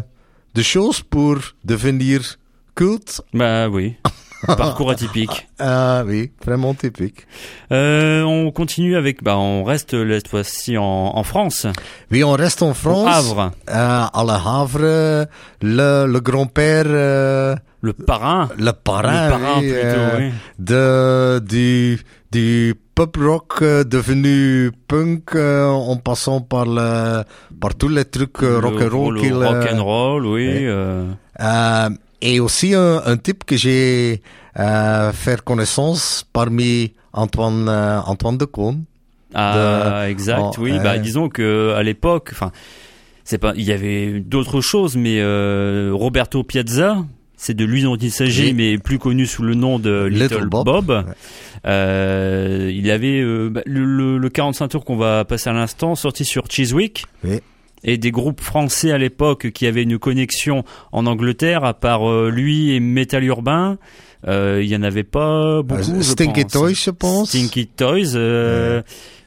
de 0.56 0.61
choses 0.64 1.02
pour 1.02 1.38
devenir 1.64 2.22
culte. 2.76 3.22
Bah 3.34 3.69
oui. 3.69 3.94
Parcours 4.57 4.91
atypique. 4.91 5.47
Ah 5.59 6.03
oui, 6.05 6.31
vraiment 6.45 6.73
typique. 6.73 7.26
Euh, 7.72 8.23
on 8.23 8.51
continue 8.51 8.95
avec, 8.95 9.23
bah, 9.23 9.38
on 9.38 9.63
reste 9.63 9.93
euh, 9.93 10.13
cette 10.15 10.27
fois-ci 10.27 10.77
en, 10.77 10.84
en 11.15 11.23
France, 11.23 11.67
Oui, 12.11 12.23
on 12.23 12.34
reste 12.34 12.61
en 12.61 12.72
au 12.72 12.73
France. 12.73 13.07
Havre, 13.15 13.51
Euh, 13.69 14.05
à 14.13 14.23
Le 14.23 14.31
Havre, 14.31 15.27
le, 15.61 16.05
le 16.07 16.19
grand-père, 16.19 16.85
euh, 16.88 17.55
le 17.81 17.93
parrain, 17.93 18.49
le 18.57 18.72
parrain, 18.73 19.26
le 19.26 19.31
parrain 19.31 19.59
oui, 19.59 19.72
plutôt, 19.72 20.17
oui. 20.17 20.31
de 20.59 21.39
du 21.39 21.99
du 22.31 22.76
pop 22.95 23.15
rock 23.19 23.61
devenu 23.63 24.72
punk 24.88 25.35
euh, 25.35 25.67
en 25.67 25.95
passant 25.97 26.41
par 26.41 26.65
le 26.65 27.23
par 27.61 27.76
tous 27.76 27.88
les 27.89 28.05
trucs 28.05 28.38
rock 28.39 28.81
and 28.81 28.89
roll 28.97 29.13
le 29.15 29.22
qu'il 29.22 29.34
rock 29.35 29.67
and 29.72 29.84
roll, 29.84 30.26
oui. 30.26 30.47
euh, 30.65 31.05
euh, 31.39 31.89
et 32.21 32.39
aussi 32.39 32.73
un, 32.73 33.01
un 33.05 33.17
type 33.17 33.43
que 33.43 33.55
j'ai 33.57 34.21
euh, 34.59 35.11
fait 35.11 35.41
connaissance 35.41 36.25
parmi 36.33 36.93
Antoine 37.13 37.67
euh, 37.69 37.99
Antoine 38.01 38.37
de. 38.37 38.47
Ah, 39.33 40.05
exact, 40.09 40.55
oh, 40.57 40.61
oui. 40.61 40.77
Bah, 40.81 40.97
disons 40.97 41.27
que 41.29 41.73
à 41.75 41.83
l'époque, 41.83 42.29
enfin, 42.31 42.51
c'est 43.25 43.37
pas, 43.37 43.53
il 43.55 43.63
y 43.63 43.71
avait 43.71 44.19
d'autres 44.21 44.61
choses, 44.61 44.95
mais 44.95 45.19
euh, 45.19 45.91
Roberto 45.93 46.43
Piazza, 46.43 46.97
c'est 47.35 47.53
de 47.53 47.65
lui 47.65 47.81
dont 47.83 47.97
il 47.97 48.11
s'agit, 48.11 48.53
mais 48.53 48.77
plus 48.77 48.97
connu 48.97 49.25
sous 49.25 49.43
le 49.43 49.55
nom 49.55 49.77
de 49.77 50.05
Little, 50.05 50.35
Little 50.35 50.47
Bob. 50.47 50.65
Bob, 50.65 50.89
ouais. 50.89 51.13
Euh, 51.65 52.71
il 52.73 52.89
avait 52.91 53.19
euh, 53.19 53.49
bah, 53.49 53.61
le, 53.65 53.83
le, 53.83 54.17
le 54.17 54.29
45 54.29 54.67
tours 54.69 54.85
qu'on 54.85 54.95
va 54.95 55.25
passer 55.25 55.49
à 55.49 55.53
l'instant, 55.53 55.95
sorti 55.95 56.23
sur 56.23 56.45
Chiswick. 56.49 57.05
Oui. 57.23 57.41
Et 57.85 57.97
des 57.97 58.11
groupes 58.11 58.41
français 58.41 58.91
à 58.91 58.97
l'époque 58.97 59.51
qui 59.51 59.67
avaient 59.67 59.83
une 59.83 59.99
connexion 59.99 60.63
en 60.91 61.05
Angleterre, 61.05 61.63
à 61.63 61.73
part 61.73 62.09
euh, 62.09 62.29
lui 62.29 62.73
et 62.73 62.79
Metal 62.79 63.23
Urbain, 63.23 63.77
euh, 64.27 64.61
il 64.63 64.69
y 64.69 64.75
en 64.75 64.81
avait 64.81 65.03
pas 65.03 65.61
beaucoup. 65.61 65.91
Euh, 65.91 66.01
Stinky. 66.01 66.45
Toys, 66.45 66.73
je 66.73 66.89
pense. 66.89 67.29
Stinky 67.29 67.67
Toys, 67.67 68.15
euh, 68.15 68.81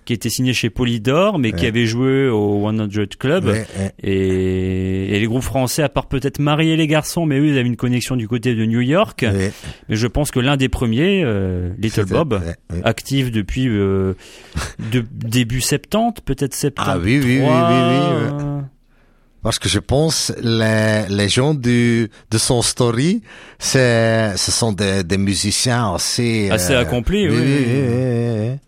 qui 0.08 0.14
était 0.14 0.30
signé 0.30 0.54
chez 0.54 0.70
Polydor, 0.70 1.38
mais 1.38 1.52
qui 1.52 1.66
avait 1.66 1.84
joué 1.84 2.30
au 2.30 2.66
100 2.66 3.18
Club. 3.18 3.44
Ouais, 3.44 3.66
ouais. 3.78 3.92
Et, 4.02 5.14
et 5.14 5.20
les 5.20 5.26
groupes 5.26 5.42
français, 5.42 5.82
à 5.82 5.90
part 5.90 6.06
peut-être 6.06 6.38
Marie 6.38 6.70
et 6.70 6.76
les 6.76 6.86
garçons, 6.86 7.26
mais 7.26 7.38
eux, 7.38 7.48
ils 7.48 7.58
avaient 7.58 7.68
une 7.68 7.76
connexion 7.76 8.16
du 8.16 8.26
côté 8.26 8.54
de 8.54 8.64
New 8.64 8.80
York. 8.80 9.26
Mais 9.30 9.52
je 9.90 10.06
pense 10.06 10.30
que 10.30 10.40
l'un 10.40 10.56
des 10.56 10.70
premiers, 10.70 11.22
euh, 11.26 11.68
Little 11.78 12.06
Bob, 12.06 12.40
actif 12.84 13.30
depuis 13.30 13.68
euh, 13.68 14.14
de, 14.92 15.04
début 15.12 15.60
70, 15.60 16.22
peut-être 16.24 16.54
73. 16.54 16.86
Ah 16.88 16.98
oui, 16.98 17.20
oui, 17.22 17.24
oui, 17.24 17.40
oui, 17.40 17.50
euh, 17.50 18.60
Parce 19.42 19.58
que 19.58 19.68
je 19.68 19.78
pense 19.78 20.32
les 20.42 21.04
les 21.10 21.28
gens 21.28 21.52
du 21.52 22.08
de 22.30 22.38
son 22.38 22.62
story, 22.62 23.20
c'est 23.58 24.34
ce 24.38 24.50
sont 24.52 24.72
des, 24.72 25.04
des 25.04 25.18
musiciens 25.18 25.92
assez 25.96 26.48
Assez 26.50 26.74
accomplis, 26.74 27.28
oui, 27.28 27.36
oui. 27.36 27.66
oui, 27.68 28.48
oui. 28.48 28.58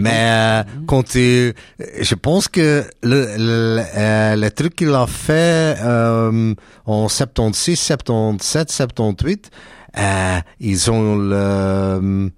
Mais 0.00 0.30
euh, 0.30 0.62
quand 0.86 1.02
tu, 1.02 1.52
je 2.00 2.14
pense 2.14 2.48
que 2.48 2.84
le 3.02 3.26
le, 3.36 3.82
euh, 3.96 4.36
le 4.36 4.50
truc 4.50 4.76
qu'il 4.76 4.94
a 4.94 5.06
fait 5.06 5.76
euh, 5.82 6.54
en 6.86 7.08
76, 7.08 7.78
77, 7.78 8.70
78, 8.70 9.50
euh, 9.98 10.38
ils 10.60 10.90
ont 10.90 11.16
le 11.16 12.30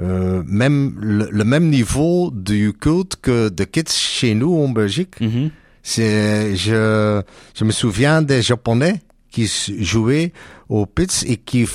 euh, 0.00 0.42
même 0.46 0.94
le, 1.00 1.28
le 1.30 1.44
même 1.44 1.68
niveau 1.68 2.30
du 2.32 2.72
culte 2.72 3.16
que 3.20 3.48
The 3.48 3.70
Kids 3.70 3.92
chez 3.92 4.34
nous 4.34 4.54
en 4.54 4.68
Belgique. 4.68 5.20
mhm. 5.20 5.50
C'est, 5.84 6.54
je, 6.54 7.20
je 7.54 7.64
me 7.64 7.72
souviens 7.72 8.22
des 8.22 8.40
Japonais 8.40 9.02
qui 9.32 9.48
jouaient 9.80 10.32
au 10.72 10.86
Pitts 10.86 11.24
et 11.28 11.36
qui, 11.36 11.66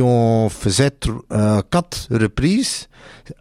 ont 0.00 0.48
tr- 0.90 1.20
euh, 1.32 1.60
quatre 1.70 2.06
reprises. 2.10 2.88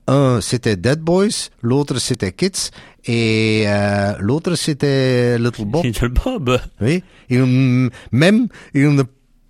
Un, 0.07 0.39
c'était 0.41 0.75
Dead 0.75 0.99
Boys, 0.99 1.49
l'autre, 1.61 1.99
c'était 1.99 2.31
Kids, 2.31 2.71
et 3.05 3.65
euh, 3.67 4.13
l'autre, 4.19 4.55
c'était 4.55 5.37
Little 5.37 5.65
Bob. 5.65 5.83
Little 5.85 6.09
Bob. 6.09 6.59
Oui. 6.81 7.03
Ils, 7.29 7.89
même, 8.11 8.47
ils 8.73 8.89
ne 8.93 9.03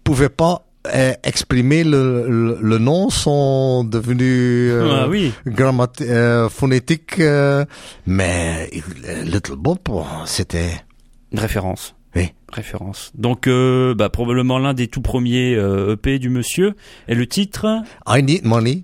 pouvaient 0.03 0.29
pas 0.29 0.65
euh, 0.93 1.13
exprimer 1.23 1.83
le, 1.85 2.27
le, 2.27 2.57
le 2.61 2.77
nom, 2.77 3.09
sont 3.09 3.85
devenus 3.85 4.69
euh, 4.73 5.03
ah 5.03 5.07
oui. 5.07 5.31
euh, 6.01 6.49
phonétiques, 6.49 7.21
mais 8.05 8.69
Little 9.23 9.55
Bob, 9.55 9.79
c'était... 10.25 10.71
Une 11.31 11.39
référence. 11.39 11.95
Oui. 12.15 12.31
Référence. 12.51 13.11
Donc, 13.15 13.47
euh, 13.47 13.95
bah, 13.95 14.09
probablement 14.09 14.59
l'un 14.59 14.73
des 14.73 14.87
tout 14.87 15.01
premiers 15.01 15.55
euh, 15.55 15.93
EP 15.93 16.19
du 16.19 16.29
monsieur. 16.29 16.75
Et 17.07 17.15
le 17.15 17.25
titre? 17.25 17.83
I 18.07 18.21
need 18.21 18.45
money. 18.45 18.83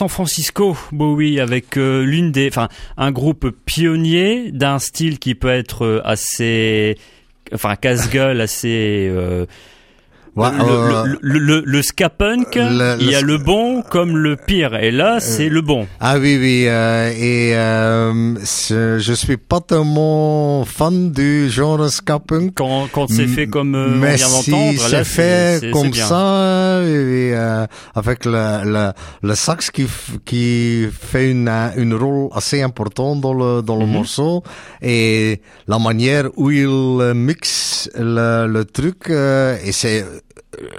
San 0.00 0.08
Francisco, 0.08 0.78
Bowie, 0.92 1.40
avec 1.40 1.76
euh, 1.76 2.02
l'une 2.02 2.32
des, 2.32 2.48
enfin, 2.48 2.70
un 2.96 3.12
groupe 3.12 3.50
pionnier 3.66 4.50
d'un 4.50 4.78
style 4.78 5.18
qui 5.18 5.34
peut 5.34 5.50
être 5.50 5.84
euh, 5.84 6.00
assez, 6.06 6.96
enfin, 7.52 7.76
casse-gueule, 7.76 8.40
assez. 8.40 9.12
Euh, 10.38 10.40
Ouais, 10.42 10.50
le, 10.58 10.64
euh, 10.64 11.04
le, 11.06 11.18
le, 11.20 11.38
le- 11.38 11.62
le 11.66 11.82
ska 11.82 12.08
punk, 12.08 12.54
il 12.56 13.10
y 13.10 13.14
a 13.14 13.20
le- 13.20 13.36
bon 13.38 13.82
comme 13.82 14.16
le 14.16 14.36
pire, 14.36 14.76
et 14.76 14.90
là 14.90 15.18
c'est 15.20 15.48
le 15.48 15.60
bon. 15.60 15.86
Ah 15.98 16.18
oui, 16.18 16.38
oui, 16.40 16.64
euh, 16.68 17.10
et 17.10 17.54
euh, 17.56 18.36
je 18.98 19.12
suis 19.12 19.36
pas 19.36 19.60
tellement 19.60 20.64
fan 20.64 21.10
du 21.10 21.50
genre 21.50 21.88
ska 21.90 22.18
punk. 22.20 22.52
Quand, 22.54 22.88
quand 22.92 23.06
c'est 23.10 23.26
fait 23.26 23.46
comme 23.48 23.74
euh, 23.74 23.94
on 23.94 23.98
mais 23.98 24.18
si 24.18 24.52
c'est 24.78 25.04
fait 25.04 25.70
comme 25.72 25.92
ça, 25.92 26.80
et, 26.84 27.32
euh, 27.34 27.66
avec 27.94 28.24
le, 28.24 28.64
le, 28.64 28.92
le 29.22 29.34
sax 29.34 29.70
qui, 29.70 29.86
qui 30.24 30.86
fait 30.92 31.30
une, 31.30 31.48
euh, 31.48 31.68
une 31.76 31.94
rôle 31.94 32.28
assez 32.34 32.62
important 32.62 33.16
dans 33.16 33.34
le, 33.34 33.62
dans 33.62 33.76
le 33.76 33.86
Mhm. 33.86 33.92
morceau, 33.92 34.42
et 34.82 35.40
la 35.66 35.78
manière 35.78 36.28
où 36.36 36.50
il 36.50 36.66
euh, 36.66 37.14
mixe 37.14 37.90
le, 37.98 38.46
le 38.46 38.64
truc, 38.64 39.10
euh, 39.10 39.56
et 39.64 39.72
c'est, 39.72 40.04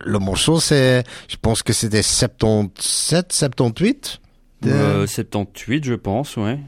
le 0.06 0.20
morceau 0.20 0.60
c'est, 0.60 1.04
je 1.28 1.36
pense 1.42 1.64
que 1.64 1.74
c'était 1.74 2.02
77, 2.04 3.32
78. 3.34 4.20
de- 4.62 4.70
Euh, 4.72 5.08
78, 5.08 5.84
je 5.86 5.94
pense, 5.96 6.38
ouais. 6.38 6.60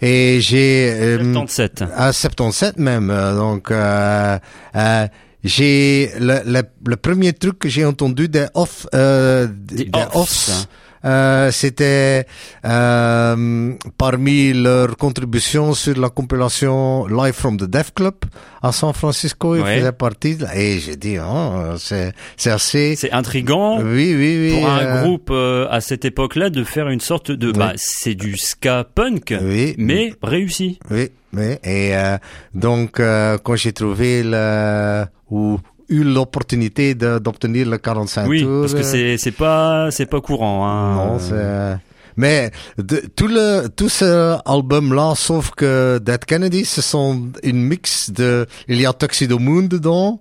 et 0.00 0.40
j'ai 0.40 0.90
euh, 0.92 1.18
77. 1.18 1.84
à 1.94 2.12
77 2.12 2.78
même. 2.78 3.10
euh, 3.10 3.36
Donc, 3.36 3.70
euh, 3.70 4.38
euh, 4.74 5.06
j'ai 5.44 6.10
le, 6.18 6.40
le, 6.46 6.62
le 6.86 6.96
premier 6.96 7.32
truc 7.32 7.58
que 7.58 7.68
j'ai 7.68 7.84
entendu 7.84 8.28
des 8.28 8.46
off, 8.54 8.86
euh, 8.94 9.46
des 9.50 9.90
Offs, 9.92 10.16
offs. 10.16 10.68
Euh, 11.04 11.50
c'était 11.50 12.26
euh, 12.64 13.72
parmi 13.98 14.52
leurs 14.52 14.96
contributions 14.96 15.74
sur 15.74 15.98
la 15.98 16.08
compilation 16.10 17.06
Live 17.06 17.34
from 17.34 17.56
the 17.56 17.64
Deaf 17.64 17.92
Club 17.94 18.14
à 18.62 18.72
San 18.72 18.92
Francisco. 18.92 19.56
Il 19.56 19.62
Ouais. 19.62 19.78
faisait 19.78 19.92
partie. 19.92 20.36
de- 20.36 20.46
Et 20.54 20.78
j'ai 20.78 20.96
dit, 20.96 21.16
oh, 21.18 21.74
c'est 21.78 22.12
c'est 22.36 22.50
assez. 22.50 22.94
C'est 22.96 23.12
intrigant. 23.12 23.78
Oui, 23.80 24.14
oui, 24.16 24.38
oui. 24.50 24.54
pour 24.54 24.68
un 24.68 24.78
euh, 24.78 25.02
groupe 25.02 25.30
euh, 25.30 25.66
à 25.70 25.80
cette 25.80 26.04
époque-là 26.04 26.50
de 26.50 26.64
faire 26.64 26.88
une 26.88 27.00
sorte 27.00 27.30
de 27.30 27.48
Oui. 27.48 27.52
bah 27.58 27.72
c'est 27.76 28.14
du 28.14 28.36
ska 28.36 28.84
punk 28.94 29.34
Oui. 29.42 29.74
mais 29.78 30.14
réussi 30.22 30.78
Oui, 30.90 31.08
oui. 31.34 31.56
Et 31.64 31.96
euh, 31.96 32.16
donc, 32.54 33.00
euh, 33.00 33.38
quand 33.42 33.56
j'ai 33.56 33.72
trouvé 33.72 34.22
le, 34.24 35.04
ou 35.30 35.58
eu 35.92 36.04
l'opportunité 36.04 36.94
d'obtenir 36.94 37.68
le 37.68 37.78
45 37.78 38.26
oui 38.28 38.42
tours. 38.42 38.62
parce 38.62 38.74
que 38.74 38.80
euh, 38.80 38.82
c'est 38.82 39.18
c'est 39.18 39.32
pas 39.32 39.90
c'est 39.90 40.06
pas 40.06 40.20
courant 40.20 40.66
hein. 40.66 40.94
Non, 40.96 41.18
c'est. 41.18 41.78
Mais 42.16 42.50
de, 42.78 43.02
tout 43.16 43.26
le 43.26 43.68
tout 43.68 43.88
ce 43.88 44.36
album 44.44 44.92
là, 44.92 45.14
sauf 45.14 45.50
que 45.50 45.98
Dead 45.98 46.24
Kennedy, 46.24 46.64
ce 46.64 46.82
sont 46.82 47.28
une 47.42 47.62
mix 47.62 48.10
de. 48.10 48.46
Il 48.68 48.80
y 48.80 48.86
a 48.86 48.92
Tuxedo 48.92 49.38
Moon 49.38 49.62
dedans. 49.62 50.20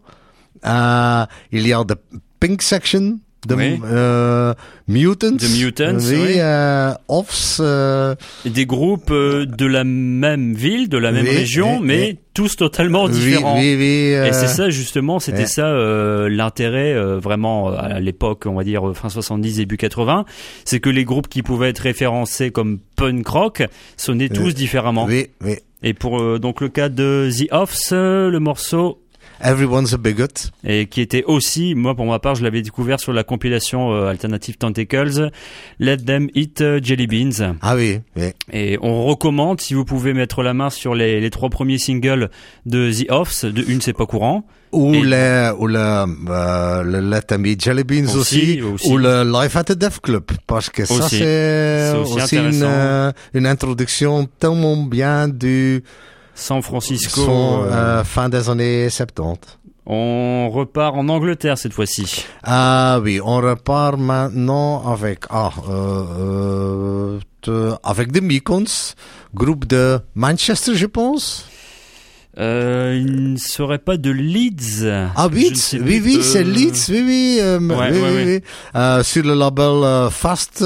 Euh, 0.66 1.26
il 1.52 1.68
y 1.68 1.74
a 1.74 1.84
The 1.84 1.96
Pink 2.40 2.62
Section 2.62 3.20
Oui. 3.50 3.80
euh, 3.86 4.54
Mutants. 4.88 5.38
The 5.38 5.50
Mutants, 5.60 5.98
oui. 6.10 6.16
oui. 6.22 6.34
euh, 6.38 6.92
Offs. 7.08 7.58
euh, 7.60 8.16
Des 8.46 8.66
groupes 8.66 9.10
euh, 9.12 9.46
de 9.46 9.66
la 9.66 9.84
même 9.84 10.54
ville, 10.54 10.90
de 10.90 10.98
la 10.98 11.12
même 11.12 11.26
Oui, 11.26 11.36
région, 11.38 11.80
oui, 11.80 11.86
mais 11.86 12.02
oui. 12.12 12.20
tous 12.36 12.56
totalement 12.56 13.06
oui, 13.06 13.12
différents. 13.12 13.56
Oui, 13.58 13.76
oui. 13.78 14.14
euh, 14.14 14.28
Et 14.28 14.34
c'est 14.34 14.48
ça 14.48 14.70
justement, 14.70 15.20
c'était 15.20 15.48
ça 15.48 15.66
euh, 15.68 16.30
l'intérêt 16.30 16.94
euh, 16.94 17.18
vraiment 17.20 17.70
à 17.72 18.00
l'époque, 18.00 18.44
on 18.46 18.54
va 18.54 18.64
dire 18.64 18.92
fin 18.94 19.10
70 19.10 19.58
début 19.58 19.78
80, 19.78 20.26
c'est 20.64 20.80
que 20.80 20.90
les 20.92 21.04
groupes 21.04 21.28
qui 21.28 21.42
pouvaient 21.42 21.70
être 21.70 21.80
référencés 21.80 22.52
comme 22.52 22.78
punk 22.96 23.28
rock 23.28 23.64
sonnaient 23.98 24.30
tous 24.30 24.54
différemment. 24.54 25.06
Oui, 25.06 25.28
oui. 25.44 25.56
Et 25.84 25.96
pour 25.96 26.22
euh, 26.22 26.38
donc 26.38 26.62
le 26.62 26.70
cas 26.70 26.90
de 26.90 27.28
The 27.36 27.48
Offs, 27.52 27.90
le 27.92 28.38
morceau 28.38 29.01
Everyone's 29.44 29.94
a 29.94 29.98
bigot. 29.98 30.50
et 30.64 30.86
qui 30.88 31.02
était 31.02 31.24
aussi, 31.26 31.76
moi 31.76 31.96
pour 31.96 32.06
ma 32.06 32.20
part, 32.20 32.36
je 32.36 32.44
l'avais 32.44 32.62
découvert 32.62 33.00
sur 33.00 33.14
la 33.14 33.24
compilation 33.24 33.92
euh, 33.94 34.08
Alternative 34.08 34.58
Tentacles, 34.58 35.32
Let 35.80 35.98
Them 35.98 36.30
Eat 36.36 36.62
euh, 36.62 36.80
Jelly 36.82 37.08
Beans. 37.08 37.56
Ah 37.62 37.76
oui, 37.76 38.00
oui. 38.16 38.32
Et 38.52 38.78
on 38.82 39.06
recommande, 39.06 39.60
si 39.62 39.74
vous 39.74 39.86
pouvez 39.86 40.14
mettre 40.14 40.44
la 40.44 40.54
main 40.54 40.70
sur 40.70 40.96
les, 40.96 41.20
les 41.20 41.30
trois 41.30 41.50
premiers 41.50 41.78
singles 41.78 42.30
de 42.66 42.92
The 42.92 43.10
Offs, 43.12 43.46
de 43.46 43.64
une 43.68 43.82
c'est 43.82 43.94
pas 43.94 44.06
courant, 44.06 44.46
Ou 44.74 44.94
Et- 44.94 45.02
le, 45.02 45.52
ou 45.58 45.68
le, 45.68 45.78
euh, 45.80 46.84
le 46.84 47.00
Let 47.10 47.24
Them 47.24 47.46
Eat 47.46 47.62
Jelly 47.64 47.84
Beans 47.84 48.06
Aussi, 48.16 48.16
aussi, 48.18 48.62
aussi. 48.62 48.92
ou 48.92 48.98
le 48.98 49.24
Life 49.24 49.56
at 49.58 49.66
the 49.66 49.74
Deaf 49.74 50.00
Club, 50.00 50.24
parce 50.48 50.70
que 50.70 50.86
ça 50.86 50.94
Aussi. 50.94 51.18
c'est 51.18 51.92
C'est 51.92 51.98
aussi 51.98 52.36
une, 52.38 52.62
euh, 52.64 53.12
une 53.34 53.46
introduction 53.48 54.28
tellement 54.40 54.78
bien 54.78 55.28
du 55.28 55.84
San 56.36 56.62
Francisco. 56.62 57.22
euh, 57.30 57.72
euh, 57.72 58.04
fin 58.04 58.30
des 58.30 58.50
années 58.50 58.90
70. 58.90 59.60
On 59.86 60.50
repart 60.52 60.96
en 60.96 61.10
Angleterre 61.10 61.58
cette 61.58 61.74
fois-ci. 61.74 62.26
Ah 62.44 63.00
oui, 63.04 63.20
on 63.24 63.38
repart 63.38 63.98
maintenant 63.98 64.84
avec 64.92 65.26
ah 65.30 65.52
euh, 65.70 67.20
euh, 67.48 67.76
avec 67.84 68.12
The 68.12 68.22
Mekons, 68.22 68.94
groupe 69.34 69.66
de 69.68 70.00
Manchester, 70.16 70.76
je 70.76 70.86
pense. 70.86 71.46
Euh, 72.38 72.98
il 73.04 73.34
ne 73.34 73.38
serait 73.38 73.80
pas 73.80 73.98
de 73.98 74.12
Leeds. 74.12 74.86
Ah 75.16 75.28
Leeds, 75.30 75.78
oui 75.82 76.02
oui, 76.04 76.20
c'est 76.24 76.44
Leeds, 76.44 76.88
oui 76.90 77.02
oui, 77.06 77.40
Ouais, 77.42 77.60
oui, 77.60 77.76
ouais, 77.78 77.92
oui, 77.92 78.26
ouais. 78.26 78.44
oui. 78.76 79.04
Sur 79.04 79.24
le 79.26 79.34
label 79.34 80.10
Fast 80.12 80.64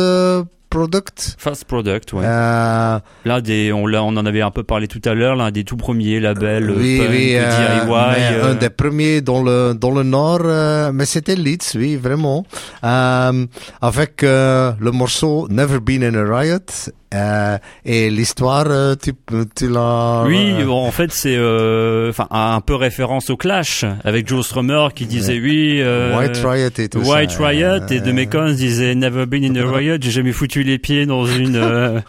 Product. 0.76 1.36
Fast 1.38 1.64
Product, 1.64 2.12
ouais. 2.12 2.26
Euh, 2.26 3.00
des, 3.42 3.72
on, 3.72 3.86
on 3.86 4.18
en 4.18 4.26
avait 4.26 4.42
un 4.42 4.52
peu 4.52 4.64
parlé 4.64 4.90
tout 4.90 5.00
à 5.06 5.14
l'heure, 5.14 5.38
l'un 5.38 5.50
des 5.50 5.64
tout 5.64 5.78
premiers 5.78 6.20
labels 6.20 6.70
oui, 6.70 6.98
punk, 6.98 7.10
oui, 7.12 7.36
euh, 7.36 7.86
DIY. 7.86 7.92
euh, 7.94 8.52
un 8.52 8.56
des 8.56 8.70
premiers 8.70 9.22
dans 9.22 9.42
le 9.42 9.74
dans 9.74 9.92
le 9.92 10.04
nord, 10.04 10.42
euh, 10.44 10.92
mais 10.94 11.06
c'était 11.06 11.38
Leeds, 11.38 11.76
oui, 11.76 11.96
vraiment, 11.96 12.46
avec 12.84 14.22
le 14.22 14.92
morceau 14.92 15.48
Never 15.50 15.80
Been 15.80 16.04
in 16.04 16.14
a 16.14 16.40
Riot 16.40 16.92
euh, 17.16 17.58
et 17.86 18.10
l'histoire, 18.10 18.66
euh, 18.70 18.96
tu, 19.02 19.14
tu 19.56 19.70
l'as. 19.70 20.24
Oui, 20.28 20.54
en 20.68 20.92
fait, 20.92 21.12
c'est 21.12 21.36
euh, 21.38 22.10
enfin 22.10 22.28
un 22.32 22.62
peu 22.62 22.76
référence 22.76 23.30
au 23.30 23.38
Clash 23.38 23.86
avec 24.04 24.28
Joe 24.28 24.46
Strummer 24.46 24.90
qui 24.94 25.06
disait 25.06 25.40
oui. 25.40 25.80
euh, 25.82 26.18
White 26.18 26.38
Riot 26.44 26.70
et 26.78 26.90
tout 26.90 27.00
White 27.00 27.32
ça. 27.32 27.48
Riot 27.48 27.88
et 27.90 28.00
de 28.02 28.12
Mekons 28.12 28.54
disait 28.54 28.94
Never 28.96 29.26
been 29.26 29.46
in 29.46 29.56
a 29.62 29.72
riot. 29.72 29.98
J'ai 30.02 30.12
jamais 30.12 30.32
foutu 30.34 30.64
les 30.64 30.78
pieds 30.78 31.06
dans 31.06 31.26
une 31.26 31.54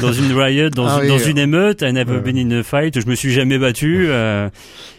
dans 0.00 0.12
une 0.12 0.32
riot, 0.38 0.70
dans, 0.70 0.86
Ah 0.86 0.96
une, 0.96 1.02
oui. 1.02 1.08
dans 1.08 1.18
une 1.18 1.38
émeute. 1.38 1.82
I 1.82 1.92
never 1.92 2.20
been 2.20 2.38
in 2.38 2.60
a 2.60 2.62
fight. 2.62 3.00
Je 3.00 3.06
me 3.06 3.14
suis 3.14 3.32
jamais 3.32 3.58
battu. 3.58 4.08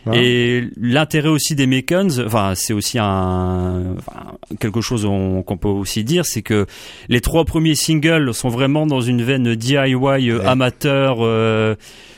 Ah. 0.05 0.11
Et 0.15 0.67
l'intérêt 0.79 1.29
aussi 1.29 1.55
des 1.55 1.67
Mekons, 1.67 2.19
enfin 2.25 2.53
c'est 2.55 2.73
aussi 2.73 2.97
un 2.99 3.95
enfin, 3.97 4.33
quelque 4.59 4.81
chose 4.81 5.05
on- 5.05 5.43
qu'on 5.43 5.57
peut 5.57 5.67
aussi 5.67 6.03
dire, 6.03 6.25
c'est 6.25 6.41
que 6.41 6.65
les 7.09 7.21
trois 7.21 7.43
premiers 7.45 7.75
singles 7.75 8.33
sont 8.33 8.49
vraiment 8.49 8.87
dans 8.87 9.01
une 9.01 9.21
veine 9.23 9.55
DIY 9.55 9.75
euh, 10.31 10.39
Ouais. 10.39 10.45
amateur. 10.45 11.17
euh, 11.21 11.75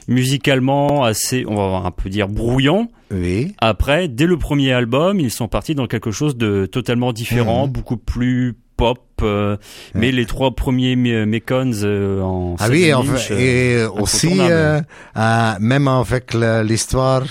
musicalement 0.07 1.03
assez, 1.03 1.45
on 1.47 1.55
va 1.55 1.87
un 1.87 1.91
peu 1.91 2.09
dire 2.09 2.27
brouillon. 2.27 2.89
Oui. 3.11 3.53
Après, 3.59 4.07
dès 4.07 4.25
le 4.25 4.37
premier 4.37 4.73
album, 4.73 5.19
ils 5.19 5.31
sont 5.31 5.47
partis 5.47 5.75
dans 5.75 5.87
quelque 5.87 6.11
chose 6.11 6.35
de 6.35 6.65
totalement 6.65 7.13
différent, 7.13 7.67
Mhm. 7.67 7.71
beaucoup 7.73 7.97
plus 7.97 8.55
pop. 8.77 8.99
euh, 9.21 9.57
Mais 9.93 10.11
les 10.11 10.25
trois 10.25 10.55
premiers 10.55 10.95
Me- 10.95 11.25
Mekons 11.27 11.71
euh, 11.83 12.19
en 12.21 12.55
Ah 12.59 12.67
oui, 12.71 12.85
seven 12.89 12.95
en 12.95 13.03
euh, 13.31 13.37
et 13.37 13.85
aussi, 14.01 14.37
euh, 14.39 14.81
même 15.59 15.87
avec 15.87 16.33
l'histoire 16.33 17.23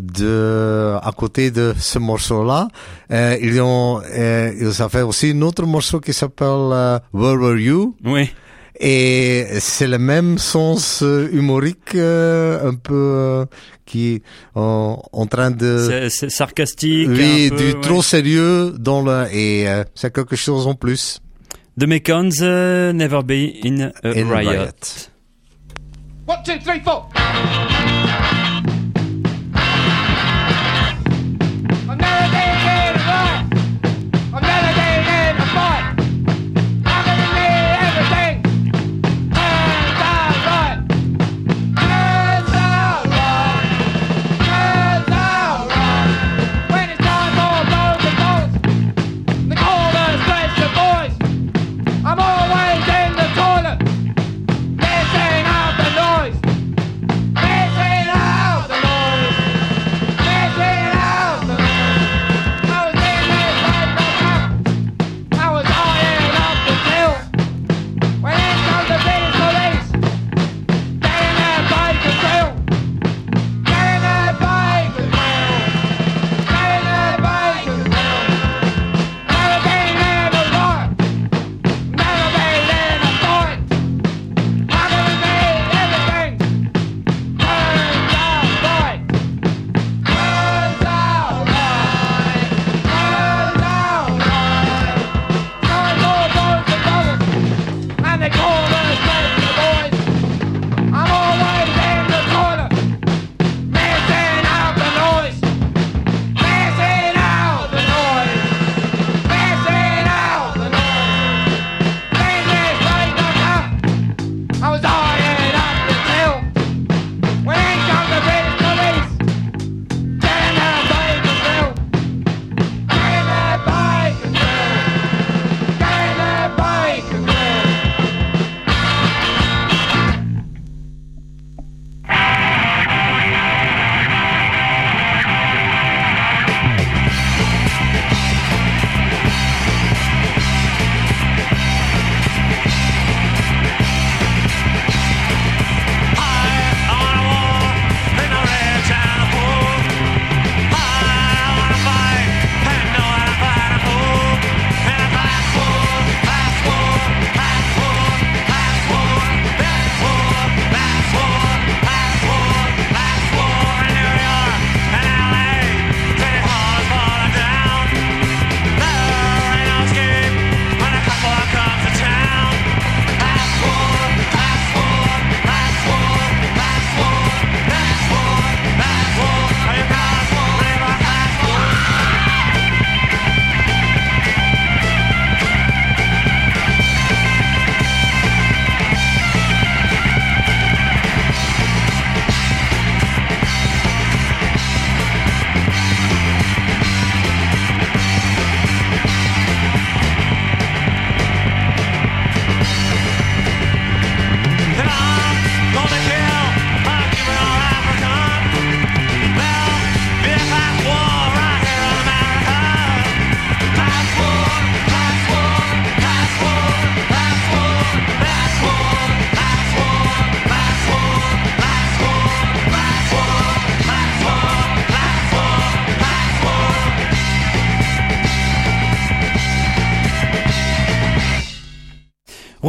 de, 0.00 0.96
à 1.02 1.12
côté 1.16 1.50
de 1.50 1.74
ce 1.78 1.98
morceau-là, 1.98 2.68
euh, 3.12 3.36
ils 3.40 3.60
ont, 3.60 4.00
euh, 4.02 4.52
ils 4.60 4.82
ont 4.82 4.88
fait 4.88 5.02
aussi 5.02 5.30
un 5.34 5.42
autre 5.42 5.64
morceau 5.66 6.00
qui 6.00 6.12
s'appelle 6.12 6.46
euh, 6.72 6.98
Where 7.12 7.36
Were 7.40 7.58
You? 7.58 7.96
Oui. 8.04 8.30
Et 8.82 9.44
c'est 9.60 9.86
le 9.88 9.98
même 9.98 10.38
sens 10.38 11.04
humorique, 11.32 11.94
euh, 11.94 12.70
un 12.70 12.74
peu, 12.74 12.94
euh, 12.94 13.44
qui 13.84 14.22
en, 14.54 15.02
en 15.12 15.26
train 15.26 15.50
de, 15.50 15.86
C'est- 15.86 16.08
c'est 16.08 16.30
sarcastique. 16.30 17.08
oui, 17.10 17.46
un 17.46 17.48
peu, 17.50 17.56
du 17.56 17.72
ouais. 17.74 17.80
trop 17.82 18.02
sérieux 18.02 18.72
dans 18.78 19.02
le, 19.02 19.26
et 19.32 19.68
euh, 19.68 19.84
c'est 19.94 20.14
quelque 20.14 20.34
chose 20.36 20.66
en 20.66 20.74
plus. 20.74 21.20
The 21.78 21.84
Mekons, 21.86 22.40
Never 22.94 23.22
Be 23.22 23.52
in 23.64 23.80
a 23.80 23.90
In 24.02 24.30
a 24.30 24.36
Riot. 24.38 24.50
riot. 24.50 25.08
One, 26.26 26.38
two, 26.44 26.58
three, 26.64 26.80
four. 26.82 27.08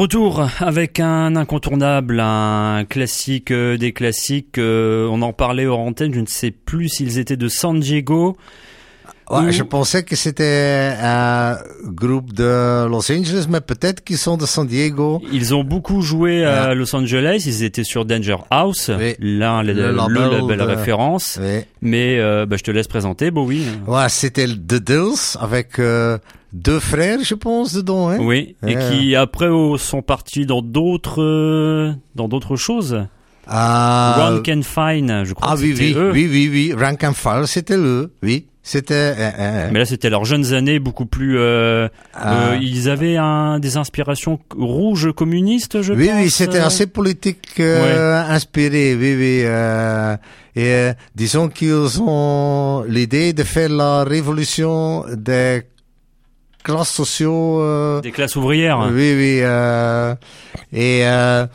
Retour 0.02 0.48
avec 0.60 1.00
un 1.00 1.36
incontournable, 1.36 2.20
un 2.22 2.86
classique 2.86 3.52
euh, 3.52 3.78
des 3.78 3.94
classiques. 3.94 4.58
euh, 4.58 5.08
on 5.12 5.22
en 5.22 5.32
parlait 5.32 5.68
hors 5.68 5.78
antenne, 5.78 6.12
je 6.12 6.22
ne 6.22 6.26
sais 6.26 6.50
plus 6.50 6.90
s'ils 6.90 7.20
étaient 7.20 7.38
de 7.38 7.48
San 7.48 7.80
Diego. 7.80 8.36
Ouais, 9.32 9.52
Je 9.52 9.64
pensais 9.64 10.04
que 10.04 10.16
c'était 10.16 10.94
un 11.02 11.58
groupe 11.86 12.34
de 12.34 12.86
Los 12.88 13.12
Angeles, 13.12 13.46
mais 13.50 13.62
peut-être 13.62 14.04
qu'ils 14.04 14.18
sont 14.18 14.38
de 14.38 14.46
San 14.46 14.68
Diego. 14.68 15.22
Ils 15.32 15.54
ont 15.56 15.64
beaucoup 15.64 16.02
joué 16.02 16.44
à 16.46 16.74
Los 16.74 16.96
Angeles, 16.96 17.44
ils 17.46 17.64
étaient 17.64 17.84
sur 17.84 18.06
Danger 18.06 18.38
House, 18.50 18.90
Oui. 18.98 19.16
là 19.20 19.64
le, 19.64 19.74
Le 19.74 19.92
le 19.92 20.30
label 20.38 20.58
de- 20.60 20.64
référence. 20.64 21.40
Oui. 21.42 21.62
Mais 21.82 22.20
euh, 22.20 22.46
bah, 22.46 22.58
je 22.58 22.64
te 22.64 22.72
laisse 22.72 22.88
présenter, 22.88 23.32
Bowie. 23.32 23.64
Ouais, 23.88 24.10
c'était 24.10 24.48
The 24.48 24.76
Dills 24.84 25.38
avec 25.40 25.80
euh, 25.80 26.18
deux 26.54 26.80
frères, 26.80 27.20
je 27.24 27.36
pense, 27.36 27.74
dedans. 27.74 28.10
Hein? 28.10 28.18
Oui, 28.22 28.56
et 28.68 28.76
qui 28.76 29.16
après 29.16 29.48
oh, 29.48 29.78
sont 29.78 30.02
partis 30.02 30.46
dans 30.46 30.62
d'autres 30.62 31.22
euh, 31.22 31.94
dans 32.16 32.28
d'autres 32.28 32.56
choses. 32.58 33.06
Ah, 33.48 34.28
One 34.30 34.44
Can 34.44 34.62
Fine, 34.62 35.24
je 35.26 35.34
crois 35.34 35.50
ah 35.52 35.56
que 35.56 35.62
oui, 35.62 35.72
c'était 35.76 35.86
oui, 35.88 35.94
eux. 35.96 36.12
oui, 36.14 36.30
oui, 36.32 36.50
oui. 36.52 36.74
Rank 36.78 37.04
and 37.04 37.14
File, 37.14 37.48
c'était 37.48 37.76
eux. 37.76 38.14
Oui, 38.22 38.46
c'était. 38.64 38.94
euh, 38.94 39.30
euh, 39.40 39.70
Mais 39.72 39.80
là, 39.80 39.86
c'était 39.86 40.10
leurs 40.10 40.26
jeunes 40.26 40.54
années, 40.54 40.80
beaucoup 40.80 41.06
plus. 41.06 41.38
euh, 41.40 41.88
Ah. 42.14 42.52
euh, 42.52 42.58
ils 42.62 42.90
avaient 42.90 43.18
un, 43.18 43.60
des 43.60 43.78
inspirations 43.78 44.40
rouges 44.56 45.12
communistes, 45.14 45.82
je 45.82 45.94
oui, 45.94 46.08
pense. 46.08 46.16
oui, 46.22 46.30
c'était 46.30 46.60
euh. 46.60 46.66
assez 46.68 46.88
politique 46.88 47.60
euh, 47.60 48.24
inspiré, 48.30 48.96
oui, 48.96 49.16
oui. 49.18 49.42
euh, 49.46 50.16
et 50.56 50.66
euh, 50.74 50.94
disons 51.16 51.48
qu'ils 51.48 52.02
ont 52.02 52.84
l'idée 52.88 53.34
de 53.34 53.44
faire 53.44 53.70
la 53.70 54.04
révolution 54.04 55.06
des 55.16 55.64
classes 56.64 56.92
sociaux. 56.92 57.62
euh, 57.62 58.02
Des 58.02 58.12
classes 58.12 58.36
ouvrières. 58.36 58.80
Oui, 58.92 59.14
oui. 59.18 59.40
euh, 59.42 60.14
et 60.74 61.02
euh, 61.08 61.48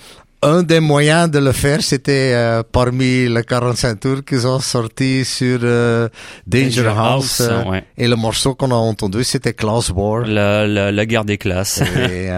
un 0.42 0.62
des 0.62 0.80
moyens 0.80 1.30
de 1.30 1.38
le 1.38 1.52
faire, 1.52 1.82
c'était 1.82 2.32
euh, 2.34 2.62
parmi 2.70 3.28
les 3.28 3.42
45 3.44 3.98
tours 4.00 4.24
qu'ils 4.24 4.46
ont 4.46 4.60
sortis 4.60 5.24
sur 5.24 5.58
euh, 5.62 6.08
Danger, 6.46 6.82
Danger 6.84 6.92
House. 6.96 7.40
Euh, 7.40 7.64
ouais. 7.64 7.84
Et 7.96 8.06
le 8.06 8.16
morceau 8.16 8.54
qu'on 8.54 8.70
a 8.70 8.74
entendu, 8.74 9.24
c'était 9.24 9.54
Class 9.54 9.90
War. 9.90 10.26
La, 10.26 10.66
la, 10.66 10.92
la 10.92 11.06
guerre 11.06 11.24
des 11.24 11.38
classes. 11.38 11.80
Et, 11.80 12.28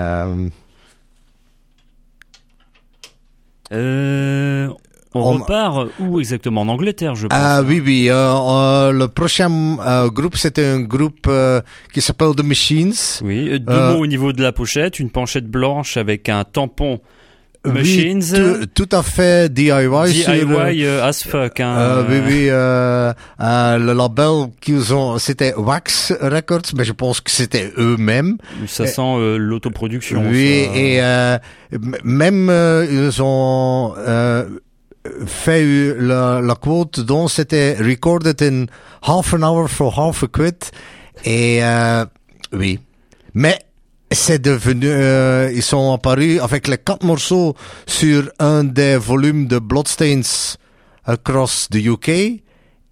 on, 5.14 5.20
On- 5.20 5.32
repart 5.38 5.88
où 5.98 6.20
exactement? 6.20 6.62
En 6.62 6.68
Angleterre, 6.68 7.14
je 7.14 7.26
pense. 7.26 7.38
ah 7.40 7.62
oui, 7.66 7.82
oui. 7.84 8.08
euh, 8.10 8.92
le 8.92 9.08
prochain 9.08 9.48
groupe, 10.08 10.36
c'était 10.36 10.66
un 10.66 10.80
groupe 10.80 11.28
qui 11.92 12.00
s'appelle 12.00 12.34
The 12.36 12.42
Machines. 12.44 12.92
Oui, 13.22 13.58
deux 13.60 13.80
mots 13.92 14.02
au 14.02 14.06
niveau 14.06 14.32
de 14.32 14.42
la 14.42 14.52
pochette, 14.52 15.00
une 15.00 15.10
pochette 15.10 15.46
blanche 15.46 15.96
avec 15.96 16.28
un 16.28 16.44
tampon 16.44 16.92
Oui, 16.94 17.00
Machines. 17.64 18.22
tout, 18.74 18.84
tout 18.86 18.96
à 18.96 19.02
fait 19.02 19.52
DIY. 19.52 19.68
sur, 20.12 20.30
euh, 20.30 20.70
DIY 20.72 20.86
as 20.86 21.22
fuck. 21.24 21.60
Hein, 21.60 21.76
Euh, 21.78 22.04
oui, 22.08 22.20
oui, 22.26 22.46
euh, 22.50 23.12
le 23.38 23.92
label 23.92 24.50
qu'ils 24.60 24.94
ont, 24.94 25.18
c'était 25.18 25.54
Wax 25.54 26.12
Records, 26.20 26.72
mais 26.76 26.84
je 26.84 26.92
pense 26.92 27.20
que 27.20 27.30
c'était 27.30 27.72
eux-mêmes. 27.76 28.38
Ça 28.66 28.86
sent 28.86 29.36
l'autoproduction. 29.38 30.24
Oui, 30.28 30.66
ça. 31.00 31.40
et 31.72 31.78
même 32.04 32.50
ils 32.90 33.22
ont 33.22 33.94
fait 35.26 35.94
la, 35.98 36.40
la 36.40 36.54
quote 36.54 37.00
dont 37.00 37.28
c'était 37.28 37.76
recorded 37.80 38.40
in 38.42 38.66
half 39.02 39.32
an 39.34 39.42
hour 39.42 39.68
for 39.68 39.98
half 39.98 40.22
a 40.22 40.26
quid. 40.26 40.56
Et 41.24 41.60
euh, 41.62 42.04
oui, 42.52 42.78
mais 43.34 43.58
c'est 44.10 44.40
devenu, 44.40 44.86
euh, 44.88 45.50
ils 45.54 45.62
sont 45.62 45.92
apparus 45.92 46.40
avec 46.40 46.66
les 46.68 46.78
quatre 46.78 47.04
morceaux 47.04 47.54
sur 47.86 48.30
un 48.38 48.64
des 48.64 48.96
volumes 48.96 49.46
de 49.46 49.58
Bloodstains 49.58 50.56
across 51.04 51.68
the 51.70 51.76
UK. 51.76 52.42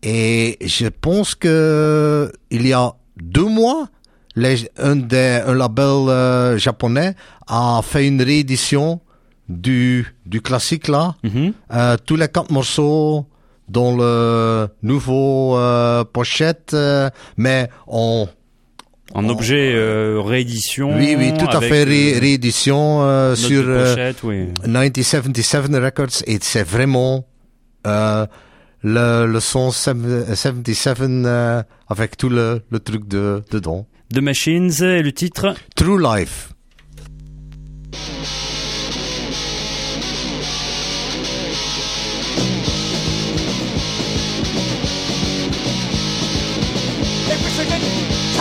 Et 0.03 0.59
je 0.61 0.87
pense 0.89 1.35
que 1.35 2.31
il 2.51 2.67
y 2.67 2.73
a 2.73 2.93
deux 3.21 3.47
mois, 3.47 3.89
les- 4.37 4.71
un, 4.77 4.97
des, 4.97 5.41
un 5.47 5.55
label 5.55 6.09
euh, 6.09 6.59
japonais 6.59 7.15
a 7.47 7.81
fait 7.83 8.07
une 8.07 8.21
réédition 8.23 9.01
du, 9.49 10.07
du 10.27 10.43
classique 10.43 10.89
là. 10.89 11.15
Mhm. 11.25 11.53
Euh, 11.73 11.97
tous 12.05 12.17
les 12.17 12.29
quatre 12.29 12.53
morceaux 12.53 13.27
dans 13.69 13.97
le 13.97 14.69
nouveau 14.83 15.57
euh, 15.57 16.05
pochette, 16.05 16.77
mais 17.37 17.69
en 19.15 19.29
objet 19.29 19.73
euh, 19.75 20.21
réédition. 20.21 20.97
oui, 20.97 21.15
oui, 21.19 21.33
tout 21.39 21.47
à 21.49 21.61
fait 21.61 21.85
ré- 21.85 22.15
euh, 22.17 22.21
réédition 22.21 23.03
euh, 23.03 23.35
sur 23.35 23.63
euh, 23.67 24.13
oui. 24.25 24.47
1977 24.67 25.71
Records 25.75 26.23
et 26.27 26.39
c'est 26.41 26.63
vraiment 26.67 27.27
le, 28.83 29.27
le 29.27 29.41
son 29.41 29.71
77 29.71 31.01
euh, 31.01 31.63
avec 31.89 32.17
tout 32.17 32.29
le, 32.29 32.63
le 32.71 32.79
truc 32.81 33.07
de, 33.09 33.43
dedans. 33.51 33.87
The 34.15 34.19
Machines 34.19 34.71
et 34.83 35.03
le 35.03 35.13
titre? 35.13 35.55
True 35.75 36.01
Life. 36.01 36.51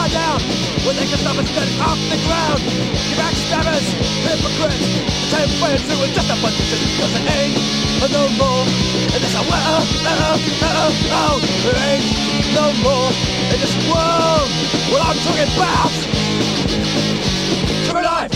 Tied 0.05 0.13
down, 0.13 0.39
when 0.85 0.95
they 0.95 1.05
can 1.05 1.17
stop 1.17 1.37
us 1.37 1.49
dead 1.49 1.69
off 1.81 1.97
the 2.09 2.17
ground. 2.25 2.61
You 2.61 3.15
backstabbers, 3.17 3.85
hypocrites, 4.25 4.85
pretend 5.29 5.51
friends 5.59 5.83
who 5.89 6.03
are 6.03 6.13
just 6.13 6.29
a 6.29 6.37
bunch 6.41 6.59
of 6.59 6.65
shit 6.65 6.81
because 6.81 7.13
there 7.13 7.25
ain't 7.25 7.57
no 8.11 8.29
more. 8.37 8.65
And 9.13 9.19
there's 9.21 9.35
a 9.35 9.41
well, 9.49 9.81
uh, 9.81 10.37
uh, 10.37 10.91
oh, 11.11 11.39
there 11.63 11.79
ain't 11.89 12.05
no 12.53 12.73
more 12.83 13.09
in 13.53 13.59
this 13.61 13.75
world. 13.89 14.49
What 14.91 15.01
I'm 15.01 15.17
talking 15.25 15.49
about. 15.55 15.91
True 17.85 18.03
life. 18.03 18.31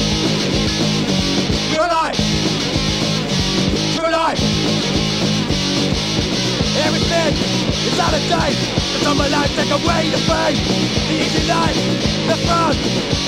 True 1.73 1.87
life. 1.87 2.17
True 3.95 4.11
life. 4.11 5.08
Everything 6.89 7.37
is 7.85 7.99
out 8.01 8.17
of 8.17 8.23
date. 8.25 8.57
It's 8.97 9.05
on 9.05 9.15
my 9.15 9.27
life, 9.29 9.53
take 9.53 9.69
away 9.69 10.09
the 10.09 10.17
pain. 10.25 10.57
The 11.05 11.21
easy 11.21 11.45
life, 11.45 11.77
the 12.25 12.33
fun. 12.49 12.73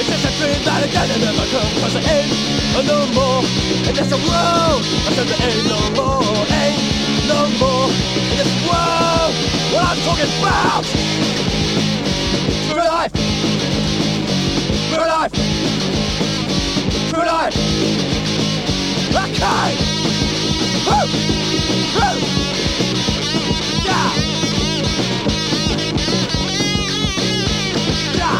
It's 0.02 0.10
just 0.10 0.26
a 0.26 0.34
dream 0.42 0.66
that 0.66 0.82
I 0.82 0.90
again 0.90 1.14
and 1.14 1.22
never 1.22 1.46
comes. 1.46 1.70
Cause 1.78 1.94
there 1.94 2.02
ain't 2.02 2.34
oh, 2.74 2.82
no 2.90 3.06
more. 3.14 3.46
And 3.86 3.94
there's 3.94 4.10
a 4.10 4.18
world. 4.18 4.82
I 4.82 5.14
said 5.14 5.30
there 5.30 5.46
ain't 5.46 5.70
no 5.70 5.78
more. 5.94 6.26
Ain't 6.58 6.82
no 7.30 7.38
more. 7.62 7.86
In 8.18 8.34
this 8.42 8.50
world. 8.66 9.30
What 9.70 9.86
I'm 9.94 10.02
talking 10.10 10.26
about. 10.42 10.82
True 12.66 12.82
life. 12.82 13.14
True 14.90 15.06
life. 15.06 15.38
True 17.14 17.26
life. 17.30 17.54
Okay. 19.22 19.70
Woo! 20.90 21.06
Woo! 21.94 22.42
Yeah! 23.84 24.14
Yeah! 28.16 28.40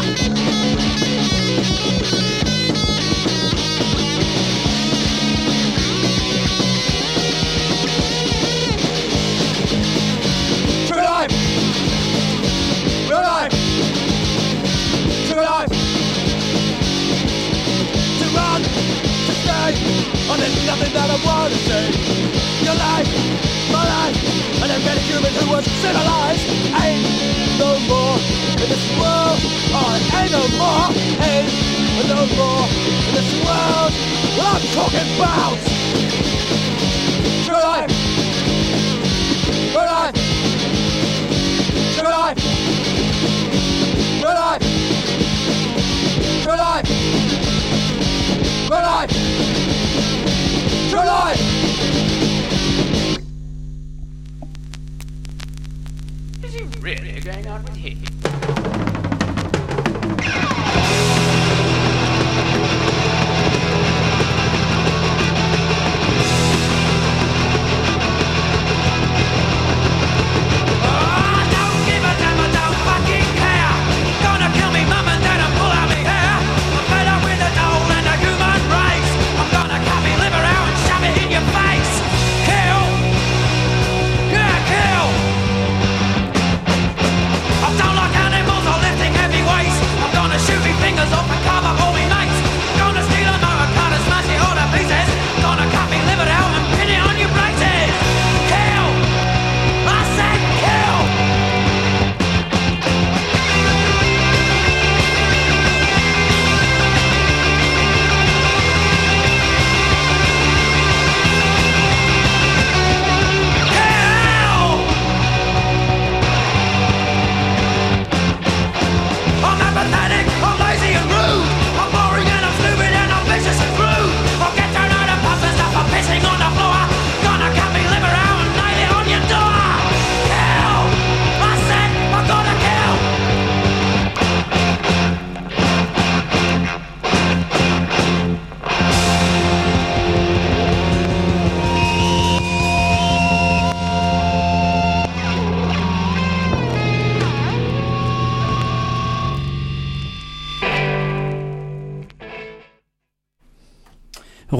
True 10.86 11.02
life! 11.02 11.32
True 13.06 13.16
life! 13.16 13.52
True 15.28 15.42
life! 15.42 15.68
To 18.18 18.26
run, 18.36 18.62
to 18.62 19.32
stay, 19.42 19.72
oh, 20.30 20.36
there's 20.38 20.66
nothing 20.66 20.92
that 20.92 21.10
I 21.10 21.18
wanna 21.24 21.56
say. 21.56 21.84
Your 22.64 22.74
life, 22.74 23.08
my 23.72 23.84
life, 23.84 24.21
and 24.72 24.80
every 24.88 25.02
human 25.02 25.34
who 25.34 25.50
was 25.50 25.64
civilized 25.84 26.48
ain't 26.80 27.04
no 27.58 27.78
more 27.92 28.16
in 28.56 28.68
this 28.72 28.88
world. 28.96 29.38
Oh, 29.76 30.16
ain't 30.16 30.32
no 30.32 30.48
more, 30.56 30.88
ain't 31.20 31.52
no 32.08 32.24
more 32.40 32.64
in 33.04 33.12
this 33.12 33.28
world. 33.44 33.92
What 34.36 34.48
I'm 34.48 34.64
talking 34.72 35.08
about. 35.16 35.58
True 37.44 37.60
life. 37.60 37.92
True 39.72 39.86
life. 39.92 40.16
True 41.94 42.08
life. 42.08 42.38
True 44.20 44.32
life. 44.32 44.64
True 46.42 46.56
life. 46.56 46.88
True 50.90 51.04
life. 51.04 51.40
Really 56.82 57.20
going 57.20 57.46
on 57.46 57.62
with 57.62 57.76
him? 57.76 58.11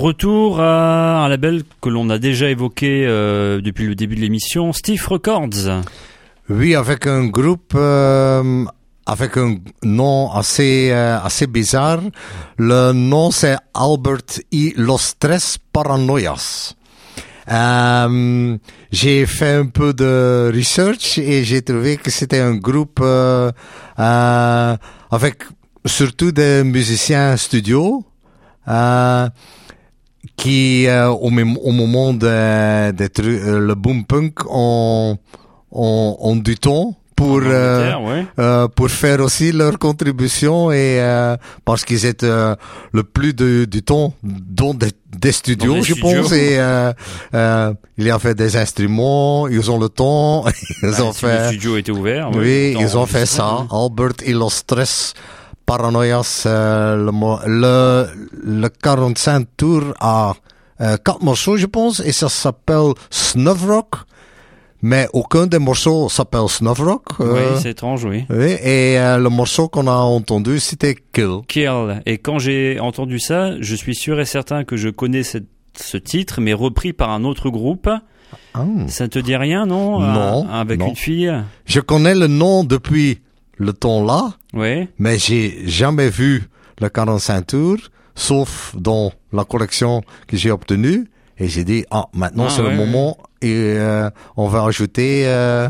Retour 0.02 0.60
à 0.60 1.24
un 1.24 1.28
label 1.28 1.62
que 1.80 1.88
l'on 1.88 2.10
a 2.10 2.18
déjà 2.18 2.50
évoqué 2.50 3.06
euh, 3.06 3.60
depuis 3.60 3.86
le 3.86 3.94
début 3.94 4.16
de 4.16 4.20
l'émission, 4.20 4.72
Steve 4.72 5.06
Records. 5.06 5.84
Oui, 6.50 6.74
avec 6.74 7.06
un 7.06 7.26
groupe 7.26 7.72
euh, 7.76 8.64
avec 9.06 9.36
un 9.36 9.58
nom 9.84 10.32
assez 10.32 10.90
euh, 10.90 11.20
assez 11.22 11.46
bizarre. 11.46 12.00
Le 12.58 12.90
nom 12.90 13.30
c'est 13.30 13.56
Albert 13.74 14.42
y 14.50 14.74
Los 14.76 15.14
Tres 15.20 15.58
Paranoias. 15.72 16.74
J'ai 18.90 19.26
fait 19.26 19.54
un 19.54 19.66
peu 19.66 19.94
de 19.94 20.50
research 20.52 21.18
et 21.18 21.44
j'ai 21.44 21.62
trouvé 21.62 21.96
que 21.96 22.10
c'était 22.10 22.40
un 22.40 22.56
groupe 22.56 23.00
avec 23.96 25.44
surtout 25.86 26.32
des 26.32 26.64
musiciens 26.64 27.36
studio 27.36 28.04
qui 30.36 30.86
euh, 30.86 31.08
au, 31.08 31.30
même- 31.30 31.56
au 31.58 31.72
moment 31.72 32.12
de, 32.12 32.90
de 32.92 33.08
euh, 33.22 33.58
le 33.58 33.74
boom 33.74 34.04
punk 34.04 34.34
ont, 34.48 35.18
ont, 35.70 36.16
ont 36.20 36.36
du 36.36 36.56
temps 36.56 36.96
pour 37.16 37.40
euh, 37.44 37.94
ouais. 38.00 38.26
euh, 38.38 38.66
pour 38.68 38.88
faire 38.90 39.20
aussi 39.20 39.52
leur 39.52 39.78
contribution 39.78 40.72
et 40.72 40.98
euh, 41.00 41.36
parce 41.64 41.84
qu'ils 41.84 42.04
étaient 42.06 42.26
euh, 42.26 42.54
le 42.92 43.04
plus 43.04 43.32
de, 43.34 43.64
du 43.64 43.82
temps 43.82 44.14
dans 44.24 44.74
des, 44.74 44.90
des 45.16 45.30
studios, 45.30 45.74
Dans 45.74 45.82
je 45.82 45.92
studios. 45.92 46.22
pense. 46.22 46.32
Et 46.32 46.58
euh, 46.58 46.92
euh, 47.34 47.74
il 47.98 48.06
y 48.06 48.10
a 48.10 48.18
fait 48.18 48.34
des 48.34 48.56
instruments, 48.56 49.46
ils 49.46 49.70
ont 49.70 49.78
le 49.78 49.88
temps, 49.88 50.44
ils 50.82 50.90
Bah, 50.90 51.04
ont 51.04 51.12
si 51.12 51.24
le 51.26 51.30
fait. 51.30 51.46
studio 51.48 51.76
était 51.76 51.92
ouvert. 51.92 52.30
Oui, 52.32 52.38
ouais, 52.38 52.76
ils 52.80 52.96
ont 52.96 53.06
fait 53.06 53.26
ça. 53.26 53.66
Albert 53.70 54.14
tres 54.66 55.14
paranoias. 55.76 56.44
euh, 56.46 56.96
le, 56.96 57.12
le, 57.62 58.60
le 58.62 58.68
45 58.68 59.46
tours 59.56 59.94
à 60.00 60.34
euh, 60.80 60.96
quatre 61.04 61.22
morceaux, 61.22 61.56
je 61.56 61.66
pense, 61.66 62.00
et 62.00 62.12
ça 62.12 62.28
s'appelle 62.28 62.92
Snuff 63.10 63.64
Rock. 63.66 63.94
Mais 64.84 65.06
aucun 65.12 65.46
des 65.46 65.60
morceaux 65.60 66.08
s'appelle 66.08 66.48
Snuff 66.48 66.78
Rock. 66.80 67.04
Oui, 67.20 67.26
euh, 67.30 67.56
c'est 67.56 67.70
étrange, 67.70 68.04
oui. 68.04 68.24
oui, 68.30 68.50
et 68.62 68.98
euh, 68.98 69.16
le 69.16 69.28
morceau 69.28 69.68
qu'on 69.68 69.86
a 69.86 69.92
entendu, 70.18 70.58
c'était 70.58 70.96
Kill. 71.14 71.38
Kill. 71.46 72.02
Et 72.04 72.18
quand 72.18 72.38
j'ai 72.40 72.80
entendu 72.80 73.18
ça, 73.20 73.52
je 73.60 73.74
suis 73.76 73.94
sûr 73.94 74.18
et 74.20 74.24
certain 74.24 74.64
que 74.64 74.76
je 74.76 74.88
connais 74.90 75.22
cette- 75.22 75.46
ce 75.80 75.96
titre, 75.96 76.40
mais 76.40 76.52
repris 76.52 76.92
par 76.92 77.10
un 77.10 77.22
autre 77.24 77.48
groupe. 77.48 77.88
Ah. 78.54 78.64
Ça 78.88 79.04
ne 79.04 79.08
te 79.08 79.18
dit 79.20 79.36
rien, 79.36 79.66
non 79.66 80.00
Non, 80.00 80.46
Un- 80.48 80.60
Avec 80.60 80.80
non. 80.80 80.88
une 80.88 80.96
fille? 80.96 81.32
Je 81.64 81.80
connais 81.80 82.14
le 82.16 82.26
nom 82.26 82.64
depuis 82.64 83.20
le 83.62 83.72
temps 83.72 84.04
là, 84.04 84.32
Oui. 84.54 84.88
mais 84.98 85.18
j'ai 85.18 85.66
jamais 85.68 86.10
vu 86.10 86.44
le 86.80 86.88
45 86.88 87.46
tours, 87.46 87.78
sauf 88.14 88.74
dans 88.76 89.12
la 89.32 89.44
collection 89.44 90.02
que 90.26 90.36
j'ai 90.36 90.50
obtenue. 90.50 91.08
Et 91.38 91.48
j'ai 91.48 91.64
dit, 91.64 91.84
ah, 91.90 92.06
maintenant 92.12 92.46
Ah, 92.48 92.50
c'est 92.54 92.62
ouais, 92.62 92.70
le 92.70 92.76
moment 92.76 93.16
et 93.40 93.52
euh, 93.76 94.10
on 94.36 94.48
va 94.48 94.64
ajouter... 94.64 95.24
Euh... 95.26 95.68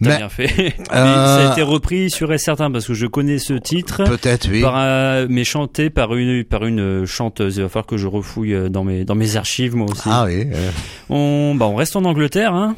Mais 0.00 0.16
bien 0.16 0.28
fait. 0.28 0.74
Euh, 0.92 1.26
ça 1.38 1.48
a 1.50 1.52
été 1.52 1.62
repris 1.62 2.10
sûr 2.10 2.32
et 2.32 2.38
certain 2.38 2.70
parce 2.72 2.86
que 2.86 2.92
je 2.94 3.06
connais 3.06 3.38
ce 3.38 3.54
titre. 3.54 4.02
peut-être 4.04 4.48
oui. 4.50 4.60
Par 4.60 4.74
un- 4.76 5.26
mais 5.28 5.44
chanté 5.44 5.90
par 5.90 6.14
une 6.16 6.42
par 6.44 6.64
une 6.66 7.06
chanteuse. 7.06 7.56
Il 7.58 7.62
va 7.62 7.68
falloir 7.68 7.86
que 7.86 7.96
je 7.96 8.08
refouille 8.08 8.52
euh, 8.54 8.68
dans 8.68 8.82
mes 8.84 9.04
dans 9.04 9.14
mes 9.14 9.36
archives 9.36 9.76
moi 9.76 9.86
aussi. 9.90 10.02
Ah 10.10 10.24
oui. 10.26 10.48
euh. 10.52 10.70
On 11.08 11.54
bah 11.54 11.66
on 11.66 11.76
reste 11.76 11.94
en 11.94 12.04
Angleterre 12.04 12.52
hein, 12.52 12.74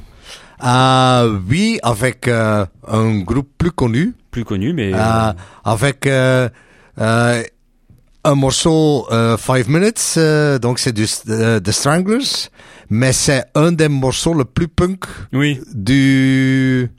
Ah 0.66 1.27
oui, 1.51 1.78
avec 1.82 2.27
euh, 2.27 2.65
un 2.89 3.19
groupe 3.20 3.51
plus 3.59 3.70
connu. 3.70 4.15
plus 4.31 4.45
connu 4.45 4.73
mais 4.73 4.93
Euh, 4.95 5.32
avec 5.62 6.07
euh, 6.07 6.49
euh, 6.99 7.43
un 8.24 8.35
morceau 8.35 9.07
euh, 9.12 9.36
Five 9.36 9.69
Minutes, 9.69 10.15
euh, 10.16 10.59
donc 10.59 10.78
c'est 10.78 10.93
du 10.93 11.05
euh, 11.28 11.61
The 11.61 11.70
Stranglers, 11.70 12.49
mais 12.89 13.12
c'est 13.12 13.45
un 13.55 13.73
des 13.73 13.89
morceaux 13.89 14.32
le 14.32 14.47
plus 14.47 14.69
punk 14.69 15.05
oui. 15.35 15.61
du 15.74 16.91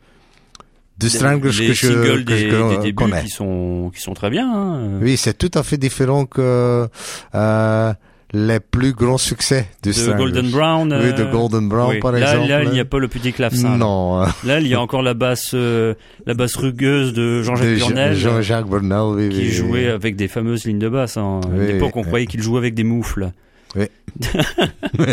du 0.97 1.09
Stranglers 1.09 1.51
les 1.59 1.67
que 1.69 1.73
je, 1.73 1.87
singles 1.87 2.23
que 2.23 2.35
je 2.37 2.45
des, 2.45 2.51
con- 2.57 2.69
des 2.69 2.77
débuts 2.77 2.93
connais. 2.95 3.23
qui 3.23 3.29
sont 3.29 3.91
qui 3.93 3.99
sont 4.01 4.13
très 4.13 4.29
bien. 4.29 4.47
Hein. 4.53 4.99
Oui, 5.01 5.17
c'est 5.17 5.37
tout 5.37 5.51
à 5.59 5.63
fait 5.63 5.77
différent 5.77 6.25
que 6.27 6.87
euh, 7.33 7.93
les 8.37 8.59
plus 8.59 8.91
grands 8.93 9.17
succès 9.17 9.67
du 9.81 9.91
de. 9.91 10.13
Golden 10.17 10.49
Brown. 10.51 10.91
Oui, 10.93 11.13
de 11.13 11.23
euh, 11.23 11.31
Golden 11.31 11.69
Brown 11.69 11.91
oui. 11.91 11.99
par 11.99 12.11
là, 12.11 12.19
exemple. 12.33 12.49
Là, 12.49 12.63
il 12.63 12.69
n'y 12.71 12.79
a 12.81 12.85
pas 12.85 12.99
le 12.99 13.07
petit 13.07 13.31
clavecin. 13.31 13.77
Non, 13.77 14.21
euh, 14.21 14.25
Là, 14.43 14.59
il 14.59 14.67
y 14.67 14.73
a 14.73 14.81
encore 14.81 15.01
la 15.01 15.13
basse, 15.13 15.51
euh, 15.53 15.93
la 16.25 16.33
basse 16.33 16.55
rugueuse 16.55 17.13
de 17.13 17.41
Jean-Jacques 17.43 17.77
Burnel. 17.79 18.13
Jean- 18.15 18.29
Jean-Jacques 18.35 18.67
Burnel, 18.67 19.15
oui, 19.15 19.29
qui 19.29 19.37
oui, 19.41 19.49
jouait 19.51 19.87
avec 19.87 20.15
des 20.17 20.27
fameuses 20.27 20.65
lignes 20.65 20.79
de 20.79 20.89
basse. 20.89 21.15
hein. 21.17 21.39
À 21.53 21.57
l'époque, 21.65 21.95
on 21.95 22.03
croyait 22.03 22.25
qu'il 22.27 22.41
jouait 22.41 22.57
avec 22.59 22.73
des 22.73 22.83
moufles. 22.83 23.31
Oui. 23.77 23.85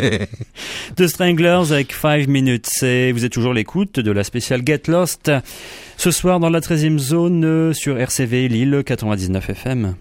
The 0.96 1.06
Stranglers 1.06 1.72
avec 1.72 1.92
5 1.92 2.28
minutes. 2.28 2.68
Et 2.82 3.12
vous 3.12 3.24
êtes 3.24 3.32
toujours 3.32 3.52
à 3.52 3.54
l'écoute 3.54 3.98
de 4.00 4.10
la 4.12 4.24
spéciale 4.24 4.62
Get 4.64 4.82
Lost. 4.88 5.30
Ce 5.96 6.10
soir 6.10 6.38
dans 6.40 6.50
la 6.50 6.60
13e 6.60 6.98
zone 6.98 7.44
euh, 7.44 7.72
sur 7.72 7.98
RCV 7.98 8.48
Lille 8.48 8.82
99 8.84 9.50
FM. 9.50 9.94